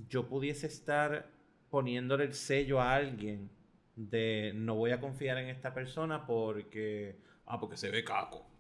yo 0.10 0.28
pudiese 0.28 0.66
estar 0.66 1.30
poniéndole 1.70 2.24
el 2.24 2.34
sello 2.34 2.82
a 2.82 2.96
alguien 2.96 3.52
de 3.96 4.52
no 4.56 4.74
voy 4.74 4.94
a 4.94 5.00
confiar 5.00 5.38
en 5.38 5.50
esta 5.50 5.76
persona 5.76 6.26
porque, 6.26 7.20
ah, 7.46 7.60
porque 7.60 7.78
se 7.78 7.92
ve 7.92 8.04
caco. 8.04 8.52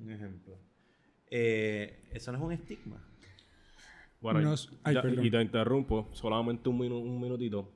Un 0.00 0.10
ejemplo. 0.12 0.56
Eh, 1.30 2.08
eso 2.12 2.32
no 2.32 2.38
es 2.38 2.44
un 2.44 2.52
estigma. 2.52 3.04
Bueno, 4.20 4.40
Nos- 4.40 4.72
ay, 4.82 4.94
ya- 4.94 5.02
perdón. 5.02 5.24
y 5.26 5.30
te 5.30 5.40
interrumpo, 5.42 6.08
solamente 6.12 6.68
un, 6.68 6.78
minu- 6.78 7.00
un 7.02 7.20
minutito. 7.20 7.70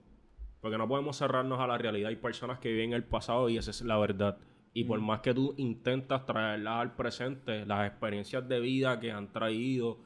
Porque 0.60 0.78
no 0.78 0.88
podemos 0.88 1.16
cerrarnos 1.16 1.58
a 1.60 1.66
la 1.66 1.76
realidad. 1.78 2.08
Hay 2.08 2.16
personas 2.16 2.58
que 2.58 2.70
viven 2.72 2.92
el 2.92 3.04
pasado 3.04 3.48
y 3.48 3.56
esa 3.58 3.70
es 3.70 3.82
la 3.82 3.98
verdad. 3.98 4.38
Y 4.74 4.84
por 4.84 5.00
más 5.00 5.20
que 5.20 5.34
tú 5.34 5.54
intentas 5.58 6.24
traerlas 6.24 6.80
al 6.80 6.94
presente, 6.96 7.66
las 7.66 7.86
experiencias 7.88 8.48
de 8.48 8.58
vida 8.60 8.98
que 8.98 9.10
han 9.12 9.30
traído, 9.32 9.98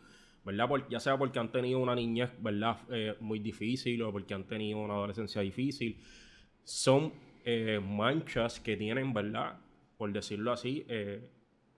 ¿verdad? 0.44 0.66
Por- 0.68 0.88
ya 0.88 0.98
sea 0.98 1.16
porque 1.16 1.38
han 1.38 1.52
tenido 1.52 1.79
una 1.79 1.94
niñez, 1.94 2.31
¿verdad? 2.42 2.79
Eh, 2.90 3.14
muy 3.20 3.38
difícil 3.38 4.02
o 4.02 4.11
porque 4.12 4.35
han 4.35 4.44
tenido 4.44 4.79
una 4.79 4.94
adolescencia 4.94 5.40
difícil, 5.42 5.98
son 6.64 7.12
eh, 7.44 7.79
manchas 7.81 8.59
que 8.59 8.76
tienen, 8.76 9.12
¿verdad? 9.14 9.59
Por 9.96 10.12
decirlo 10.12 10.50
así, 10.52 10.85
eh, 10.88 11.20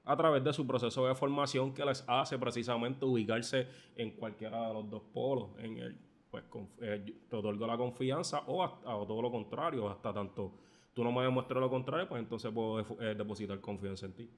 a 0.08 0.16
través 0.16 0.42
de 0.42 0.52
su 0.52 0.66
proceso 0.66 1.06
de 1.06 1.14
formación 1.14 1.72
que 1.74 1.84
les 1.84 2.02
hace 2.08 2.38
precisamente 2.38 3.04
ubicarse 3.04 3.66
en 3.96 4.10
cualquiera 4.12 4.66
de 4.68 4.74
los 4.74 4.88
dos 4.90 5.02
polos. 5.12 5.50
En 5.58 5.78
el, 5.78 5.96
pues, 6.30 6.44
conf- 6.50 6.68
eh, 6.80 7.04
te 7.28 7.36
otorgo 7.36 7.66
la 7.66 7.76
confianza 7.76 8.40
o, 8.46 8.62
hasta- 8.64 8.94
o 8.96 9.06
todo 9.06 9.20
lo 9.22 9.30
contrario, 9.30 9.88
hasta 9.88 10.12
tanto 10.12 10.52
tú 10.94 11.04
no 11.04 11.12
me 11.12 11.22
demuestres 11.22 11.60
lo 11.60 11.70
contrario, 11.70 12.08
pues 12.08 12.20
entonces 12.22 12.50
puedo 12.52 12.80
eh, 13.00 13.14
depositar 13.16 13.60
confianza 13.60 14.06
en 14.06 14.12
ti. 14.14 14.30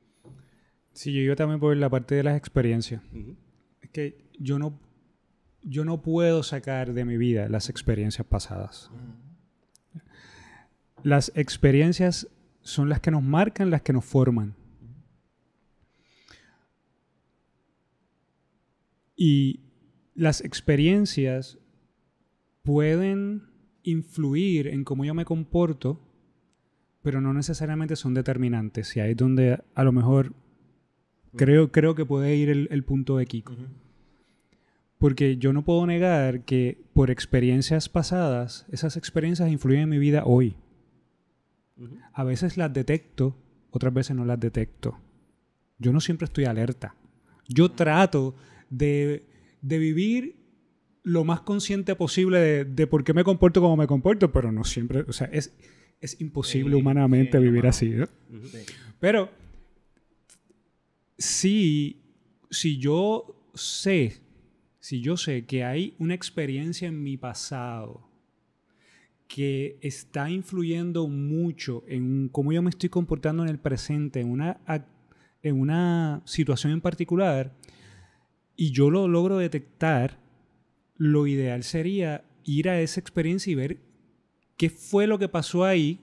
Sí, 0.92 1.12
yo 1.12 1.20
iba 1.20 1.36
también 1.36 1.58
por 1.60 1.74
la 1.76 1.88
parte 1.88 2.16
de 2.16 2.22
las 2.24 2.36
experiencias. 2.36 3.00
Es 3.80 3.88
que 3.90 4.28
yo 4.38 4.58
no, 4.58 4.78
yo 5.62 5.84
no 5.84 6.02
puedo 6.02 6.42
sacar 6.42 6.92
de 6.92 7.04
mi 7.04 7.16
vida 7.16 7.48
las 7.48 7.70
experiencias 7.70 8.26
pasadas. 8.26 8.90
Las 11.02 11.32
experiencias 11.34 12.28
son 12.60 12.88
las 12.88 13.00
que 13.00 13.10
nos 13.10 13.22
marcan, 13.22 13.70
las 13.70 13.82
que 13.82 13.92
nos 13.92 14.04
forman. 14.04 14.54
Y 19.22 19.60
las 20.14 20.40
experiencias 20.40 21.58
pueden 22.62 23.42
influir 23.82 24.66
en 24.66 24.82
cómo 24.82 25.04
yo 25.04 25.12
me 25.12 25.26
comporto, 25.26 26.00
pero 27.02 27.20
no 27.20 27.34
necesariamente 27.34 27.96
son 27.96 28.14
determinantes. 28.14 28.96
Y 28.96 29.00
ahí 29.00 29.10
es 29.10 29.18
donde 29.18 29.62
a 29.74 29.84
lo 29.84 29.92
mejor 29.92 30.32
creo, 31.36 31.70
creo 31.70 31.94
que 31.94 32.06
puede 32.06 32.34
ir 32.34 32.48
el, 32.48 32.68
el 32.70 32.82
punto 32.82 33.18
de 33.18 33.26
Kiko. 33.26 33.54
Porque 34.96 35.36
yo 35.36 35.52
no 35.52 35.66
puedo 35.66 35.84
negar 35.84 36.46
que 36.46 36.82
por 36.94 37.10
experiencias 37.10 37.90
pasadas, 37.90 38.64
esas 38.72 38.96
experiencias 38.96 39.50
influyen 39.50 39.82
en 39.82 39.88
mi 39.90 39.98
vida 39.98 40.22
hoy. 40.24 40.56
A 42.14 42.24
veces 42.24 42.56
las 42.56 42.72
detecto, 42.72 43.36
otras 43.70 43.92
veces 43.92 44.16
no 44.16 44.24
las 44.24 44.40
detecto. 44.40 44.98
Yo 45.78 45.92
no 45.92 46.00
siempre 46.00 46.24
estoy 46.24 46.46
alerta. 46.46 46.94
Yo 47.48 47.70
trato 47.70 48.34
de, 48.70 49.26
de 49.60 49.78
vivir 49.78 50.36
lo 51.02 51.24
más 51.24 51.40
consciente 51.42 51.94
posible 51.94 52.38
de, 52.38 52.64
de 52.64 52.86
por 52.86 53.04
qué 53.04 53.12
me 53.12 53.24
comporto 53.24 53.60
como 53.60 53.76
me 53.76 53.86
comporto, 53.86 54.32
pero 54.32 54.52
no 54.52 54.64
siempre, 54.64 55.00
o 55.00 55.12
sea, 55.12 55.28
es, 55.32 55.52
es 56.00 56.20
imposible 56.20 56.74
Sí, 56.76 56.80
humanamente 56.80 57.38
sí, 57.38 57.44
vivir 57.44 57.66
así. 57.66 57.90
¿no? 57.90 58.08
Pero 58.98 59.30
si, 61.18 62.02
si 62.50 62.78
yo 62.78 63.50
sé, 63.54 64.20
si 64.78 65.00
yo 65.00 65.16
sé 65.16 65.44
que 65.44 65.64
hay 65.64 65.94
una 65.98 66.14
experiencia 66.14 66.88
en 66.88 67.02
mi 67.02 67.16
pasado 67.16 68.08
que 69.28 69.78
está 69.80 70.28
influyendo 70.28 71.06
mucho 71.06 71.84
en 71.86 72.28
cómo 72.28 72.52
yo 72.52 72.62
me 72.62 72.70
estoy 72.70 72.88
comportando 72.88 73.44
en 73.44 73.48
el 73.48 73.58
presente, 73.58 74.20
en 74.20 74.28
una, 74.28 74.60
en 75.42 75.60
una 75.60 76.22
situación 76.24 76.72
en 76.72 76.80
particular, 76.80 77.54
y 78.60 78.72
yo 78.72 78.90
lo 78.90 79.08
logro 79.08 79.38
detectar, 79.38 80.18
lo 80.98 81.26
ideal 81.26 81.62
sería 81.62 82.24
ir 82.44 82.68
a 82.68 82.78
esa 82.82 83.00
experiencia 83.00 83.50
y 83.50 83.54
ver 83.54 83.78
qué 84.58 84.68
fue 84.68 85.06
lo 85.06 85.18
que 85.18 85.30
pasó 85.30 85.64
ahí, 85.64 86.00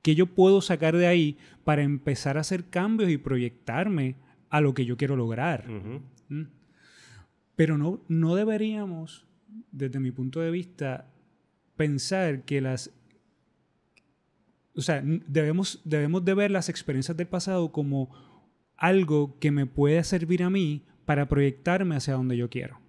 qué 0.00 0.14
yo 0.14 0.24
puedo 0.24 0.62
sacar 0.62 0.96
de 0.96 1.06
ahí 1.06 1.36
para 1.64 1.82
empezar 1.82 2.38
a 2.38 2.40
hacer 2.40 2.70
cambios 2.70 3.10
y 3.10 3.18
proyectarme 3.18 4.16
a 4.48 4.62
lo 4.62 4.72
que 4.72 4.86
yo 4.86 4.96
quiero 4.96 5.16
lograr. 5.16 5.68
¿Mm? 5.68 6.44
Pero 7.56 7.76
no, 7.76 8.02
no 8.08 8.36
deberíamos, 8.36 9.26
desde 9.70 10.00
mi 10.00 10.12
punto 10.12 10.40
de 10.40 10.50
vista, 10.50 11.12
pensar 11.76 12.46
que 12.46 12.62
las... 12.62 12.90
O 14.74 14.80
sea, 14.80 15.02
debemos, 15.04 15.82
debemos 15.84 16.24
de 16.24 16.32
ver 16.32 16.50
las 16.52 16.70
experiencias 16.70 17.18
del 17.18 17.26
pasado 17.26 17.70
como 17.70 18.08
algo 18.78 19.38
que 19.40 19.50
me 19.50 19.66
puede 19.66 20.02
servir 20.04 20.42
a 20.42 20.48
mí 20.48 20.86
para 21.12 21.28
proyectarme 21.28 21.94
hacia 21.94 22.14
donde 22.14 22.38
yo 22.38 22.48
quiero. 22.48 22.80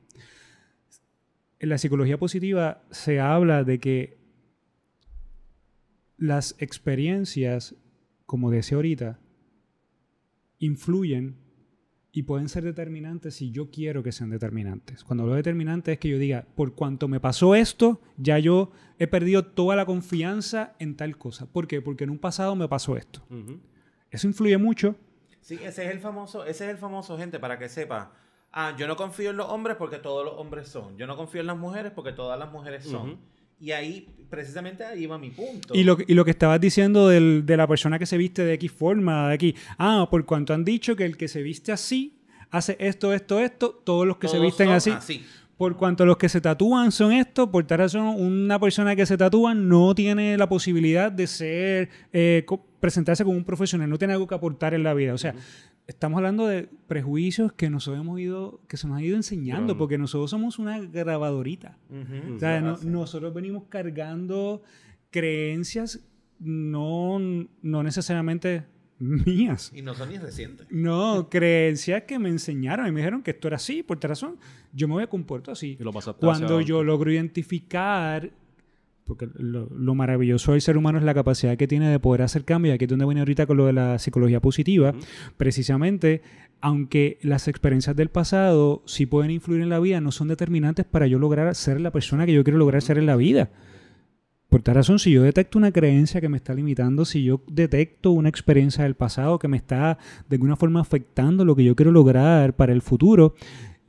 En 1.59 1.67
la 1.67 1.77
psicología 1.77 2.17
positiva 2.17 2.81
se 2.89 3.19
habla 3.19 3.65
de 3.65 3.79
que 3.79 4.17
las 6.15 6.55
experiencias, 6.59 7.75
como 8.25 8.49
decía 8.49 8.77
ahorita, 8.77 9.19
influyen 10.59 11.35
y 12.13 12.23
pueden 12.23 12.47
ser 12.47 12.63
determinantes 12.63 13.35
si 13.35 13.51
yo 13.51 13.69
quiero 13.71 14.03
que 14.03 14.13
sean 14.13 14.29
determinantes. 14.29 15.03
Cuando 15.03 15.27
de 15.27 15.35
determinante 15.35 15.91
es 15.91 15.99
que 15.99 16.07
yo 16.07 16.17
diga, 16.17 16.47
por 16.55 16.75
cuanto 16.75 17.09
me 17.09 17.19
pasó 17.19 17.55
esto, 17.55 17.99
ya 18.15 18.39
yo 18.39 18.71
he 18.99 19.07
perdido 19.07 19.43
toda 19.47 19.75
la 19.75 19.85
confianza 19.85 20.77
en 20.79 20.95
tal 20.95 21.17
cosa. 21.17 21.51
¿Por 21.51 21.67
qué? 21.67 21.81
Porque 21.81 22.05
en 22.05 22.09
un 22.09 22.19
pasado 22.19 22.55
me 22.55 22.69
pasó 22.69 22.95
esto. 22.95 23.21
Eso 24.11 24.27
influye 24.27 24.57
mucho. 24.57 24.95
Sí, 25.43 25.59
ese 25.63 25.85
es 25.85 25.91
el 25.91 25.99
famoso, 25.99 26.45
ese 26.45 26.63
es 26.65 26.71
el 26.71 26.77
famoso, 26.77 27.17
gente, 27.17 27.37
para 27.37 27.59
que 27.59 27.67
sepa. 27.69 28.11
Ah, 28.51 28.73
yo 28.77 28.87
no 28.87 28.95
confío 28.95 29.31
en 29.31 29.37
los 29.37 29.49
hombres 29.49 29.75
porque 29.77 29.97
todos 29.97 30.23
los 30.23 30.35
hombres 30.37 30.67
son. 30.67 30.97
Yo 30.97 31.05
no 31.05 31.15
confío 31.17 31.41
en 31.41 31.47
las 31.47 31.57
mujeres 31.57 31.91
porque 31.93 32.11
todas 32.13 32.39
las 32.39 32.51
mujeres 32.51 32.85
son. 32.85 33.17
Y 33.59 33.71
ahí, 33.71 34.07
precisamente 34.29 34.83
ahí 34.83 35.05
va 35.05 35.17
mi 35.17 35.29
punto. 35.31 35.73
Y 35.75 35.83
lo, 35.83 35.97
que- 35.97 36.05
y 36.07 36.13
lo 36.13 36.23
que 36.25 36.31
estabas 36.31 36.59
diciendo 36.61 37.07
del- 37.07 37.45
de 37.45 37.57
la 37.57 37.67
persona 37.67 37.97
que 37.99 38.05
se 38.05 38.17
viste 38.17 38.43
de 38.43 38.53
X 38.53 38.71
forma, 38.71 39.27
de 39.29 39.33
aquí, 39.35 39.55
ah, 39.77 40.07
por 40.09 40.25
cuanto 40.25 40.53
han 40.53 40.63
dicho 40.65 40.95
que 40.95 41.05
el 41.05 41.17
que 41.17 41.27
se 41.27 41.41
viste 41.41 41.71
así 41.71 42.19
hace 42.51 42.75
esto, 42.79 43.13
esto, 43.13 43.39
esto, 43.39 43.71
todos 43.83 44.05
los 44.07 44.17
que 44.17 44.27
se 44.27 44.37
visten 44.39 44.67
son 44.67 44.75
así, 44.75 44.89
Por 45.57 45.75
cuanto 45.77 46.05
los 46.05 46.17
que 46.17 46.29
se 46.29 46.41
tatúan 46.41 46.91
son 46.91 47.11
esto, 47.13 47.49
por 47.51 47.63
tal 47.65 47.77
razón, 47.79 48.07
una 48.07 48.59
persona 48.59 48.95
que 48.95 49.05
se 49.05 49.17
tatúa 49.17 49.53
no 49.53 49.93
tiene 49.95 50.37
la 50.37 50.49
posibilidad 50.49 51.11
de 51.11 51.27
ser, 51.27 51.89
eh, 52.11 52.43
presentarse 52.83 53.23
como 53.23 53.37
un 53.37 53.45
profesional, 53.45 53.89
no 53.89 53.97
tiene 53.97 54.13
algo 54.13 54.27
que 54.27 54.35
aportar 54.35 54.73
en 54.73 54.83
la 54.83 54.93
vida. 54.93 55.13
O 55.13 55.17
sea, 55.17 55.33
estamos 55.87 56.17
hablando 56.17 56.45
de 56.47 56.67
prejuicios 56.87 57.53
que 57.53 57.69
nos 57.69 57.87
hemos 57.87 58.19
ido, 58.19 58.59
que 58.67 58.75
se 58.75 58.89
nos 58.89 58.97
ha 58.97 59.01
ido 59.01 59.15
enseñando, 59.15 59.67
Claro. 59.67 59.77
porque 59.77 59.97
nosotros 59.97 60.29
somos 60.29 60.59
una 60.59 60.79
grabadorita. 60.81 61.77
Ujú. 61.89 62.35
O 62.35 62.39
sea, 62.39 62.59
no- 62.59 62.71
Así. 62.73 62.85
nosotros 62.87 63.33
venimos 63.33 63.63
cargando 63.69 64.63
creencias 65.11 66.01
no, 66.39 67.19
no 67.61 67.83
necesariamente 67.83 68.65
mías. 68.99 69.71
Y 69.73 69.81
no 69.81 69.93
son 69.93 70.09
ni 70.09 70.17
recientes. 70.17 70.67
No, 70.69 71.29
creencias 71.29 72.03
que 72.03 72.19
me 72.19 72.27
enseñaron 72.27 72.85
y 72.87 72.91
me 72.91 72.99
dijeron 72.99 73.23
que 73.23 73.31
esto 73.31 73.47
era 73.47 73.55
así, 73.55 73.81
por 73.81 73.97
tal 73.97 74.09
razón. 74.09 74.37
Yo 74.73 74.89
me 74.89 74.95
voy 74.95 75.03
a 75.03 75.07
comportar 75.07 75.53
así. 75.53 75.77
Y 75.79 75.83
lo 75.83 75.93
Cuando 76.19 76.59
yo 76.59 76.83
logro 76.83 77.11
identificar, 77.13 78.29
porque 79.05 79.27
lo, 79.35 79.67
lo 79.69 79.95
maravilloso 79.95 80.53
del 80.53 80.61
ser 80.61 80.77
humano 80.77 80.97
es 80.97 81.03
la 81.03 81.13
capacidad 81.13 81.57
que 81.57 81.67
tiene 81.67 81.89
de 81.89 81.99
poder 81.99 82.21
hacer 82.21 82.45
cambios, 82.45 82.73
y 82.73 82.75
aquí 82.75 82.85
es 82.85 82.89
donde 82.89 83.05
viene 83.05 83.21
ahorita 83.21 83.45
con 83.45 83.57
lo 83.57 83.65
de 83.65 83.73
la 83.73 83.99
psicología 83.99 84.39
positiva, 84.39 84.93
precisamente, 85.37 86.21
aunque 86.61 87.17
las 87.21 87.47
experiencias 87.47 87.95
del 87.95 88.09
pasado 88.09 88.83
sí 88.85 89.05
pueden 89.05 89.31
influir 89.31 89.61
en 89.61 89.69
la 89.69 89.79
vida, 89.79 90.01
no 90.01 90.11
son 90.11 90.27
determinantes 90.27 90.85
para 90.85 91.07
yo 91.07 91.19
lograr 91.19 91.53
ser 91.55 91.81
la 91.81 91.91
persona 91.91 92.25
que 92.25 92.33
yo 92.33 92.43
quiero 92.43 92.57
lograr 92.57 92.81
ser 92.81 92.97
en 92.97 93.05
la 93.05 93.15
vida. 93.15 93.49
Por 94.53 94.61
tal 94.61 94.75
razón, 94.75 94.99
si 94.99 95.09
yo 95.09 95.23
detecto 95.23 95.57
una 95.57 95.71
creencia 95.71 96.21
que 96.21 96.29
me 96.29 96.37
está 96.37 96.53
limitando, 96.53 97.05
si 97.05 97.23
yo 97.23 97.41
detecto 97.47 98.11
una 98.11 98.29
experiencia 98.29 98.83
del 98.83 98.93
pasado 98.93 99.39
que 99.39 99.47
me 99.47 99.57
está 99.57 99.97
de 100.29 100.35
alguna 100.35 100.55
forma 100.55 100.79
afectando 100.79 101.43
lo 101.43 101.55
que 101.55 101.63
yo 101.63 101.75
quiero 101.75 101.91
lograr 101.91 102.55
para 102.55 102.71
el 102.71 102.83
futuro, 102.83 103.33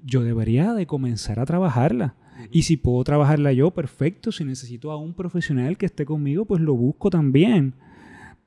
yo 0.02 0.22
debería 0.22 0.72
de 0.72 0.86
comenzar 0.86 1.38
a 1.38 1.44
trabajarla. 1.44 2.14
Y 2.50 2.62
si 2.62 2.76
puedo 2.76 3.02
trabajarla 3.04 3.52
yo, 3.52 3.70
perfecto. 3.70 4.32
Si 4.32 4.44
necesito 4.44 4.90
a 4.90 4.96
un 4.96 5.14
profesional 5.14 5.76
que 5.76 5.86
esté 5.86 6.04
conmigo, 6.04 6.44
pues 6.44 6.60
lo 6.60 6.74
busco 6.74 7.10
también. 7.10 7.74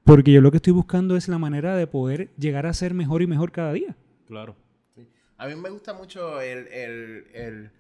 Porque 0.04 0.32
yo 0.32 0.42
lo 0.42 0.52
que 0.52 0.58
estoy 0.58 0.74
buscando 0.74 1.18
es 1.18 1.28
la 1.28 1.38
manera 1.38 1.76
de 1.76 1.86
poder 1.88 2.30
llegar 2.38 2.66
a 2.66 2.74
ser 2.74 2.94
mejor 2.94 3.22
y 3.22 3.28
mejor 3.28 3.52
cada 3.52 3.74
día. 3.74 3.96
Claro. 4.26 4.56
A 5.38 5.48
mí 5.48 5.56
me 5.56 5.70
gusta 5.70 5.94
mucho 5.94 6.42
el, 6.42 6.68
el, 6.70 7.28
el 7.34 7.72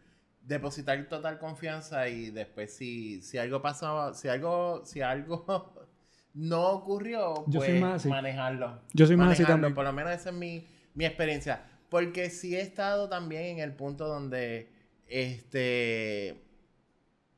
depositar 0.41 1.07
total 1.09 1.39
confianza 1.39 2.07
y 2.09 2.29
después 2.29 2.73
si, 2.75 3.21
si 3.21 3.37
algo 3.37 3.61
pasaba, 3.61 4.13
si 4.13 4.27
algo, 4.27 4.81
si 4.85 5.01
algo 5.01 5.73
no 6.33 6.67
ocurrió, 6.69 7.45
Yo 7.47 7.59
pues 7.59 7.69
soy 7.71 7.79
más 7.79 7.95
así. 7.95 8.09
manejarlo. 8.09 8.81
Yo 8.93 9.07
soy 9.07 9.15
más 9.17 9.31
así 9.31 9.41
Manejarlo. 9.43 9.53
también. 9.53 9.73
Por 9.73 9.85
lo 9.85 9.93
menos 9.93 10.11
esa 10.13 10.29
es 10.29 10.35
mi, 10.35 10.67
mi 10.93 11.05
experiencia. 11.05 11.63
porque 11.89 12.29
sí 12.29 12.55
he 12.55 12.61
estado 12.61 13.07
también 13.09 13.43
en 13.57 13.59
el 13.59 13.73
punto 13.73 14.07
donde, 14.07 14.69
este, 15.07 16.43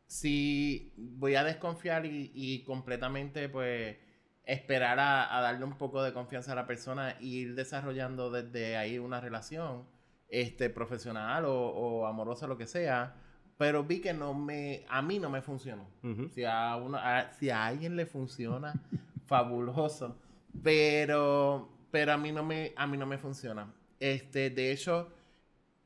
sí 0.08 0.94
voy 0.98 1.36
a 1.36 1.44
desconfiar 1.44 2.06
y, 2.06 2.32
y 2.34 2.64
completamente, 2.64 3.50
pues, 3.50 3.98
esperar 4.46 5.00
a, 5.00 5.38
a, 5.38 5.42
darle 5.42 5.64
un 5.66 5.78
poco 5.78 6.02
de 6.02 6.14
confianza 6.14 6.54
a 6.54 6.56
la 6.56 6.66
persona 6.66 7.12
e 7.20 7.26
ir 7.26 7.56
desarrollando 7.56 8.32
desde 8.32 8.78
ahí 8.78 8.98
una 8.98 9.22
relación, 9.22 9.86
este, 10.30 10.70
profesional 10.70 11.46
o, 11.46 11.54
o 11.54 12.06
amorosa, 12.08 12.48
lo 12.48 12.58
que 12.58 12.68
sea. 12.68 13.16
Pero 13.58 13.84
vi 13.84 14.00
que 14.00 14.14
no 14.14 14.34
me, 14.34 14.86
a 14.88 15.02
mí 15.02 15.20
no 15.20 15.30
me 15.30 15.42
funcionó. 15.42 15.86
si, 16.34 16.46
a 16.46 16.76
uno, 16.78 16.98
a, 16.98 17.32
si 17.34 17.50
a 17.50 17.66
alguien 17.66 17.96
le 17.96 18.06
funciona, 18.06 18.74
fabuloso. 19.26 20.16
Pero, 20.64 21.70
pero 21.92 22.14
a 22.14 22.18
mí 22.18 22.32
no 22.32 22.44
me, 22.44 22.74
a 22.76 22.88
mí 22.88 22.98
no 22.98 23.06
me 23.06 23.18
funciona. 23.18 23.72
Este, 24.00 24.50
de 24.50 24.72
hecho, 24.72 25.10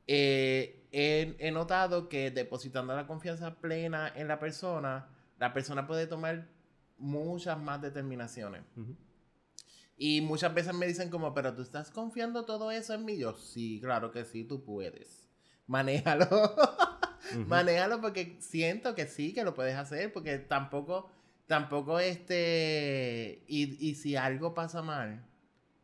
eh, 0.05 0.82
he, 0.93 1.35
he, 1.39 1.51
notado 1.51 2.07
que 2.07 2.29
depositando 2.29 2.95
la 2.95 3.07
confianza 3.07 3.55
plena 3.55 4.13
en 4.15 4.27
la 4.27 4.39
persona, 4.39 5.07
la 5.39 5.51
persona 5.51 5.87
puede 5.87 6.05
tomar 6.05 6.47
muchas 6.99 7.59
más 7.59 7.81
determinaciones. 7.81 8.61
Uh 8.77 8.81
-huh. 8.81 8.95
Y 9.97 10.21
muchas 10.21 10.53
veces 10.53 10.73
me 10.73 10.85
dicen 10.85 11.09
como, 11.09 11.33
pero 11.33 11.55
tú 11.55 11.63
estás 11.63 11.89
confiando 11.89 12.45
todo 12.45 12.69
eso 12.71 12.93
en 12.93 13.05
mí. 13.05 13.17
Yo, 13.17 13.33
sí, 13.33 13.79
claro 13.81 14.11
que 14.11 14.23
sí, 14.23 14.43
tú 14.43 14.63
puedes. 14.63 15.27
Manéjalo. 15.65 16.25
uh 16.25 16.29
-huh. 17.33 17.47
Manéjalo 17.47 17.99
porque 17.99 18.37
siento 18.39 18.93
que 18.93 19.07
sí, 19.07 19.33
que 19.33 19.43
lo 19.43 19.55
puedes 19.55 19.75
hacer, 19.75 20.13
porque 20.13 20.37
tampoco, 20.37 21.09
tampoco 21.47 21.99
este, 21.99 23.43
y, 23.47 23.89
y 23.89 23.95
si 23.95 24.15
algo 24.15 24.53
pasa 24.53 24.83
mal, 24.83 25.25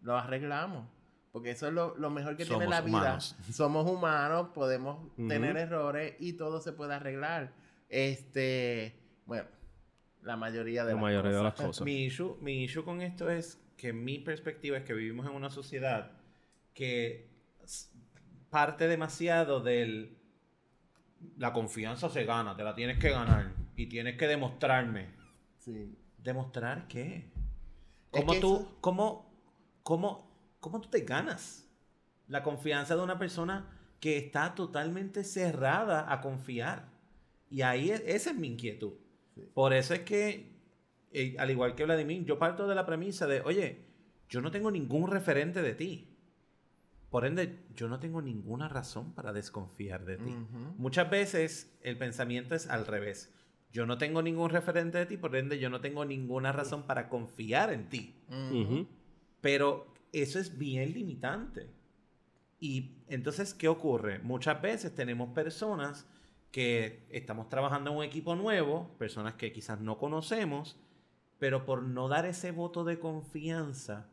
lo 0.01 0.15
arreglamos. 0.15 0.98
Porque 1.31 1.51
eso 1.51 1.67
es 1.67 1.73
lo, 1.73 1.95
lo 1.95 2.09
mejor 2.09 2.35
que 2.35 2.45
Somos 2.45 2.59
tiene 2.59 2.73
la 2.75 2.81
vida. 2.81 2.97
Humanos. 2.97 3.35
Somos 3.51 3.89
humanos, 3.89 4.49
podemos 4.53 5.03
uh 5.17 5.21
-huh. 5.21 5.27
tener 5.27 5.57
errores 5.57 6.15
y 6.19 6.33
todo 6.33 6.59
se 6.61 6.73
puede 6.73 6.93
arreglar. 6.95 7.53
Este, 7.87 8.95
bueno, 9.25 9.47
la 10.23 10.37
mayoría 10.37 10.85
de, 10.85 10.93
la 10.93 10.95
las, 10.95 11.01
mayoría 11.01 11.31
cosas. 11.31 11.37
de 11.37 11.43
las 11.43 11.53
cosas. 11.53 11.85
Mi 11.85 12.05
issue, 12.05 12.37
mi 12.41 12.63
issue 12.63 12.83
con 12.83 13.01
esto 13.01 13.29
es 13.29 13.59
que 13.77 13.93
mi 13.93 14.19
perspectiva 14.19 14.77
es 14.77 14.83
que 14.83 14.93
vivimos 14.93 15.25
en 15.25 15.33
una 15.33 15.49
sociedad 15.49 16.11
que 16.73 17.29
parte 18.49 18.87
demasiado 18.87 19.61
del 19.61 20.17
la 21.37 21.53
confianza 21.53 22.09
se 22.09 22.25
gana, 22.25 22.55
te 22.55 22.63
la 22.63 22.75
tienes 22.75 22.97
que 22.97 23.09
ganar 23.09 23.51
y 23.75 23.87
tienes 23.87 24.17
que 24.17 24.27
demostrarme. 24.27 25.07
Sí. 25.57 25.95
¿Demostrar 26.17 26.87
qué? 26.87 27.29
¿Cómo 28.11 28.33
es 28.33 28.39
tú, 28.39 28.55
eso... 28.55 28.77
cómo, 28.81 29.31
cómo, 29.83 30.28
cómo 30.59 30.81
tú 30.81 30.89
te 30.89 31.01
ganas 31.01 31.69
la 32.27 32.43
confianza 32.43 32.95
de 32.95 33.01
una 33.01 33.17
persona 33.17 33.69
que 33.99 34.17
está 34.17 34.55
totalmente 34.55 35.23
cerrada 35.23 36.11
a 36.11 36.21
confiar? 36.21 36.89
Y 37.49 37.61
ahí 37.61 37.89
esa 37.91 38.31
es 38.31 38.35
mi 38.37 38.47
inquietud. 38.47 38.93
Sí. 39.35 39.49
Por 39.53 39.73
eso 39.73 39.93
es 39.93 40.01
que, 40.01 40.59
eh, 41.11 41.35
al 41.39 41.49
igual 41.51 41.75
que 41.75 41.85
Vladimir, 41.85 42.25
yo 42.25 42.37
parto 42.37 42.67
de 42.67 42.75
la 42.75 42.85
premisa 42.85 43.25
de, 43.27 43.41
oye, 43.41 43.89
yo 44.29 44.41
no 44.41 44.51
tengo 44.51 44.69
ningún 44.71 45.09
referente 45.09 45.61
de 45.61 45.73
ti. 45.73 46.05
Por 47.09 47.25
ende, 47.25 47.65
yo 47.75 47.87
no 47.87 47.99
tengo 47.99 48.21
ninguna 48.21 48.69
razón 48.69 49.13
para 49.13 49.33
desconfiar 49.33 50.05
de 50.05 50.17
ti. 50.17 50.29
Uh 50.29 50.55
-huh. 50.55 50.75
Muchas 50.77 51.09
veces 51.09 51.75
el 51.81 51.97
pensamiento 51.97 52.53
es 52.53 52.67
al 52.67 52.85
revés. 52.85 53.33
Yo 53.71 53.87
no 53.87 53.97
tengo 53.97 54.21
ningún 54.21 54.51
referente 54.51 54.99
de 54.99 55.05
ti, 55.07 55.17
por 55.17 55.35
ende, 55.35 55.59
yo 55.59 55.69
no 55.69 55.81
tengo 55.81 56.05
ninguna 56.05 56.51
razón 56.51 56.83
para 56.83 57.09
confiar 57.09 57.73
en 57.73 57.89
ti. 57.89 58.15
Uh 58.29 58.33
-huh. 58.33 58.87
Pero 59.41 59.91
eso 60.13 60.39
es 60.39 60.57
bien 60.57 60.93
limitante. 60.93 61.69
Y 62.59 62.97
entonces, 63.07 63.53
¿qué 63.53 63.67
ocurre? 63.67 64.19
Muchas 64.19 64.61
veces 64.61 64.93
tenemos 64.93 65.29
personas 65.29 66.05
que 66.51 67.05
estamos 67.09 67.47
trabajando 67.49 67.91
en 67.91 67.97
un 67.97 68.03
equipo 68.03 68.35
nuevo, 68.35 68.89
personas 68.97 69.35
que 69.35 69.51
quizás 69.51 69.79
no 69.79 69.97
conocemos, 69.97 70.77
pero 71.37 71.65
por 71.65 71.83
no 71.83 72.07
dar 72.07 72.25
ese 72.25 72.51
voto 72.51 72.83
de 72.83 72.99
confianza, 72.99 74.09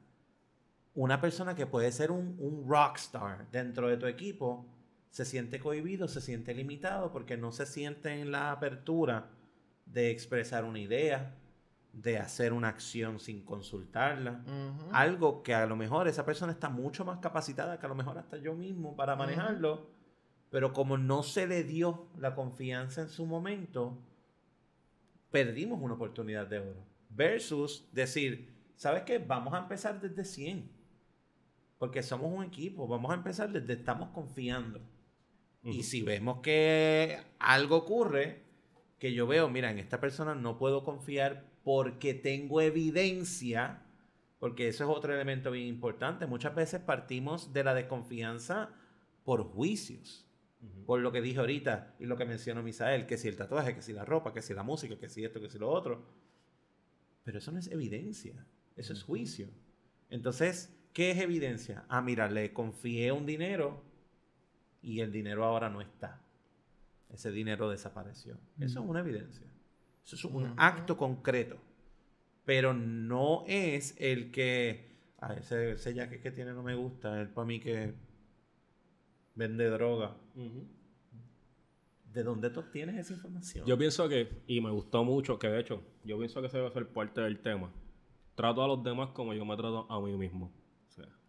una 0.95 1.21
persona 1.21 1.55
que 1.55 1.67
puede 1.67 1.93
ser 1.93 2.11
un, 2.11 2.65
rockstar 2.67 3.51
dentro 3.51 3.89
de 3.89 3.97
tu 3.97 4.07
equipo 4.07 4.67
se 5.11 5.25
siente 5.25 5.59
cohibido, 5.59 6.09
se 6.09 6.21
siente 6.21 6.55
limitado 6.55 7.13
porque 7.13 7.37
no 7.37 7.53
se 7.53 7.67
siente 7.67 8.21
en 8.21 8.31
la 8.31 8.53
apertura 8.53 9.31
de 9.87 10.11
expresar 10.11 10.65
una 10.65 10.79
idea, 10.79 11.35
de 11.97 12.19
hacer 12.19 12.53
una 12.53 12.69
acción 12.69 13.19
sin 13.19 13.43
consultarla. 13.43 14.43
Uh 14.47 14.51
-huh. 14.51 14.89
Algo 14.93 15.43
que 15.43 15.55
a 15.55 15.65
lo 15.67 15.77
mejor 15.77 16.09
esa 16.09 16.27
persona 16.27 16.53
está 16.53 16.69
mucho 16.69 17.07
más 17.07 17.19
capacitada 17.21 17.79
que 17.79 17.87
a 17.87 17.89
lo 17.89 17.95
mejor 17.95 18.19
hasta 18.19 18.37
yo 18.37 18.55
mismo 18.55 18.95
para 18.95 19.17
manejarlo. 19.17 19.75
Uh 19.75 19.79
-huh. 19.79 19.87
Pero 20.51 20.73
como 20.75 20.99
no 20.99 21.23
se 21.23 21.47
le 21.47 21.65
dio 21.65 22.09
la 22.19 22.35
confianza 22.35 23.01
en 23.01 23.09
su 23.09 23.25
momento, 23.25 23.99
perdimos 25.31 25.81
una 25.81 25.95
oportunidad 25.95 26.47
de 26.47 26.59
oro. 26.59 26.85
Versus 27.09 27.89
decir, 27.93 28.55
¿sabes 28.77 29.03
qué? 29.05 29.19
Vamos 29.19 29.55
a 29.55 29.59
empezar 29.59 29.99
desde 29.99 30.25
100 30.25 30.71
porque 31.79 32.03
somos 32.03 32.33
un 32.33 32.45
equipo, 32.45 32.87
vamos 32.87 33.11
a 33.11 33.15
empezar 33.15 33.51
desde 33.51 33.73
estamos 33.73 34.11
confiando. 34.11 34.81
Uh 35.63 35.71
-huh. 35.71 35.75
Y 35.75 35.83
si 35.83 36.03
vemos 36.03 36.41
que 36.41 37.19
algo 37.39 37.77
ocurre, 37.77 38.43
que 38.99 39.15
yo 39.15 39.27
veo, 39.27 39.49
mira, 39.49 39.71
en 39.71 39.79
esta 39.79 39.99
persona 39.99 40.35
no 40.35 40.59
puedo 40.59 40.85
confiar 40.85 41.56
porque 41.67 42.15
tengo 42.15 42.61
evidencia, 42.61 43.83
porque 44.39 44.69
eso 44.69 44.85
es 44.85 44.91
otro 44.97 45.13
elemento 45.13 45.51
bien 45.51 45.67
importante. 45.67 46.25
Muchas 46.27 46.55
veces 46.55 46.81
partimos 46.81 47.53
de 47.53 47.65
la 47.65 47.75
desconfianza 47.75 48.71
por 49.25 49.43
juicios. 49.43 50.29
Uh 50.63 50.67
-huh. 50.67 50.85
Por 50.85 51.01
lo 51.01 51.11
que 51.11 51.21
dije 51.21 51.41
ahorita 51.41 51.97
y 51.99 52.07
lo 52.07 52.17
que 52.17 52.25
mencionó 52.25 52.63
Misael, 52.63 53.07
que 53.07 53.19
si 53.19 53.27
el 53.27 53.37
tatuaje, 53.37 53.75
que 53.75 53.83
si 53.83 53.93
la 53.93 54.05
ropa, 54.05 54.33
que 54.33 54.43
si 54.43 54.55
la 54.55 54.63
música, 54.63 54.97
que 54.97 55.09
si 55.09 55.25
esto, 55.25 55.41
que 55.41 55.51
si 55.51 55.59
lo 55.59 55.69
otro. 55.69 56.07
Pero 57.25 57.39
eso 57.39 57.51
no 57.51 57.59
es 57.59 57.67
evidencia, 57.67 58.47
eso 58.77 58.93
uh 58.93 58.97
-huh. 58.97 58.99
es 58.99 59.03
juicio. 59.03 59.49
Entonces, 60.09 60.73
¿Qué 60.97 61.11
es 61.11 61.19
evidencia? 61.19 61.85
Ah, 61.91 62.01
mira, 62.01 62.27
le 62.31 62.55
confié 62.55 63.13
un 63.13 63.27
dinero 63.27 63.83
y 64.81 65.01
el 65.01 65.13
dinero 65.13 65.45
ahora 65.45 65.69
no 65.69 65.83
está. 65.83 66.23
Ese 67.11 67.31
dinero 67.31 67.69
desapareció. 67.69 68.39
Eso 68.59 68.81
es 68.81 68.87
una 68.89 69.01
evidencia. 69.01 69.47
Eso 70.07 70.17
es 70.17 70.25
un 70.25 70.55
acto 70.57 70.97
concreto. 70.97 71.57
Pero 72.45 72.73
no 72.73 73.45
es 73.47 73.95
el 73.99 74.31
que. 74.31 74.95
Ah, 75.19 75.35
ese, 75.35 75.73
ese 75.73 75.95
jacket 75.95 76.23
que 76.23 76.31
tiene 76.31 76.53
no 76.53 76.63
me 76.63 76.75
gusta. 76.75 77.21
Es 77.23 77.29
para 77.29 77.47
mí 77.47 77.59
que 77.61 77.93
vende 79.35 79.69
droga. 79.69 80.17
Uh 80.37 80.41
-huh. 80.41 80.67
¿De 82.13 82.23
dónde 82.23 82.49
tú 82.49 82.61
obtienes 82.61 82.97
esa 82.97 83.13
información? 83.13 83.67
Yo 83.67 83.77
pienso 83.77 84.09
que, 84.09 84.43
y 84.47 84.61
me 84.63 84.71
gustó 84.71 85.05
mucho, 85.05 85.39
que 85.39 85.49
de 85.49 85.61
hecho, 85.61 85.83
yo 86.05 86.17
pienso 86.17 86.41
que 86.41 86.49
se 86.49 86.57
debe 86.57 86.71
ser 86.71 86.89
parte 86.89 87.21
del 87.21 87.41
tema. 87.41 87.71
Trato 88.35 88.63
a 88.63 88.69
los 88.69 88.83
demás 88.83 89.11
como 89.11 89.35
yo 89.35 89.45
me 89.45 89.55
trato 89.55 89.91
a 89.91 90.01
mí 90.01 90.17
mismo 90.17 90.51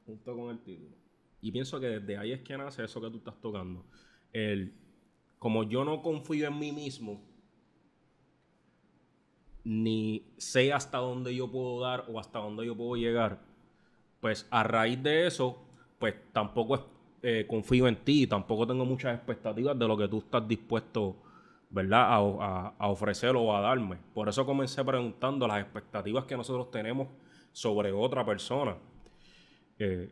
junto 0.07 0.35
con 0.35 0.49
el 0.49 0.59
título. 0.63 0.95
Y 1.41 1.51
pienso 1.51 1.79
que 1.79 1.87
desde 1.99 2.17
ahí 2.17 2.31
es 2.31 2.41
que 2.41 2.57
nace 2.57 2.83
eso 2.83 2.99
que 2.99 3.11
tú 3.11 3.17
estás 3.17 3.39
tocando. 3.39 3.85
El, 4.31 4.73
como 5.37 5.63
yo 5.63 5.83
no 5.83 6.01
confío 6.01 6.47
en 6.47 6.57
mí 6.57 6.71
mismo, 6.71 7.21
ni 9.67 10.23
sé 10.37 10.71
hasta 10.71 10.97
dónde 10.99 11.35
yo 11.35 11.51
puedo 11.51 11.81
dar 11.81 12.05
o 12.07 12.21
hasta 12.21 12.39
dónde 12.39 12.65
yo 12.65 12.73
puedo 12.73 12.95
llegar, 12.95 13.39
pues 14.21 14.47
a 14.49 14.63
raíz 14.63 15.03
de 15.03 15.27
eso, 15.27 15.57
pues 15.99 16.15
tampoco 16.31 16.85
eh, 17.21 17.45
confío 17.49 17.89
en 17.89 17.97
ti, 17.97 18.27
tampoco 18.27 18.65
tengo 18.65 18.85
muchas 18.85 19.13
expectativas 19.13 19.77
de 19.77 19.85
lo 19.85 19.97
que 19.97 20.07
tú 20.07 20.19
estás 20.19 20.47
dispuesto, 20.47 21.17
¿verdad?, 21.69 22.01
a, 22.01 22.75
a, 22.77 22.87
ofrecer 22.87 23.35
o 23.35 23.53
a 23.53 23.59
darme. 23.59 23.97
Por 24.13 24.29
eso 24.29 24.45
comencé 24.45 24.85
preguntando 24.85 25.45
las 25.45 25.61
expectativas 25.61 26.23
que 26.23 26.37
nosotros 26.37 26.71
tenemos 26.71 27.09
sobre 27.51 27.91
otra 27.91 28.25
persona. 28.25 28.77
Eh, 29.79 30.09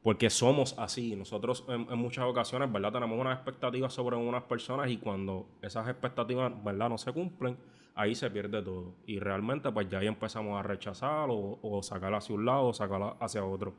porque 0.00 0.30
somos 0.30 0.78
así. 0.78 1.16
Nosotros 1.16 1.64
en, 1.66 1.88
en, 1.90 1.98
muchas 1.98 2.24
ocasiones, 2.24 2.72
¿verdad? 2.72 2.92
Tenemos 2.92 3.18
unas 3.18 3.34
expectativas 3.34 3.92
sobre 3.92 4.14
unas 4.14 4.44
personas 4.44 4.88
y 4.90 4.96
cuando 4.98 5.48
esas 5.60 5.88
expectativas, 5.88 6.52
¿verdad? 6.62 6.88
No 6.88 6.98
se 6.98 7.12
cumplen, 7.12 7.58
ahí 7.94 8.14
se 8.14 8.30
pierde 8.30 8.62
todo. 8.62 8.94
Y 9.06 9.18
realmente, 9.18 9.70
pues 9.72 9.88
ya 9.88 9.98
ahí 9.98 10.06
empezamos 10.06 10.58
a 10.58 10.62
rechazar 10.62 11.28
o, 11.30 11.58
o 11.62 11.82
sacar 11.82 12.14
hacia 12.14 12.34
un 12.34 12.44
lado 12.44 12.66
o 12.66 12.72
sacar 12.72 13.16
hacia 13.20 13.44
otro. 13.44 13.74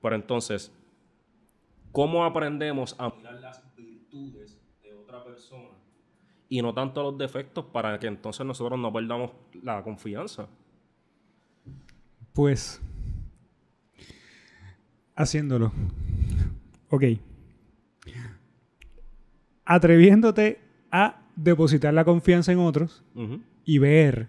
Pero 0.00 0.14
entonces, 0.14 0.72
¿cómo 1.92 2.24
aprendemos 2.24 2.94
a 2.98 3.10
mirar 3.10 3.34
las 3.34 3.76
virtudes 3.76 4.60
de 4.82 4.94
otra 4.94 5.24
persona 5.24 5.70
y 6.48 6.62
no 6.62 6.72
tanto 6.72 7.02
los 7.02 7.18
defectos 7.18 7.64
para 7.66 7.98
que 7.98 8.06
entonces 8.06 8.46
nosotros 8.46 8.78
no 8.78 8.92
perdamos 8.92 9.32
la 9.62 9.82
confianza? 9.82 10.48
Pues 12.32 12.80
haciéndolo. 15.18 15.72
Ok. 16.90 17.04
Atreviéndote 19.64 20.60
a 20.90 21.27
depositar 21.42 21.94
la 21.94 22.04
confianza 22.04 22.52
en 22.52 22.58
otros 22.58 23.04
uh 23.14 23.20
-huh. 23.22 23.40
y 23.64 23.78
ver 23.78 24.28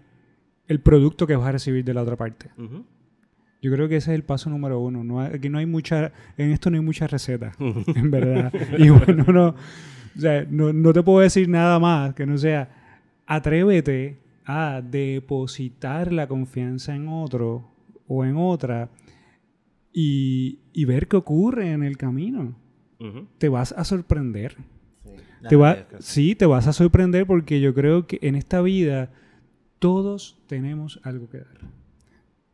el 0.68 0.80
producto 0.80 1.26
que 1.26 1.36
vas 1.36 1.48
a 1.48 1.52
recibir 1.52 1.84
de 1.84 1.94
la 1.94 2.02
otra 2.02 2.16
parte. 2.16 2.50
Uh 2.56 2.62
-huh. 2.62 2.84
Yo 3.62 3.70
creo 3.72 3.88
que 3.88 3.96
ese 3.96 4.12
es 4.12 4.14
el 4.14 4.22
paso 4.24 4.48
número 4.48 4.80
uno. 4.80 5.04
No 5.04 5.20
hay- 5.20 5.34
aquí 5.34 5.48
no 5.50 5.58
hay 5.58 5.66
mucha, 5.66 6.12
en 6.38 6.50
esto 6.50 6.70
no 6.70 6.76
hay 6.76 6.82
mucha 6.84 7.06
receta, 7.06 7.52
en 7.96 8.10
verdad. 8.10 8.52
Y 8.78 8.88
bueno, 8.90 9.24
no, 9.32 9.48
o 10.16 10.20
sea, 10.20 10.46
no, 10.48 10.72
no 10.72 10.92
te 10.92 11.02
puedo 11.02 11.20
decir 11.20 11.48
nada 11.48 11.78
más 11.78 12.14
que 12.14 12.24
no 12.26 12.38
sea, 12.38 12.68
atrévete 13.26 14.16
a 14.46 14.80
depositar 14.82 16.12
la 16.12 16.26
confianza 16.26 16.94
en 16.94 17.06
otro 17.08 17.68
o 18.08 18.24
en 18.24 18.36
otra 18.36 18.88
y, 19.92 20.60
y 20.72 20.84
ver 20.84 21.06
qué 21.08 21.16
ocurre 21.16 21.72
en 21.72 21.82
el 21.82 21.96
camino. 21.96 22.54
Te 23.38 23.48
vas 23.48 23.72
a 23.72 23.84
sorprender. 23.84 24.56
Sí. 25.42 25.48
Te 25.48 25.56
va, 25.56 25.86
sí, 26.00 26.36
vas 26.46 26.66
a 26.66 26.72
sorprender 26.72 27.26
porque 27.26 27.60
yo 27.60 27.74
creo 27.74 28.06
que 28.06 28.18
en 28.22 28.34
esta 28.34 28.60
vida 28.60 29.10
todos 29.78 30.38
tenemos 30.46 31.00
algo 31.02 31.28
que 31.28 31.38
dar. 31.38 31.58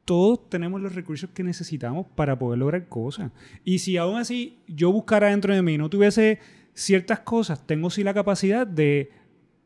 Todos 0.05 0.49
tenemos 0.49 0.81
los 0.81 0.95
recursos 0.95 1.31
que 1.31 1.43
necesitamos 1.43 2.07
para 2.15 2.39
poder 2.39 2.61
lograr 2.61 2.89
cosas. 2.89 3.33
Y 3.65 3.81
si 3.81 3.97
aún 3.97 4.17
así 4.17 4.63
yo 4.69 4.93
buscara 4.93 5.31
dentro 5.31 5.53
de 5.53 5.63
mí 5.63 5.75
y 5.75 5.79
no 5.79 5.91
tuviese 5.91 6.39
ciertas 6.75 7.21
cosas, 7.21 7.67
tengo 7.67 7.91
sí 7.91 8.05
la 8.05 8.15
capacidad 8.15 8.67
de, 8.67 9.11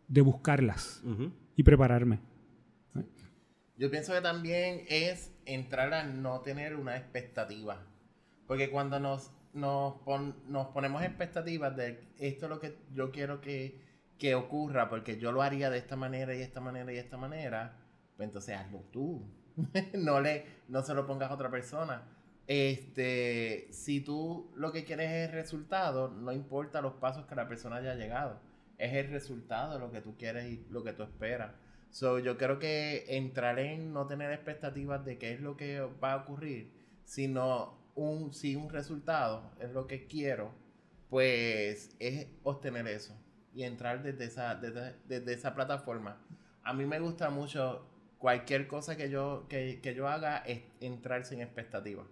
de 0.09 0.21
buscarlas 0.23 1.03
y 1.57 1.63
prepararme. 1.63 2.21
Yo 3.77 3.91
pienso 3.91 4.13
que 4.13 4.21
también 4.21 4.83
es 4.89 5.31
entrar 5.47 5.93
a 5.95 6.05
no 6.05 6.41
tener 6.41 6.77
una 6.77 6.97
expectativa. 6.97 7.83
Porque 8.47 8.71
cuando 8.71 9.01
nos, 9.01 9.31
nos, 9.53 9.95
pon- 10.03 10.37
nos 10.49 10.69
ponemos 10.69 11.03
expectativas 11.03 11.77
de 11.77 12.09
esto 12.19 12.47
es 12.47 12.51
lo 12.51 12.61
que 12.61 12.79
yo 12.95 13.11
quiero 13.11 13.41
que, 13.41 13.81
que 14.19 14.35
ocurra, 14.35 14.89
porque 14.89 15.19
yo 15.19 15.33
lo 15.33 15.43
haría 15.43 15.71
de 15.71 15.79
esta 15.79 15.97
manera 15.97 16.35
y 16.35 16.41
esta 16.43 16.61
manera 16.61 16.93
y 16.93 16.97
esta 16.99 17.17
manera, 17.17 17.77
pues 18.17 18.29
entonces 18.29 18.57
hazlo 18.57 18.81
tú. 18.93 19.25
no, 19.95 20.21
le, 20.21 20.45
no 20.69 20.83
se 20.83 20.95
lo 20.95 21.07
pongas 21.07 21.31
a 21.31 21.35
otra 21.35 21.51
persona. 21.51 22.03
Este, 22.47 23.69
si 23.71 24.01
tú 24.01 24.51
lo 24.57 24.73
que 24.73 24.85
quieres 24.85 25.11
es 25.11 25.29
el 25.29 25.33
resultado, 25.35 26.09
no 26.09 26.33
importa 26.33 26.81
los 26.81 26.95
pasos 26.95 27.27
que 27.27 27.35
la 27.37 27.49
persona 27.49 27.77
haya 27.77 27.95
llegado. 27.95 28.41
Es 28.79 28.95
el 28.95 29.09
resultado 29.11 29.79
lo 29.79 29.91
que 29.93 30.01
tú 30.01 30.17
quieres 30.17 30.47
y 30.51 30.67
lo 30.71 30.83
que 30.83 30.93
tú 30.93 31.03
esperas. 31.03 31.53
So, 31.91 32.19
yo 32.19 32.39
creo 32.39 32.59
que 32.59 33.05
entrar 33.17 33.59
en 33.59 33.93
no 33.93 34.07
tener 34.07 34.33
expectativas 34.33 35.05
de 35.05 35.19
qué 35.19 35.33
es 35.35 35.41
lo 35.41 35.57
que 35.57 35.81
va 36.03 36.13
a 36.13 36.17
ocurrir, 36.19 36.73
sino 37.05 37.80
un, 37.95 38.33
si 38.33 38.57
un 38.57 38.71
resultado 38.71 39.51
es 39.61 39.71
lo 39.73 39.87
que 39.87 40.07
quiero, 40.07 40.53
pues 41.09 41.95
es 41.99 42.29
obtener 42.43 42.87
eso 42.87 43.15
y 43.55 43.65
entrar 43.65 44.03
desde 44.03 44.25
esa, 44.25 44.55
desde, 44.55 44.95
desde 45.07 45.33
esa 45.33 45.55
plataforma. 45.55 46.21
A 46.63 46.73
mí 46.73 46.87
me 46.87 47.01
gusta 47.01 47.31
mucho 47.31 47.87
cualquier 48.19 48.69
cosa 48.69 48.97
que 48.97 49.11
yo, 49.11 49.47
que, 49.49 49.81
que 49.83 49.95
yo 49.95 50.09
haga 50.09 50.39
es 50.39 50.61
entrar 50.81 51.25
sin 51.25 51.41
expectativas. 51.41 52.07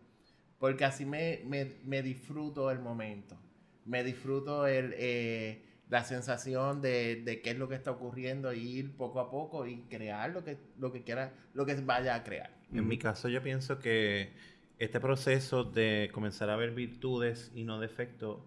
Porque 0.59 0.85
así 0.85 1.07
me, 1.07 1.43
me, 1.47 1.77
me 1.85 2.03
disfruto 2.03 2.71
el 2.71 2.81
momento. 2.81 3.37
Me 3.85 4.03
disfruto 4.03 4.67
el, 4.67 4.95
eh, 4.97 5.63
la 5.89 6.05
sensación 6.05 6.83
de, 6.83 7.23
de 7.25 7.41
qué 7.41 7.51
es 7.51 7.59
lo 7.59 7.69
que 7.69 7.77
está 7.77 7.93
ocurriendo 7.93 8.53
y 8.53 8.61
ir 8.61 8.97
poco 8.97 9.21
a 9.21 9.31
poco 9.31 9.67
y 9.67 9.83
crear 9.83 10.31
lo 10.31 10.43
que, 10.43 10.59
lo 10.79 10.93
que 10.93 11.05
quiera, 11.05 11.33
lo 11.55 11.65
que 11.65 11.75
vaya 11.77 12.15
a 12.15 12.25
crear. 12.25 12.51
En 12.73 12.87
mi 12.87 12.99
caso 12.99 13.29
yo 13.29 13.43
pienso 13.43 13.79
que 13.79 14.33
este 14.79 15.01
proceso 15.01 15.65
de 15.65 16.11
comenzar 16.13 16.51
a 16.51 16.57
ver 16.57 16.73
virtudes 16.73 17.51
y 17.55 17.65
no 17.65 17.81
defectos 17.81 18.41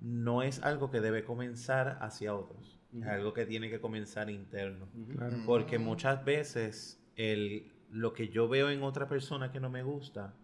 no 0.00 0.42
es 0.42 0.62
algo 0.62 0.90
que 0.90 1.00
debe 1.00 1.24
comenzar 1.24 1.98
hacia 2.00 2.34
otros. 2.34 2.80
Es 2.96 3.06
algo 3.06 3.32
que 3.34 3.46
tiene 3.46 3.70
que 3.70 3.80
comenzar 3.80 4.30
interno. 4.30 4.88
Claro. 5.12 5.36
Porque 5.46 5.78
muchas 5.78 6.24
veces 6.24 7.00
el, 7.16 7.70
lo 7.90 8.12
que 8.12 8.28
yo 8.28 8.48
veo 8.48 8.70
en 8.70 8.82
otra 8.82 9.08
persona 9.08 9.52
que 9.52 9.60
no 9.60 9.70
me 9.70 9.82
gusta 9.82 10.34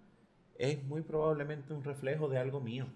es 0.58 0.82
muy 0.84 1.02
probablemente 1.02 1.72
un 1.72 1.82
reflejo 1.82 2.28
de 2.28 2.38
algo 2.38 2.60
mío. 2.60 2.86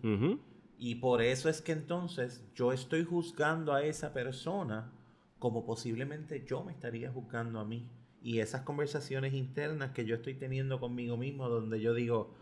Y 0.79 0.97
por 0.97 1.23
eso 1.23 1.49
es 1.49 1.61
que 1.61 1.73
entonces 1.73 2.45
yo 2.55 2.73
estoy 2.73 3.05
juzgando 3.05 3.73
a 3.73 3.83
esa 3.83 4.13
persona 4.13 4.93
como 5.39 5.65
posiblemente 5.65 6.45
yo 6.47 6.63
me 6.63 6.73
estaría 6.73 7.11
juzgando 7.11 7.61
a 7.61 7.65
mí. 7.65 7.91
Y 8.23 8.41
esas 8.41 8.63
conversaciones 8.63 9.33
internas 9.35 9.93
que 9.93 10.05
yo 10.05 10.15
estoy 10.17 10.35
teniendo 10.35 10.79
conmigo 10.79 11.17
mismo, 11.17 11.49
donde 11.49 11.81
yo 11.81 11.95
digo, 11.95 12.35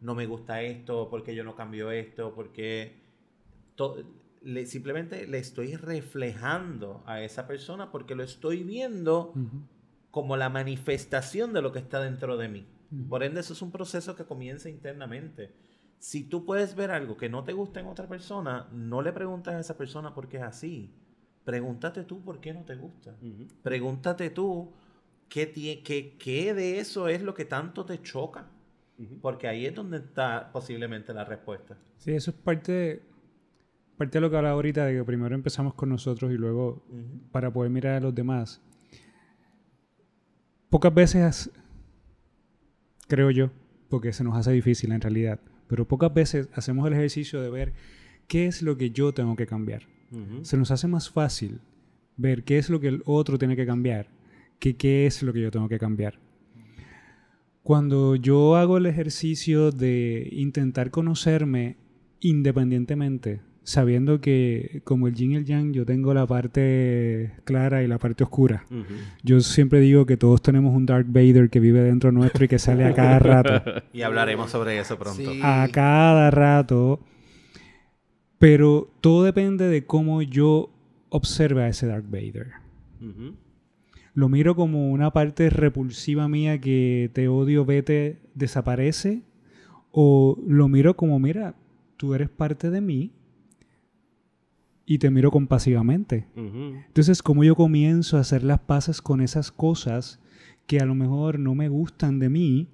no 0.00 0.14
me 0.14 0.26
gusta 0.26 0.62
esto, 0.62 1.08
porque 1.10 1.34
yo 1.34 1.42
no 1.44 1.54
cambio 1.54 1.90
esto, 1.90 2.34
porque 2.34 3.00
le- 4.42 4.66
simplemente 4.66 5.26
le 5.26 5.38
estoy 5.38 5.76
reflejando 5.76 7.02
a 7.06 7.22
esa 7.22 7.46
persona 7.46 7.90
porque 7.90 8.14
lo 8.14 8.22
estoy 8.22 8.62
viendo 8.62 9.32
como 10.10 10.36
la 10.36 10.48
manifestación 10.50 11.52
de 11.52 11.62
lo 11.62 11.72
que 11.72 11.78
está 11.78 12.00
dentro 12.00 12.36
de 12.36 12.48
mí. 12.48 12.66
Por 13.08 13.22
ende, 13.22 13.40
eso 13.40 13.54
es 13.54 13.62
un 13.62 13.70
proceso 13.70 14.14
que 14.14 14.24
comienza 14.24 14.68
internamente. 14.68 15.52
Si 15.98 16.24
tú 16.24 16.44
puedes 16.44 16.74
ver 16.74 16.90
algo 16.90 17.16
que 17.16 17.28
no 17.30 17.44
te 17.44 17.52
gusta 17.54 17.80
en 17.80 17.86
otra 17.86 18.06
persona, 18.08 18.68
no 18.72 19.00
le 19.00 19.12
preguntas 19.12 19.54
a 19.54 19.60
esa 19.60 19.78
persona 19.78 20.14
por 20.14 20.28
qué 20.28 20.36
es 20.38 20.42
así. 20.42 20.92
Pregúntate 21.44 22.04
tú 22.04 22.22
por 22.22 22.40
qué 22.40 22.52
no 22.52 22.64
te 22.64 22.74
gusta. 22.76 23.16
Pregúntate 23.62 24.28
tú 24.30 24.72
qué, 25.32 25.82
qué, 25.82 26.16
qué 26.18 26.54
de 26.54 26.78
eso 26.78 27.08
es 27.08 27.22
lo 27.22 27.32
que 27.34 27.44
tanto 27.44 27.84
te 27.84 28.00
choca. 28.02 28.46
Porque 29.20 29.48
ahí 29.48 29.66
es 29.66 29.74
donde 29.74 29.96
está 29.96 30.52
posiblemente 30.52 31.12
la 31.12 31.24
respuesta. 31.24 31.76
Sí, 31.96 32.12
eso 32.12 32.30
es 32.30 32.36
parte 32.36 32.70
de, 32.70 33.02
parte 33.96 34.18
de 34.18 34.20
lo 34.20 34.30
que 34.30 34.36
hablaba 34.36 34.54
ahorita, 34.54 34.84
de 34.84 34.98
que 34.98 35.04
primero 35.04 35.34
empezamos 35.34 35.74
con 35.74 35.88
nosotros 35.88 36.30
y 36.30 36.36
luego 36.36 36.84
para 37.32 37.52
poder 37.52 37.70
mirar 37.70 37.94
a 37.94 38.00
los 38.00 38.14
demás. 38.14 38.60
Pocas 40.70 40.94
veces, 40.94 41.50
creo 43.08 43.30
yo, 43.32 43.50
porque 43.88 44.12
se 44.12 44.22
nos 44.22 44.36
hace 44.36 44.52
difícil 44.52 44.92
en 44.92 45.00
realidad, 45.00 45.40
pero 45.66 45.88
pocas 45.88 46.14
veces 46.14 46.48
hacemos 46.54 46.86
el 46.86 46.92
ejercicio 46.92 47.42
de 47.42 47.50
ver 47.50 47.72
qué 48.28 48.46
es 48.46 48.62
lo 48.62 48.76
que 48.76 48.90
yo 48.90 49.12
tengo 49.12 49.34
que 49.34 49.46
cambiar. 49.46 49.82
Se 50.42 50.58
nos 50.58 50.70
hace 50.70 50.86
más 50.86 51.10
fácil 51.10 51.60
ver 52.18 52.44
qué 52.44 52.58
es 52.58 52.68
lo 52.68 52.78
que 52.78 52.88
el 52.88 53.02
otro 53.06 53.38
tiene 53.38 53.56
que 53.56 53.66
cambiar 53.66 54.06
que 54.62 54.76
qué 54.76 55.06
es 55.06 55.24
lo 55.24 55.32
que 55.32 55.40
yo 55.40 55.50
tengo 55.50 55.68
que 55.68 55.76
cambiar. 55.80 56.20
Cuando 57.64 58.14
yo 58.14 58.54
hago 58.54 58.76
el 58.76 58.86
ejercicio 58.86 59.72
de 59.72 60.28
intentar 60.30 60.92
conocerme 60.92 61.78
independientemente, 62.20 63.40
sabiendo 63.64 64.20
que 64.20 64.80
como 64.84 65.08
el 65.08 65.14
yin 65.16 65.32
y 65.32 65.34
el 65.34 65.44
yang 65.46 65.72
yo 65.72 65.84
tengo 65.84 66.14
la 66.14 66.28
parte 66.28 67.32
clara 67.42 67.82
y 67.82 67.88
la 67.88 67.98
parte 67.98 68.22
oscura. 68.22 68.64
Ujú. 68.70 68.94
Yo 69.24 69.40
siempre 69.40 69.80
digo 69.80 70.06
que 70.06 70.16
todos 70.16 70.40
tenemos 70.42 70.76
un 70.76 70.86
Dark 70.86 71.06
Vader 71.08 71.50
que 71.50 71.58
vive 71.58 71.80
dentro 71.80 72.12
nuestro 72.12 72.44
y 72.44 72.48
que 72.48 72.60
sale 72.60 72.84
a 72.84 72.94
cada 72.94 73.18
rato. 73.18 73.82
Y 73.92 74.02
hablaremos 74.02 74.48
sobre 74.52 74.78
eso 74.78 74.96
pronto. 74.96 75.32
Sí. 75.32 75.40
a 75.42 75.68
cada 75.72 76.30
rato. 76.30 77.00
Pero 78.38 78.92
todo 79.00 79.24
depende 79.24 79.66
de 79.66 79.86
cómo 79.86 80.22
yo 80.22 80.70
observe 81.08 81.64
a 81.64 81.68
ese 81.68 81.88
Dark 81.88 82.04
Vader. 82.08 82.52
Ujú. 83.00 83.41
Lo 84.14 84.28
miro 84.28 84.54
como 84.54 84.90
una 84.90 85.10
parte 85.10 85.48
repulsiva 85.48 86.28
mía 86.28 86.60
que 86.60 87.10
te 87.14 87.28
odio, 87.28 87.64
vete, 87.64 88.20
desaparece. 88.34 89.22
O 89.90 90.38
lo 90.46 90.68
miro 90.68 90.96
como, 90.96 91.18
mira, 91.18 91.54
tú 91.96 92.14
eres 92.14 92.28
parte 92.28 92.70
de 92.70 92.80
mí 92.80 93.12
y 94.86 94.98
te 94.98 95.10
miro 95.10 95.30
compasivamente. 95.30 96.26
Entonces, 96.36 97.22
como 97.22 97.44
yo 97.44 97.54
comienzo 97.54 98.16
a 98.16 98.20
hacer 98.20 98.42
las 98.42 98.60
paces 98.60 99.00
con 99.00 99.20
esas 99.20 99.50
cosas 99.52 100.18
que 100.66 100.80
a 100.80 100.86
lo 100.86 100.94
mejor 100.94 101.38
no 101.38 101.54
me 101.54 101.68
gustan 101.68 102.18
de 102.18 102.28
mí, 102.28 102.68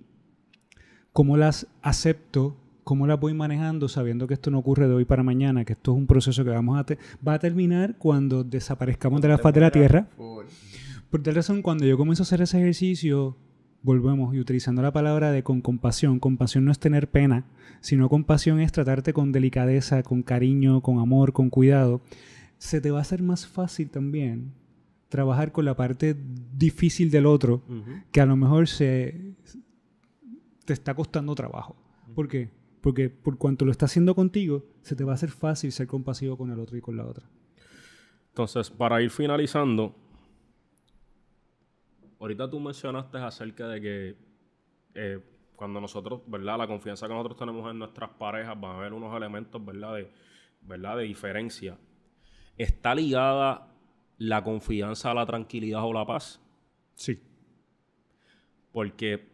cómo 1.12 1.36
las 1.36 1.66
acepto, 1.82 2.57
cómo 2.84 3.07
las 3.07 3.20
voy 3.20 3.34
manejando 3.34 3.89
sabiendo 3.89 4.26
que 4.26 4.34
esto 4.34 4.51
no 4.51 4.59
ocurre 4.59 4.89
de 4.89 4.95
hoy 4.95 5.05
para 5.05 5.22
mañana, 5.22 5.64
que 5.64 5.74
esto 5.74 5.93
es 5.93 5.99
un 5.99 6.07
proceso 6.07 6.45
que 6.45 6.51
vamos 6.51 6.78
a 6.78 6.86
va 7.26 7.34
a 7.34 7.39
terminar 7.39 7.97
cuando 7.99 8.45
desaparezcamos 8.45 9.20
de 9.20 9.28
la 9.28 9.39
faz 9.39 9.53
de 9.55 9.61
la 9.61 9.70
tierra. 9.70 10.09
Full. 10.16 10.47
Por 11.11 11.22
tal 11.22 11.34
razón, 11.34 11.62
cuando 11.62 11.86
yo 11.86 11.96
comienzo 11.96 12.22
a 12.22 12.24
hacer 12.24 12.42
ese 12.42 12.59
ejercicio, 12.59 13.36
volvemos 13.82 14.34
y 14.34 14.40
utilizando 14.40 14.82
la 14.82 14.92
palabra 14.92 15.32
de 15.32 15.42
con 15.42 15.62
compasión, 15.62 16.20
compasión 16.20 16.64
no 16.64 16.72
es 16.72 16.78
tener 16.78 17.09
pena, 17.09 17.46
sino 17.80 18.09
compasión 18.09 18.61
es 18.61 18.72
tratarte 18.72 19.12
con 19.12 19.32
delicadeza, 19.32 20.02
con 20.02 20.22
cariño, 20.22 20.82
con 20.82 20.98
amor, 20.98 21.32
con 21.32 21.48
cuidado, 21.48 22.02
se 22.59 22.80
te 22.80 22.90
va 22.90 22.98
a 22.98 23.02
hacer 23.02 23.22
más 23.22 23.46
fácil 23.46 23.88
también 23.88 24.52
trabajar 25.09 25.52
con 25.52 25.64
la 25.64 25.74
parte 25.74 26.14
difícil 26.54 27.11
del 27.11 27.24
otro, 27.24 27.62
que 28.12 28.20
a 28.20 28.26
lo 28.26 28.36
mejor 28.36 28.68
se 28.68 29.34
te 30.66 30.72
está 30.74 30.94
costando 30.94 31.34
trabajo. 31.34 31.76
¿Por 32.14 32.28
qué? 32.28 32.50
Porque 32.82 33.09
por 33.09 33.38
cuanto 33.38 33.64
lo 33.64 33.70
está 33.70 33.86
haciendo 33.86 34.14
contigo, 34.14 34.66
se 34.82 34.94
te 34.94 35.04
va 35.04 35.12
a 35.12 35.14
hacer 35.14 35.30
fácil 35.30 35.72
ser 35.72 35.86
compasivo 35.86 36.36
con 36.36 36.50
el 36.50 36.59
otro 36.59 36.76
y 36.76 36.80
con 36.82 36.96
la 36.96 37.06
otra. 37.06 37.24
Entonces, 38.28 38.70
para 38.70 39.00
ir 39.00 39.11
finalizando, 39.11 39.94
ahorita 42.21 42.51
tú 42.51 42.61
mencionaste 42.61 43.19
acerca 43.19 43.69
de 43.69 43.81
que 43.81 44.16
eh, 44.95 45.21
cuando 45.57 45.81
nosotros, 45.81 46.23
¿verdad? 46.27 46.59
La 46.59 46.66
confianza 46.66 47.07
que 47.07 47.14
nosotros 47.14 47.39
tenemos 47.39 47.69
en 47.71 47.79
nuestras 47.79 48.11
parejas 48.11 48.59
van 48.61 48.73
a 48.73 48.79
haber 48.79 48.93
unos 48.93 49.16
elementos, 49.16 49.64
¿verdad? 49.64 49.95
De, 49.95 50.11
¿verdad? 50.62 50.97
de 50.97 51.05
diferencia. 51.05 51.79
¿Está 52.57 52.95
ligada 52.95 53.69
la 54.19 54.43
confianza 54.43 55.11
a 55.11 55.14
la 55.14 55.27
tranquilidad 55.27 55.85
o 55.85 55.93
la 55.93 56.07
paz? 56.07 56.41
Sí. 56.95 57.21
Porque 58.73 59.29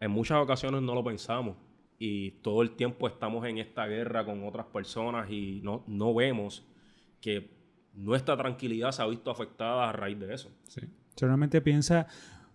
en 0.00 0.10
muchas 0.10 0.42
ocasiones 0.42 0.82
no 0.82 0.94
lo 0.94 1.04
pensamos 1.04 1.56
y 1.98 2.32
todo 2.42 2.62
el 2.62 2.72
tiempo 2.72 3.06
estamos 3.06 3.46
en 3.46 3.58
esta 3.58 3.86
guerra 3.86 4.24
con 4.24 4.46
otras 4.46 4.66
personas 4.66 5.30
y 5.30 5.60
no, 5.62 5.84
no 5.86 6.14
vemos 6.14 6.66
que 7.20 7.50
nuestra 7.94 8.36
tranquilidad 8.36 8.92
se 8.92 9.02
ha 9.02 9.06
visto 9.06 9.30
afectada 9.30 9.88
a 9.88 9.92
raíz 9.92 10.18
de 10.18 10.34
eso. 10.34 10.50
Sí. 10.64 10.80
Solamente 11.16 11.60
piensa, 11.60 12.06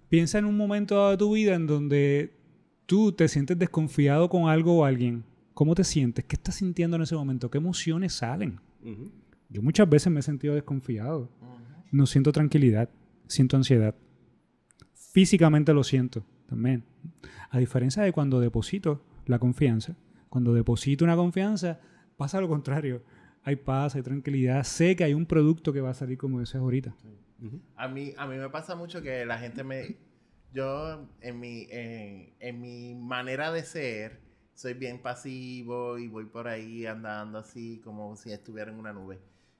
piensa 0.10 0.40
en 0.40 0.46
un 0.46 0.58
momento 0.58 0.96
dado 0.96 1.12
de 1.12 1.18
tu 1.18 1.34
vida 1.34 1.56
en 1.56 1.68
donde 1.68 2.34
tú 2.86 3.12
te 3.12 3.28
sientes 3.28 3.58
desconfiado 3.58 4.30
con 4.30 4.50
algo 4.50 4.80
o 4.80 4.86
alguien. 4.86 5.24
¿Cómo 5.54 5.76
te 5.76 5.84
sientes? 5.84 6.26
¿Qué 6.26 6.36
estás 6.36 6.56
sintiendo 6.56 6.98
en 6.98 7.04
ese 7.04 7.16
momento? 7.16 7.50
¿Qué 7.50 7.58
emociones 7.58 8.14
salen? 8.14 8.60
Yo 9.50 9.62
muchas 9.62 9.90
veces 9.90 10.12
me 10.12 10.20
he 10.20 10.24
sentido 10.24 10.54
desconfiado. 10.54 11.30
No 11.92 12.06
siento 12.06 12.32
tranquilidad, 12.32 12.90
siento 13.28 13.56
ansiedad. 13.56 13.96
Físicamente 14.94 15.74
lo 15.74 15.84
siento 15.84 16.26
también. 16.48 16.84
A 17.50 17.58
diferencia 17.58 18.04
de 18.04 18.12
cuando 18.12 18.40
deposito 18.40 19.02
la 19.26 19.40
confianza. 19.40 19.96
Cuando 20.30 20.54
deposito 20.54 21.06
una 21.06 21.16
confianza, 21.16 21.80
pasa 22.18 22.42
lo 22.42 22.50
contrario. 22.50 23.02
Hay 23.44 23.56
paz, 23.56 23.96
hay 23.96 24.02
tranquilidad. 24.02 24.64
Sé 24.64 24.96
que 24.96 25.06
hay 25.06 25.14
un 25.14 25.26
producto 25.26 25.72
que 25.72 25.80
va 25.80 25.92
a 25.92 25.94
salir 25.94 26.18
como 26.18 26.40
decías 26.40 26.62
ahorita. 26.62 26.96
A, 27.76 27.88
mí, 27.88 28.14
a 28.18 28.28
mí 28.28 28.38
me 28.38 28.50
pasa 28.50 28.76
mucho 28.76 29.02
que 29.02 29.26
la 29.26 29.38
gente 29.38 29.64
me... 29.64 29.98
Yo, 30.54 31.10
en 31.20 31.40
mi, 31.40 31.68
en, 31.70 32.62
mi 32.62 32.96
manera 32.96 33.52
de 33.52 33.64
ser, 33.64 34.22
soy 34.54 34.74
bien 34.74 35.02
pasivo 35.02 35.98
y 35.98 36.08
voy 36.08 36.26
por 36.26 36.48
ahí 36.48 36.86
andando 36.86 37.40
así 37.40 37.82
como 37.84 38.16
si 38.16 38.32
estuviera 38.32 38.72
en 38.72 38.80
una 38.80 38.94
nube. 38.94 39.20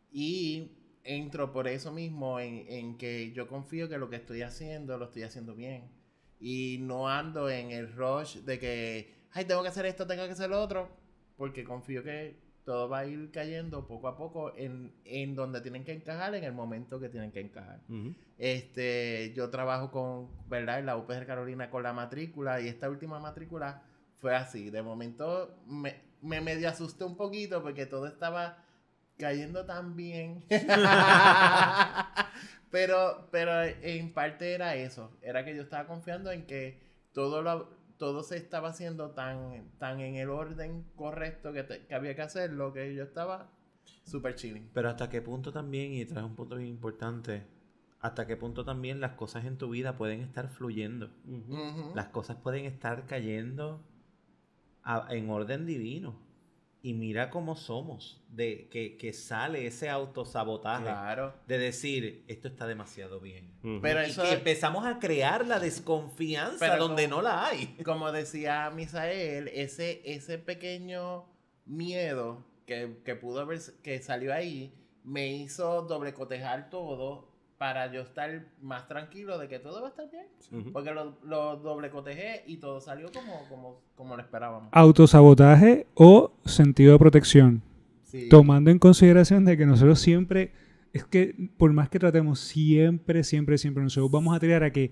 Y 0.10 0.72
entro 1.04 1.52
por 1.52 1.68
eso 1.68 1.92
mismo 1.92 2.40
en, 2.40 2.66
en, 2.70 2.98
que 2.98 3.34
yo 3.34 3.50
confío 3.50 3.90
que 3.90 3.98
lo 3.98 4.10
que 4.10 4.16
estoy 4.16 4.42
haciendo 4.42 4.98
lo 4.98 5.06
estoy 5.06 5.24
haciendo 5.24 5.54
bien. 5.54 5.92
Y 6.40 6.78
no 6.80 7.10
ando 7.10 7.50
en 7.50 7.72
el 7.72 7.92
rush 7.92 8.38
de 8.38 8.58
que 8.58 9.16
ay, 9.36 9.46
tengo 9.46 9.62
que 9.62 9.68
hacer 9.68 9.86
esto, 9.86 10.08
tengo 10.08 10.26
que 10.26 10.32
hacer 10.32 10.50
lo 10.50 10.62
otro, 10.62 10.90
porque 11.36 11.66
confío 11.66 12.04
que 12.04 12.40
todo 12.66 12.90
va 12.90 13.00
a 13.00 13.06
ir 13.06 13.32
cayendo 13.32 13.86
poco 13.86 14.08
a 14.08 14.18
poco 14.18 14.52
en, 14.58 14.92
en 15.06 15.36
donde 15.36 15.62
tienen 15.62 15.86
que 15.86 15.94
encajar, 15.94 16.34
en 16.34 16.44
el 16.44 16.52
momento 16.52 17.00
que 17.00 17.10
tienen 17.10 17.32
que 17.32 17.40
encajar. 17.40 17.80
este, 18.40 19.34
yo 19.36 19.52
trabajo 19.52 19.92
con, 19.92 20.30
¿verdad? 20.50 20.80
En 20.80 20.88
la 20.88 20.98
UPR 20.98 21.28
Carolina 21.28 21.70
con 21.70 21.84
la 21.84 21.94
matrícula 21.94 22.60
y 22.60 22.68
esta 22.68 22.90
última 22.90 23.20
matrícula 23.20 23.84
fue 24.18 24.36
así. 24.36 24.72
De 24.72 24.82
momento 24.82 25.56
me, 25.68 26.02
me 26.22 26.42
medio 26.42 26.68
asusté 26.68 27.04
un 27.04 27.16
poquito 27.16 27.62
porque 27.62 27.86
todo 27.86 28.08
estaba 28.08 28.58
cayendo 29.18 29.66
tan 29.66 29.96
bien. 29.96 30.44
pero, 32.72 33.30
pero 33.32 33.64
en 33.64 34.12
parte 34.12 34.54
era 34.54 34.76
eso. 34.76 35.16
Era 35.22 35.46
que 35.46 35.56
yo 35.56 35.62
estaba 35.62 35.86
confiando 35.86 36.32
en 36.32 36.48
que 36.48 36.82
todo 37.14 37.44
lo, 37.44 37.70
todo 37.98 38.24
se 38.24 38.38
estaba 38.38 38.70
haciendo 38.70 39.12
tan, 39.12 39.70
tan 39.78 40.00
en 40.00 40.16
el 40.16 40.30
orden 40.30 40.86
correcto 40.96 41.54
que, 41.54 41.86
había 41.94 42.16
que 42.16 42.22
hacerlo, 42.22 42.74
que 42.74 42.94
yo 42.94 43.04
estaba 43.04 43.50
súper 44.04 44.36
chilling. 44.36 44.70
Pero 44.74 44.90
hasta 44.90 45.10
qué 45.10 45.22
punto 45.22 45.52
también, 45.52 45.94
y 45.94 46.06
traes 46.06 46.26
un 46.26 46.36
punto 46.36 46.56
bien 46.56 46.70
importante, 46.70 47.46
hasta 48.02 48.28
qué 48.28 48.36
punto 48.38 48.66
también 48.66 49.00
las 49.00 49.14
cosas 49.14 49.46
en 49.46 49.58
tu 49.58 49.70
vida 49.70 49.98
pueden 49.98 50.22
estar 50.22 50.50
fluyendo. 50.50 51.10
Las 51.94 52.08
cosas 52.08 52.38
pueden 52.38 52.66
estar 52.66 53.06
cayendo 53.06 53.82
en 55.10 55.30
orden 55.30 55.66
divino 55.66 56.25
y 56.86 56.94
mira 56.94 57.32
cómo 57.32 57.56
somos, 57.56 58.22
de 58.30 58.70
que, 58.70 59.12
sale 59.12 59.66
ese 59.66 59.90
autosabotaje 59.90 60.84
claro. 60.84 61.34
de 61.48 61.58
decir, 61.58 62.24
esto 62.28 62.48
está 62.48 62.68
demasiado 62.68 63.20
bien. 63.20 63.56
Pero 63.82 64.02
eso 64.02 64.22
que 64.22 64.34
empezamos 64.34 64.86
a 64.86 65.00
crear 65.00 65.48
la 65.48 65.58
desconfianza 65.60 66.78
donde 66.78 67.08
no 67.08 67.24
la 67.24 67.48
hay. 67.48 67.76
Como 67.84 68.12
decía 68.12 68.70
Misael, 68.70 69.48
ese, 69.48 70.04
ese 70.06 70.38
pequeño 70.38 71.26
miedo 71.66 72.46
que, 72.68 72.98
que 73.04 73.16
pudo 73.16 73.42
haber, 73.42 73.62
que 73.82 74.00
salió 74.00 74.32
ahí, 74.32 74.72
me 75.04 75.30
hizo 75.30 75.82
doble 75.82 76.14
cotejar 76.14 76.70
todo 76.70 77.35
para 77.58 77.92
yo 77.92 78.02
estar 78.02 78.46
más 78.62 78.88
tranquilo 78.88 79.38
de 79.38 79.48
que 79.48 79.60
todo 79.60 79.82
va 79.82 79.88
a 79.88 79.90
estar 79.92 80.10
bien. 80.12 80.26
Porque 80.74 80.92
lo, 80.92 81.18
lo, 81.24 81.56
doble 81.58 81.90
cotejé 81.90 82.44
y 82.46 82.58
todo 82.58 82.82
salió 82.82 83.12
como, 83.12 83.48
como, 83.50 83.82
como 83.96 84.16
lo 84.16 84.22
esperábamos. 84.22 84.70
Autosabotaje 84.72 85.88
o 85.94 86.34
sentido 86.46 86.94
de 86.94 87.00
protección. 87.00 87.62
Tomando 88.30 88.72
en 88.72 88.80
consideración 88.80 89.44
de 89.44 89.58
que 89.58 89.66
nosotros 89.66 90.00
siempre, 90.00 90.54
es 90.94 91.04
que 91.04 91.50
por 91.58 91.74
más 91.74 91.90
que 91.90 92.00
tratemos, 92.00 92.40
siempre, 92.40 93.24
siempre, 93.24 93.58
siempre 93.58 93.84
nosotros 93.84 94.10
vamos 94.10 94.36
a 94.36 94.40
tirar 94.40 94.64
a 94.64 94.72
que 94.72 94.92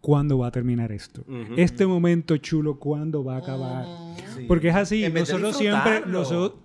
cuándo 0.00 0.38
va 0.38 0.48
a 0.48 0.50
terminar 0.50 0.90
esto. 0.90 1.24
Este 1.56 1.86
momento 1.86 2.36
chulo, 2.38 2.78
cuándo 2.78 3.22
va 3.24 3.36
a 3.36 3.38
acabar. 3.38 3.86
Porque 4.48 4.68
es 4.68 4.74
así, 4.74 5.08
nosotros 5.08 5.56
siempre, 5.56 6.02
nosotros, 6.06 6.60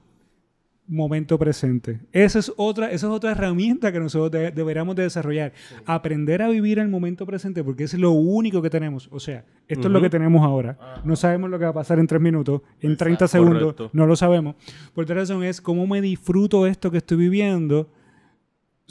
momento 0.88 1.38
presente. 1.40 2.02
Esa 2.12 2.40
es 2.40 2.52
otra, 2.58 2.88
esa 2.92 3.08
es 3.08 3.14
otra 3.14 3.32
herramienta 3.32 3.92
que 3.92 4.00
nosotros 4.00 4.32
deberíamos 4.54 4.96
de 4.96 5.04
desarrollar. 5.04 5.54
Aprender 5.86 6.42
a 6.42 6.50
vivir 6.50 6.80
el 6.80 6.90
momento 6.90 7.26
presente 7.26 7.64
porque 7.64 7.86
es 7.86 7.94
lo 7.94 8.12
único 8.12 8.62
que 8.62 8.70
tenemos. 8.70 9.08
O 9.12 9.20
sea, 9.20 9.46
esto 9.68 9.88
es 9.88 9.94
lo 9.94 10.02
que 10.02 10.10
tenemos 10.10 10.44
ahora. 10.44 11.02
No 11.06 11.16
sabemos 11.16 11.50
lo 11.50 11.58
que 11.58 11.66
va 11.66 11.72
a 11.72 11.76
pasar 11.76 12.00
en 12.00 12.08
tres 12.08 12.22
minutos, 12.22 12.62
en 12.82 12.98
30 12.98 13.28
segundos, 13.28 13.76
no 13.94 14.06
lo 14.06 14.16
sabemos. 14.16 14.56
Por 14.94 15.06
otra 15.06 15.16
razón 15.16 15.44
es 15.44 15.62
cómo 15.62 15.88
me 15.88 16.02
disfruto 16.02 16.68
esto 16.68 16.92
que 16.92 16.98
estoy 16.98 17.18
viviendo 17.18 17.90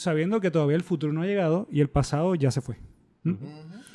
sabiendo 0.01 0.41
que 0.41 0.51
todavía 0.51 0.77
el 0.77 0.83
futuro 0.83 1.13
no 1.13 1.23
ha 1.23 1.27
llegado 1.27 1.69
y 1.71 1.81
el 1.81 1.91
pasado 1.91 2.35
ya 2.35 2.51
se 2.51 2.61
fue. 2.63 2.77
¿Mm? 3.23 3.35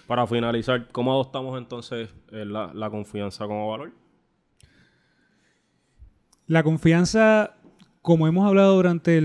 Para 0.06 0.28
finalizar, 0.28 0.88
¿cómo 0.91 1.12
adoptamos 1.12 1.58
entonces 1.58 2.14
eh, 2.32 2.46
la, 2.46 2.72
la 2.74 2.91
confianza 2.91 3.48
como 3.48 3.70
valor? 3.70 3.91
La 6.46 6.62
confianza 6.62 7.56
como 8.06 8.28
hemos 8.28 8.45
hablado 8.45 8.76
durante 8.76 9.18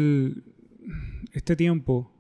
este 1.33 1.55
tiempo, 1.55 2.11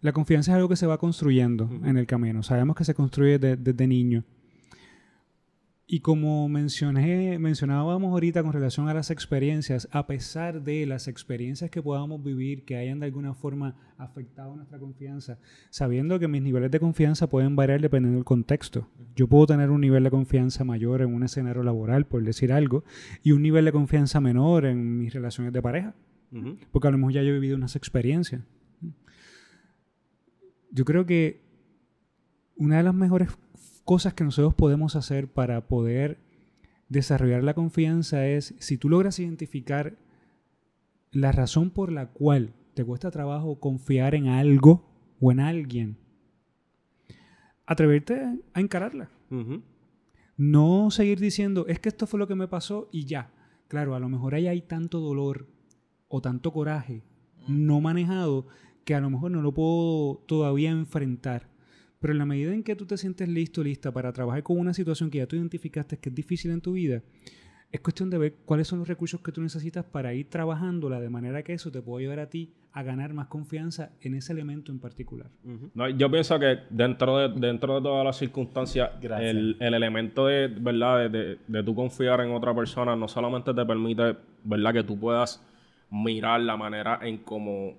la 0.00 0.12
confianza 0.12 0.52
es 0.52 0.54
algo 0.54 0.68
que 0.68 0.76
se 0.76 0.86
va 0.86 0.96
construyendo 0.96 1.68
en 1.84 1.98
el 1.98 2.06
camino. 2.06 2.44
Sabemos 2.44 2.76
que 2.76 2.84
se 2.84 2.94
construye 2.94 3.40
desde 3.40 3.86
niño. 3.88 4.22
Y 5.88 6.00
como 6.00 6.48
mencioné, 6.48 7.36
mencionábamos 7.40 8.12
ahorita 8.12 8.44
con 8.44 8.52
relación 8.52 8.88
a 8.88 8.94
las 8.94 9.10
experiencias, 9.10 9.88
a 9.90 10.06
pesar 10.06 10.62
de 10.62 10.86
las 10.86 11.08
experiencias 11.08 11.68
que 11.68 11.82
podamos 11.82 12.22
vivir, 12.22 12.64
que 12.64 12.76
hayan 12.76 13.00
de 13.00 13.06
alguna 13.06 13.34
forma 13.34 13.74
afectado 13.98 14.54
nuestra 14.54 14.78
confianza, 14.78 15.40
sabiendo 15.70 16.20
que 16.20 16.28
mis 16.28 16.42
niveles 16.42 16.70
de 16.70 16.78
confianza 16.78 17.26
pueden 17.26 17.56
variar 17.56 17.80
dependiendo 17.80 18.18
del 18.18 18.24
contexto. 18.24 18.88
Yo 19.16 19.26
puedo 19.26 19.46
tener 19.48 19.70
un 19.70 19.80
nivel 19.80 20.04
de 20.04 20.10
confianza 20.12 20.62
mayor 20.62 21.02
en 21.02 21.12
un 21.12 21.24
escenario 21.24 21.64
laboral, 21.64 22.06
por 22.06 22.22
decir 22.22 22.52
algo, 22.52 22.84
y 23.24 23.32
un 23.32 23.42
nivel 23.42 23.64
de 23.64 23.72
confianza 23.72 24.20
menor 24.20 24.64
en 24.64 24.96
mis 24.96 25.12
relaciones 25.12 25.52
de 25.52 25.60
pareja. 25.60 25.94
Porque 26.72 26.88
a 26.88 26.90
lo 26.90 26.98
mejor 26.98 27.12
ya 27.12 27.22
yo 27.22 27.30
he 27.30 27.34
vivido 27.34 27.56
unas 27.56 27.76
experiencias. 27.76 28.42
Yo 30.70 30.84
creo 30.84 31.06
que 31.06 31.40
una 32.56 32.78
de 32.78 32.82
las 32.82 32.94
mejores 32.94 33.28
cosas 33.84 34.14
que 34.14 34.24
nosotros 34.24 34.54
podemos 34.54 34.96
hacer 34.96 35.28
para 35.28 35.68
poder 35.68 36.18
desarrollar 36.88 37.44
la 37.44 37.54
confianza 37.54 38.26
es 38.26 38.54
si 38.58 38.76
tú 38.76 38.88
logras 38.88 39.18
identificar 39.18 39.96
la 41.12 41.32
razón 41.32 41.70
por 41.70 41.92
la 41.92 42.08
cual 42.08 42.52
te 42.74 42.84
cuesta 42.84 43.10
trabajo 43.10 43.60
confiar 43.60 44.14
en 44.14 44.26
algo 44.26 44.84
o 45.20 45.30
en 45.30 45.40
alguien, 45.40 45.96
atreverte 47.66 48.40
a 48.52 48.60
encararla. 48.60 49.10
No 50.36 50.90
seguir 50.90 51.20
diciendo, 51.20 51.66
es 51.68 51.78
que 51.78 51.88
esto 51.88 52.06
fue 52.06 52.18
lo 52.18 52.26
que 52.26 52.34
me 52.34 52.48
pasó 52.48 52.88
y 52.90 53.04
ya. 53.04 53.30
Claro, 53.68 53.94
a 53.94 54.00
lo 54.00 54.08
mejor 54.08 54.34
ahí 54.34 54.48
hay 54.48 54.62
tanto 54.62 55.00
dolor 55.00 55.46
o 56.14 56.20
tanto 56.20 56.52
coraje 56.52 57.02
no 57.48 57.80
manejado 57.80 58.46
que 58.84 58.94
a 58.94 59.00
lo 59.00 59.10
mejor 59.10 59.32
no 59.32 59.42
lo 59.42 59.52
puedo 59.52 60.22
todavía 60.26 60.70
enfrentar. 60.70 61.48
Pero 61.98 62.12
en 62.12 62.18
la 62.18 62.24
medida 62.24 62.54
en 62.54 62.62
que 62.62 62.76
tú 62.76 62.86
te 62.86 62.96
sientes 62.96 63.28
listo, 63.28 63.64
lista 63.64 63.90
para 63.90 64.12
trabajar 64.12 64.44
con 64.44 64.60
una 64.60 64.72
situación 64.74 65.10
que 65.10 65.18
ya 65.18 65.26
tú 65.26 65.34
identificaste 65.34 65.96
que 65.96 66.10
es 66.10 66.14
difícil 66.14 66.52
en 66.52 66.60
tu 66.60 66.74
vida, 66.74 67.02
es 67.72 67.80
cuestión 67.80 68.10
de 68.10 68.18
ver 68.18 68.34
cuáles 68.44 68.68
son 68.68 68.78
los 68.78 68.86
recursos 68.86 69.20
que 69.22 69.32
tú 69.32 69.40
necesitas 69.40 69.84
para 69.84 70.14
ir 70.14 70.30
trabajándola 70.30 71.00
de 71.00 71.10
manera 71.10 71.42
que 71.42 71.52
eso 71.52 71.72
te 71.72 71.82
pueda 71.82 72.02
ayudar 72.02 72.20
a 72.20 72.30
ti 72.30 72.52
a 72.70 72.84
ganar 72.84 73.12
más 73.12 73.26
confianza 73.26 73.90
en 74.00 74.14
ese 74.14 74.32
elemento 74.32 74.70
en 74.70 74.78
particular. 74.78 75.28
yo 75.96 76.10
pienso 76.10 76.38
que 76.38 76.58
dentro 76.70 77.18
de, 77.18 77.40
dentro 77.40 77.74
de 77.74 77.82
todas 77.82 78.04
las 78.04 78.18
circunstancias, 78.18 78.90
el, 79.02 79.56
elemento 79.58 80.26
de, 80.26 80.46
¿verdad? 80.46 81.10
De, 81.10 81.38
de, 81.44 81.62
tú 81.64 81.74
confiar 81.74 82.20
en 82.20 82.30
otra 82.30 82.54
persona 82.54 82.94
no 82.94 83.08
solamente 83.08 83.52
te 83.52 83.66
permite 83.66 84.16
¿verdad? 84.44 84.72
que 84.72 84.84
tú 84.84 84.96
puedas 84.96 85.44
mirar 85.94 86.40
la 86.40 86.56
manera 86.56 86.98
en 87.02 87.18
cómo 87.18 87.74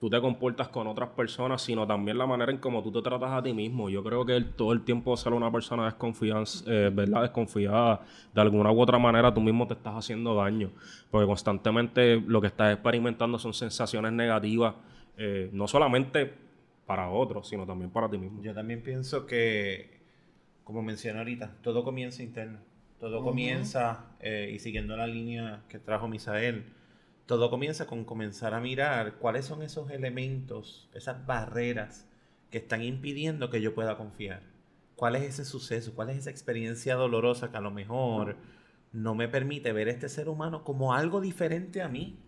tú 0.00 0.10
te 0.10 0.20
comportas 0.20 0.68
con 0.68 0.86
otras 0.86 1.10
personas, 1.10 1.62
sino 1.62 1.86
también 1.86 2.18
la 2.18 2.26
manera 2.26 2.52
en 2.52 2.58
cómo 2.58 2.82
tú 2.82 2.90
te 2.92 3.02
tratas 3.02 3.30
a 3.32 3.42
ti 3.42 3.52
mismo. 3.52 3.88
Yo 3.88 4.02
creo 4.02 4.24
que 4.24 4.40
todo 4.40 4.72
el 4.72 4.82
tiempo 4.82 5.16
ser 5.16 5.32
una 5.32 5.50
persona 5.50 5.96
eh, 6.66 6.90
¿verdad? 6.92 7.22
desconfiada, 7.22 8.02
de 8.34 8.40
alguna 8.40 8.72
u 8.72 8.80
otra 8.80 8.98
manera 8.98 9.32
tú 9.32 9.40
mismo 9.40 9.66
te 9.66 9.74
estás 9.74 9.94
haciendo 9.94 10.34
daño, 10.34 10.70
porque 11.10 11.26
constantemente 11.26 12.20
lo 12.26 12.40
que 12.40 12.46
estás 12.48 12.72
experimentando 12.72 13.38
son 13.38 13.54
sensaciones 13.54 14.12
negativas, 14.12 14.74
eh, 15.16 15.50
no 15.52 15.66
solamente 15.66 16.32
para 16.86 17.10
otros, 17.10 17.48
sino 17.48 17.66
también 17.66 17.90
para 17.90 18.08
ti 18.08 18.18
mismo. 18.18 18.42
Yo 18.42 18.54
también 18.54 18.82
pienso 18.82 19.26
que 19.26 19.96
como 20.66 20.82
mencioné 20.82 21.20
ahorita, 21.20 21.54
todo 21.62 21.84
comienza 21.84 22.24
interno. 22.24 22.58
Todo 22.98 23.22
comienza, 23.22 24.06
eh, 24.18 24.50
y 24.52 24.58
siguiendo 24.58 24.96
la 24.96 25.06
línea 25.06 25.62
que 25.68 25.78
trajo 25.78 26.08
Misael, 26.08 26.64
todo 27.26 27.50
comienza 27.50 27.86
con 27.86 28.04
comenzar 28.04 28.54
a 28.54 28.60
mirar 28.60 29.16
cuáles 29.18 29.44
son 29.44 29.62
esos 29.62 29.90
elementos, 29.90 30.88
esas 30.94 31.26
barreras 31.26 32.08
que 32.50 32.58
están 32.58 32.82
impidiendo 32.82 33.50
que 33.50 33.60
yo 33.60 33.74
pueda 33.74 33.96
confiar. 33.96 34.42
¿Cuál 34.94 35.16
es 35.16 35.24
ese 35.24 35.44
suceso? 35.44 35.94
¿Cuál 35.94 36.10
es 36.10 36.18
esa 36.18 36.30
experiencia 36.30 36.94
dolorosa 36.94 37.50
que 37.50 37.56
a 37.56 37.60
lo 37.60 37.72
mejor 37.72 38.36
no 38.92 39.14
me 39.14 39.28
permite 39.28 39.72
ver 39.72 39.88
a 39.88 39.90
este 39.90 40.08
ser 40.08 40.28
humano 40.28 40.64
como 40.64 40.94
algo 40.94 41.20
diferente 41.20 41.82
a 41.82 41.88
mí? 41.88 42.18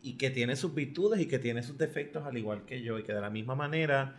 Y 0.00 0.14
que 0.14 0.30
tiene 0.30 0.56
sus 0.56 0.74
virtudes 0.74 1.20
y 1.20 1.26
que 1.26 1.38
tiene 1.38 1.62
sus 1.62 1.76
defectos 1.76 2.24
al 2.24 2.38
igual 2.38 2.64
que 2.64 2.82
yo. 2.82 2.98
Y 2.98 3.04
que 3.04 3.12
de 3.12 3.20
la 3.20 3.30
misma 3.30 3.54
manera 3.54 4.16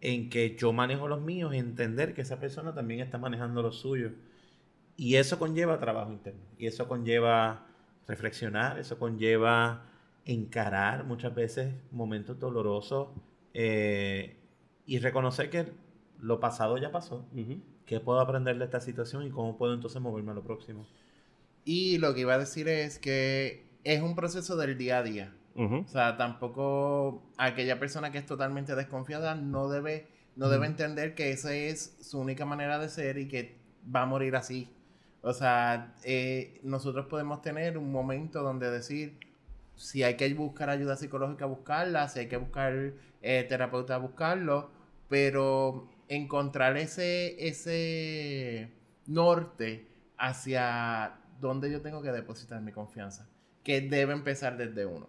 en 0.00 0.28
que 0.30 0.56
yo 0.56 0.72
manejo 0.72 1.08
los 1.08 1.22
míos, 1.22 1.54
entender 1.54 2.14
que 2.14 2.22
esa 2.22 2.38
persona 2.38 2.74
también 2.74 3.00
está 3.00 3.18
manejando 3.18 3.62
los 3.62 3.80
suyos. 3.80 4.12
Y 4.96 5.16
eso 5.16 5.38
conlleva 5.38 5.80
trabajo 5.80 6.12
interno. 6.12 6.42
Y 6.58 6.66
eso 6.66 6.86
conlleva 6.86 7.69
reflexionar, 8.10 8.78
eso 8.80 8.98
conlleva 8.98 9.84
encarar 10.24 11.04
muchas 11.04 11.32
veces 11.32 11.72
momentos 11.92 12.40
dolorosos 12.40 13.08
eh, 13.54 14.36
y 14.84 14.98
reconocer 14.98 15.48
que 15.48 15.72
lo 16.18 16.40
pasado 16.40 16.76
ya 16.76 16.90
pasó. 16.90 17.24
¿Qué 17.86 18.00
puedo 18.00 18.20
aprender 18.20 18.58
de 18.58 18.64
esta 18.64 18.80
situación 18.80 19.24
y 19.24 19.30
cómo 19.30 19.56
puedo 19.56 19.74
entonces 19.74 20.02
moverme 20.02 20.32
a 20.32 20.34
lo 20.34 20.42
próximo? 20.42 20.86
Y 21.64 21.98
lo 21.98 22.12
que 22.12 22.22
iba 22.22 22.34
a 22.34 22.38
decir 22.38 22.68
es 22.68 22.98
que 22.98 23.64
es 23.84 24.02
un 24.02 24.16
proceso 24.16 24.56
del 24.56 24.76
día 24.76 24.98
a 24.98 25.02
día. 25.04 25.34
O 25.54 25.86
sea, 25.86 26.16
tampoco 26.16 27.22
aquella 27.36 27.78
persona 27.78 28.10
que 28.10 28.18
es 28.18 28.26
totalmente 28.26 28.74
desconfiada 28.74 29.34
no 29.34 29.68
debe, 29.68 30.08
no 30.34 30.48
debe 30.48 30.66
entender 30.66 31.14
que 31.14 31.30
esa 31.32 31.54
es 31.54 31.96
su 32.00 32.18
única 32.18 32.46
manera 32.46 32.78
de 32.78 32.88
ser 32.88 33.18
y 33.18 33.28
que 33.28 33.58
va 33.94 34.02
a 34.02 34.06
morir 34.06 34.36
así. 34.36 34.68
O 35.22 35.32
sea, 35.32 35.94
eh, 36.02 36.60
nosotros 36.62 37.06
podemos 37.06 37.42
tener 37.42 37.76
un 37.76 37.92
momento 37.92 38.42
donde 38.42 38.70
decir, 38.70 39.18
si 39.76 40.02
hay 40.02 40.16
que 40.16 40.32
buscar 40.34 40.70
ayuda 40.70 40.96
psicológica, 40.96 41.46
buscarla, 41.46 42.08
si 42.08 42.20
hay 42.20 42.28
que 42.28 42.36
buscar 42.36 42.94
eh, 43.22 43.46
terapeuta, 43.48 43.98
buscarlo, 43.98 44.70
pero 45.08 45.88
encontrar 46.08 46.76
ese, 46.76 47.46
ese 47.46 48.72
norte 49.06 49.88
hacia 50.16 51.18
dónde 51.40 51.70
yo 51.70 51.82
tengo 51.82 52.02
que 52.02 52.12
depositar 52.12 52.60
mi 52.62 52.72
confianza, 52.72 53.28
que 53.62 53.80
debe 53.80 54.12
empezar 54.12 54.56
desde 54.56 54.86
uno. 54.86 55.08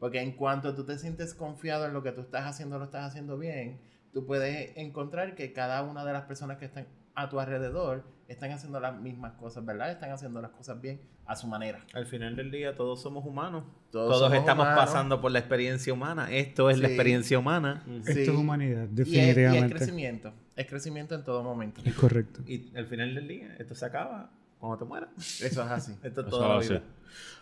Porque 0.00 0.20
en 0.20 0.32
cuanto 0.32 0.74
tú 0.74 0.84
te 0.84 0.98
sientes 0.98 1.32
confiado 1.32 1.86
en 1.86 1.92
lo 1.92 2.02
que 2.02 2.10
tú 2.10 2.22
estás 2.22 2.44
haciendo, 2.44 2.80
lo 2.80 2.86
estás 2.86 3.06
haciendo 3.06 3.38
bien, 3.38 3.80
tú 4.12 4.26
puedes 4.26 4.76
encontrar 4.76 5.36
que 5.36 5.52
cada 5.52 5.84
una 5.84 6.04
de 6.04 6.12
las 6.12 6.24
personas 6.24 6.58
que 6.58 6.64
están 6.64 6.88
a 7.14 7.28
tu 7.28 7.40
alrededor 7.40 8.04
están 8.28 8.52
haciendo 8.52 8.78
las 8.78 8.98
mismas 8.98 9.32
cosas, 9.32 9.64
¿verdad? 9.64 9.90
Están 9.90 10.12
haciendo 10.12 10.40
las 10.40 10.52
cosas 10.52 10.80
bien 10.80 11.00
a 11.26 11.34
su 11.34 11.48
manera. 11.48 11.84
Al 11.94 12.06
final 12.06 12.36
del 12.36 12.50
día 12.50 12.74
todos 12.74 13.02
somos 13.02 13.24
humanos. 13.26 13.64
Todos, 13.90 14.32
estamos 14.32 14.66
pasando 14.68 15.20
por 15.20 15.32
la 15.32 15.40
experiencia 15.40 15.92
humana. 15.92 16.30
Esto 16.30 16.70
es 16.70 16.78
la 16.78 16.88
experiencia 16.88 17.38
humana. 17.38 17.84
Esto 18.06 18.20
es 18.20 18.28
humanidad, 18.28 18.86
definitivamente. 18.88 19.58
Y 19.58 19.64
es, 19.64 19.72
crecimiento. 19.72 20.32
Es 20.54 20.66
crecimiento 20.66 21.14
en 21.16 21.24
todo 21.24 21.42
momento. 21.42 21.80
Es 21.84 21.94
correcto. 21.94 22.40
Y 22.46 22.70
al 22.76 22.86
final 22.86 23.14
del 23.14 23.26
día 23.26 23.56
esto 23.58 23.74
se 23.74 23.84
acaba 23.84 24.30
cuando 24.58 24.78
te 24.78 24.84
mueras. 24.84 25.10
Eso 25.18 25.62
es 25.62 25.70
así. 25.70 25.92
esto 26.02 26.20
es 26.20 26.26
toda 26.28 26.48
la 26.48 26.58
vida. 26.60 26.82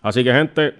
Así 0.00 0.24
que 0.24 0.32
gente, 0.32 0.74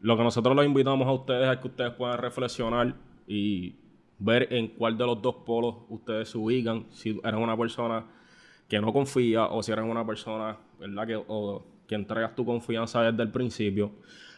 lo 0.00 0.16
que 0.16 0.22
nosotros 0.22 0.54
los 0.54 0.64
invitamos 0.64 1.08
a 1.08 1.12
ustedes 1.12 1.52
es 1.52 1.58
que 1.58 1.66
ustedes 1.66 1.92
puedan 1.94 2.18
reflexionar 2.18 2.94
y 3.26 3.74
ver 4.18 4.52
en 4.52 4.68
cuál 4.68 4.96
de 4.96 5.06
los 5.06 5.20
dos 5.20 5.36
polos 5.46 5.76
ustedes 5.88 6.30
se 6.30 6.38
ubican. 6.38 6.86
Si 6.90 7.20
eres 7.22 7.40
una 7.40 7.56
persona 7.56 8.04
que 8.68 8.80
no 8.80 8.92
confía 8.92 9.46
o 9.46 9.62
si 9.62 9.72
eres 9.72 9.84
una 9.84 10.06
persona, 10.06 10.56
¿verdad? 10.78 11.06
Que, 11.06 11.22
que 11.86 11.94
entregas 11.94 12.34
tu 12.34 12.44
confianza 12.44 13.02
desde 13.02 13.22
el 13.22 13.30
principio. 13.30 13.92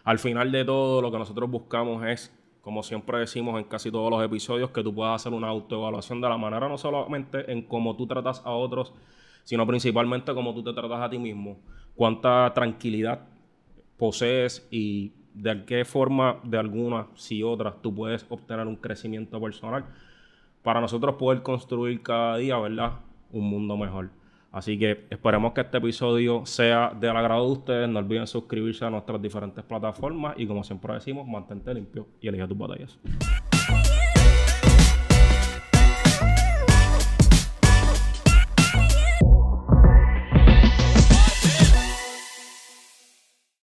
Al 0.04 0.18
final 0.18 0.50
de 0.52 0.64
todo, 0.64 1.02
lo 1.02 1.10
que 1.10 1.18
nosotros 1.18 1.50
buscamos 1.50 2.04
es, 2.06 2.34
como 2.60 2.82
siempre 2.82 3.18
decimos 3.18 3.58
en 3.58 3.64
casi 3.64 3.90
todos 3.90 4.10
los 4.10 4.24
episodios, 4.24 4.70
que 4.70 4.82
tú 4.82 4.94
puedas 4.94 5.16
hacer 5.16 5.32
una 5.32 5.48
autoevaluación 5.48 6.20
de 6.20 6.28
la 6.28 6.36
manera 6.36 6.68
no 6.68 6.76
solamente 6.76 7.50
en 7.50 7.62
cómo 7.62 7.96
tú 7.96 8.06
tratas 8.06 8.42
a 8.44 8.50
otros, 8.50 8.92
sino 9.44 9.66
principalmente 9.66 10.34
cómo 10.34 10.54
tú 10.54 10.62
te 10.62 10.72
tratas 10.72 11.00
a 11.00 11.10
ti 11.10 11.18
mismo. 11.18 11.58
Cuánta 11.94 12.52
tranquilidad 12.54 13.26
posees 13.96 14.68
y 14.70 15.12
de 15.34 15.64
qué 15.64 15.84
forma, 15.84 16.40
de 16.44 16.58
alguna, 16.58 17.06
si 17.14 17.42
otras, 17.42 17.80
tú 17.80 17.94
puedes 17.94 18.26
obtener 18.28 18.66
un 18.66 18.76
crecimiento 18.76 19.40
personal 19.40 19.84
para 20.62 20.80
nosotros 20.80 21.14
poder 21.16 21.42
construir 21.42 22.02
cada 22.02 22.36
día, 22.36 22.58
¿verdad? 22.58 22.92
Un 23.32 23.48
mundo 23.48 23.76
mejor. 23.76 24.10
Así 24.50 24.78
que 24.78 25.06
esperemos 25.10 25.52
que 25.52 25.60
este 25.60 25.78
episodio 25.78 26.46
sea 26.46 26.92
del 26.98 27.16
agrado 27.16 27.46
de 27.46 27.52
ustedes. 27.52 27.88
No 27.88 27.98
olviden 27.98 28.26
suscribirse 28.26 28.84
a 28.84 28.90
nuestras 28.90 29.20
diferentes 29.20 29.62
plataformas 29.62 30.34
y 30.38 30.46
como 30.46 30.64
siempre 30.64 30.94
decimos, 30.94 31.26
mantente 31.26 31.72
limpio 31.74 32.08
y 32.20 32.28
elige 32.28 32.48
tus 32.48 32.56
batallas. 32.56 32.98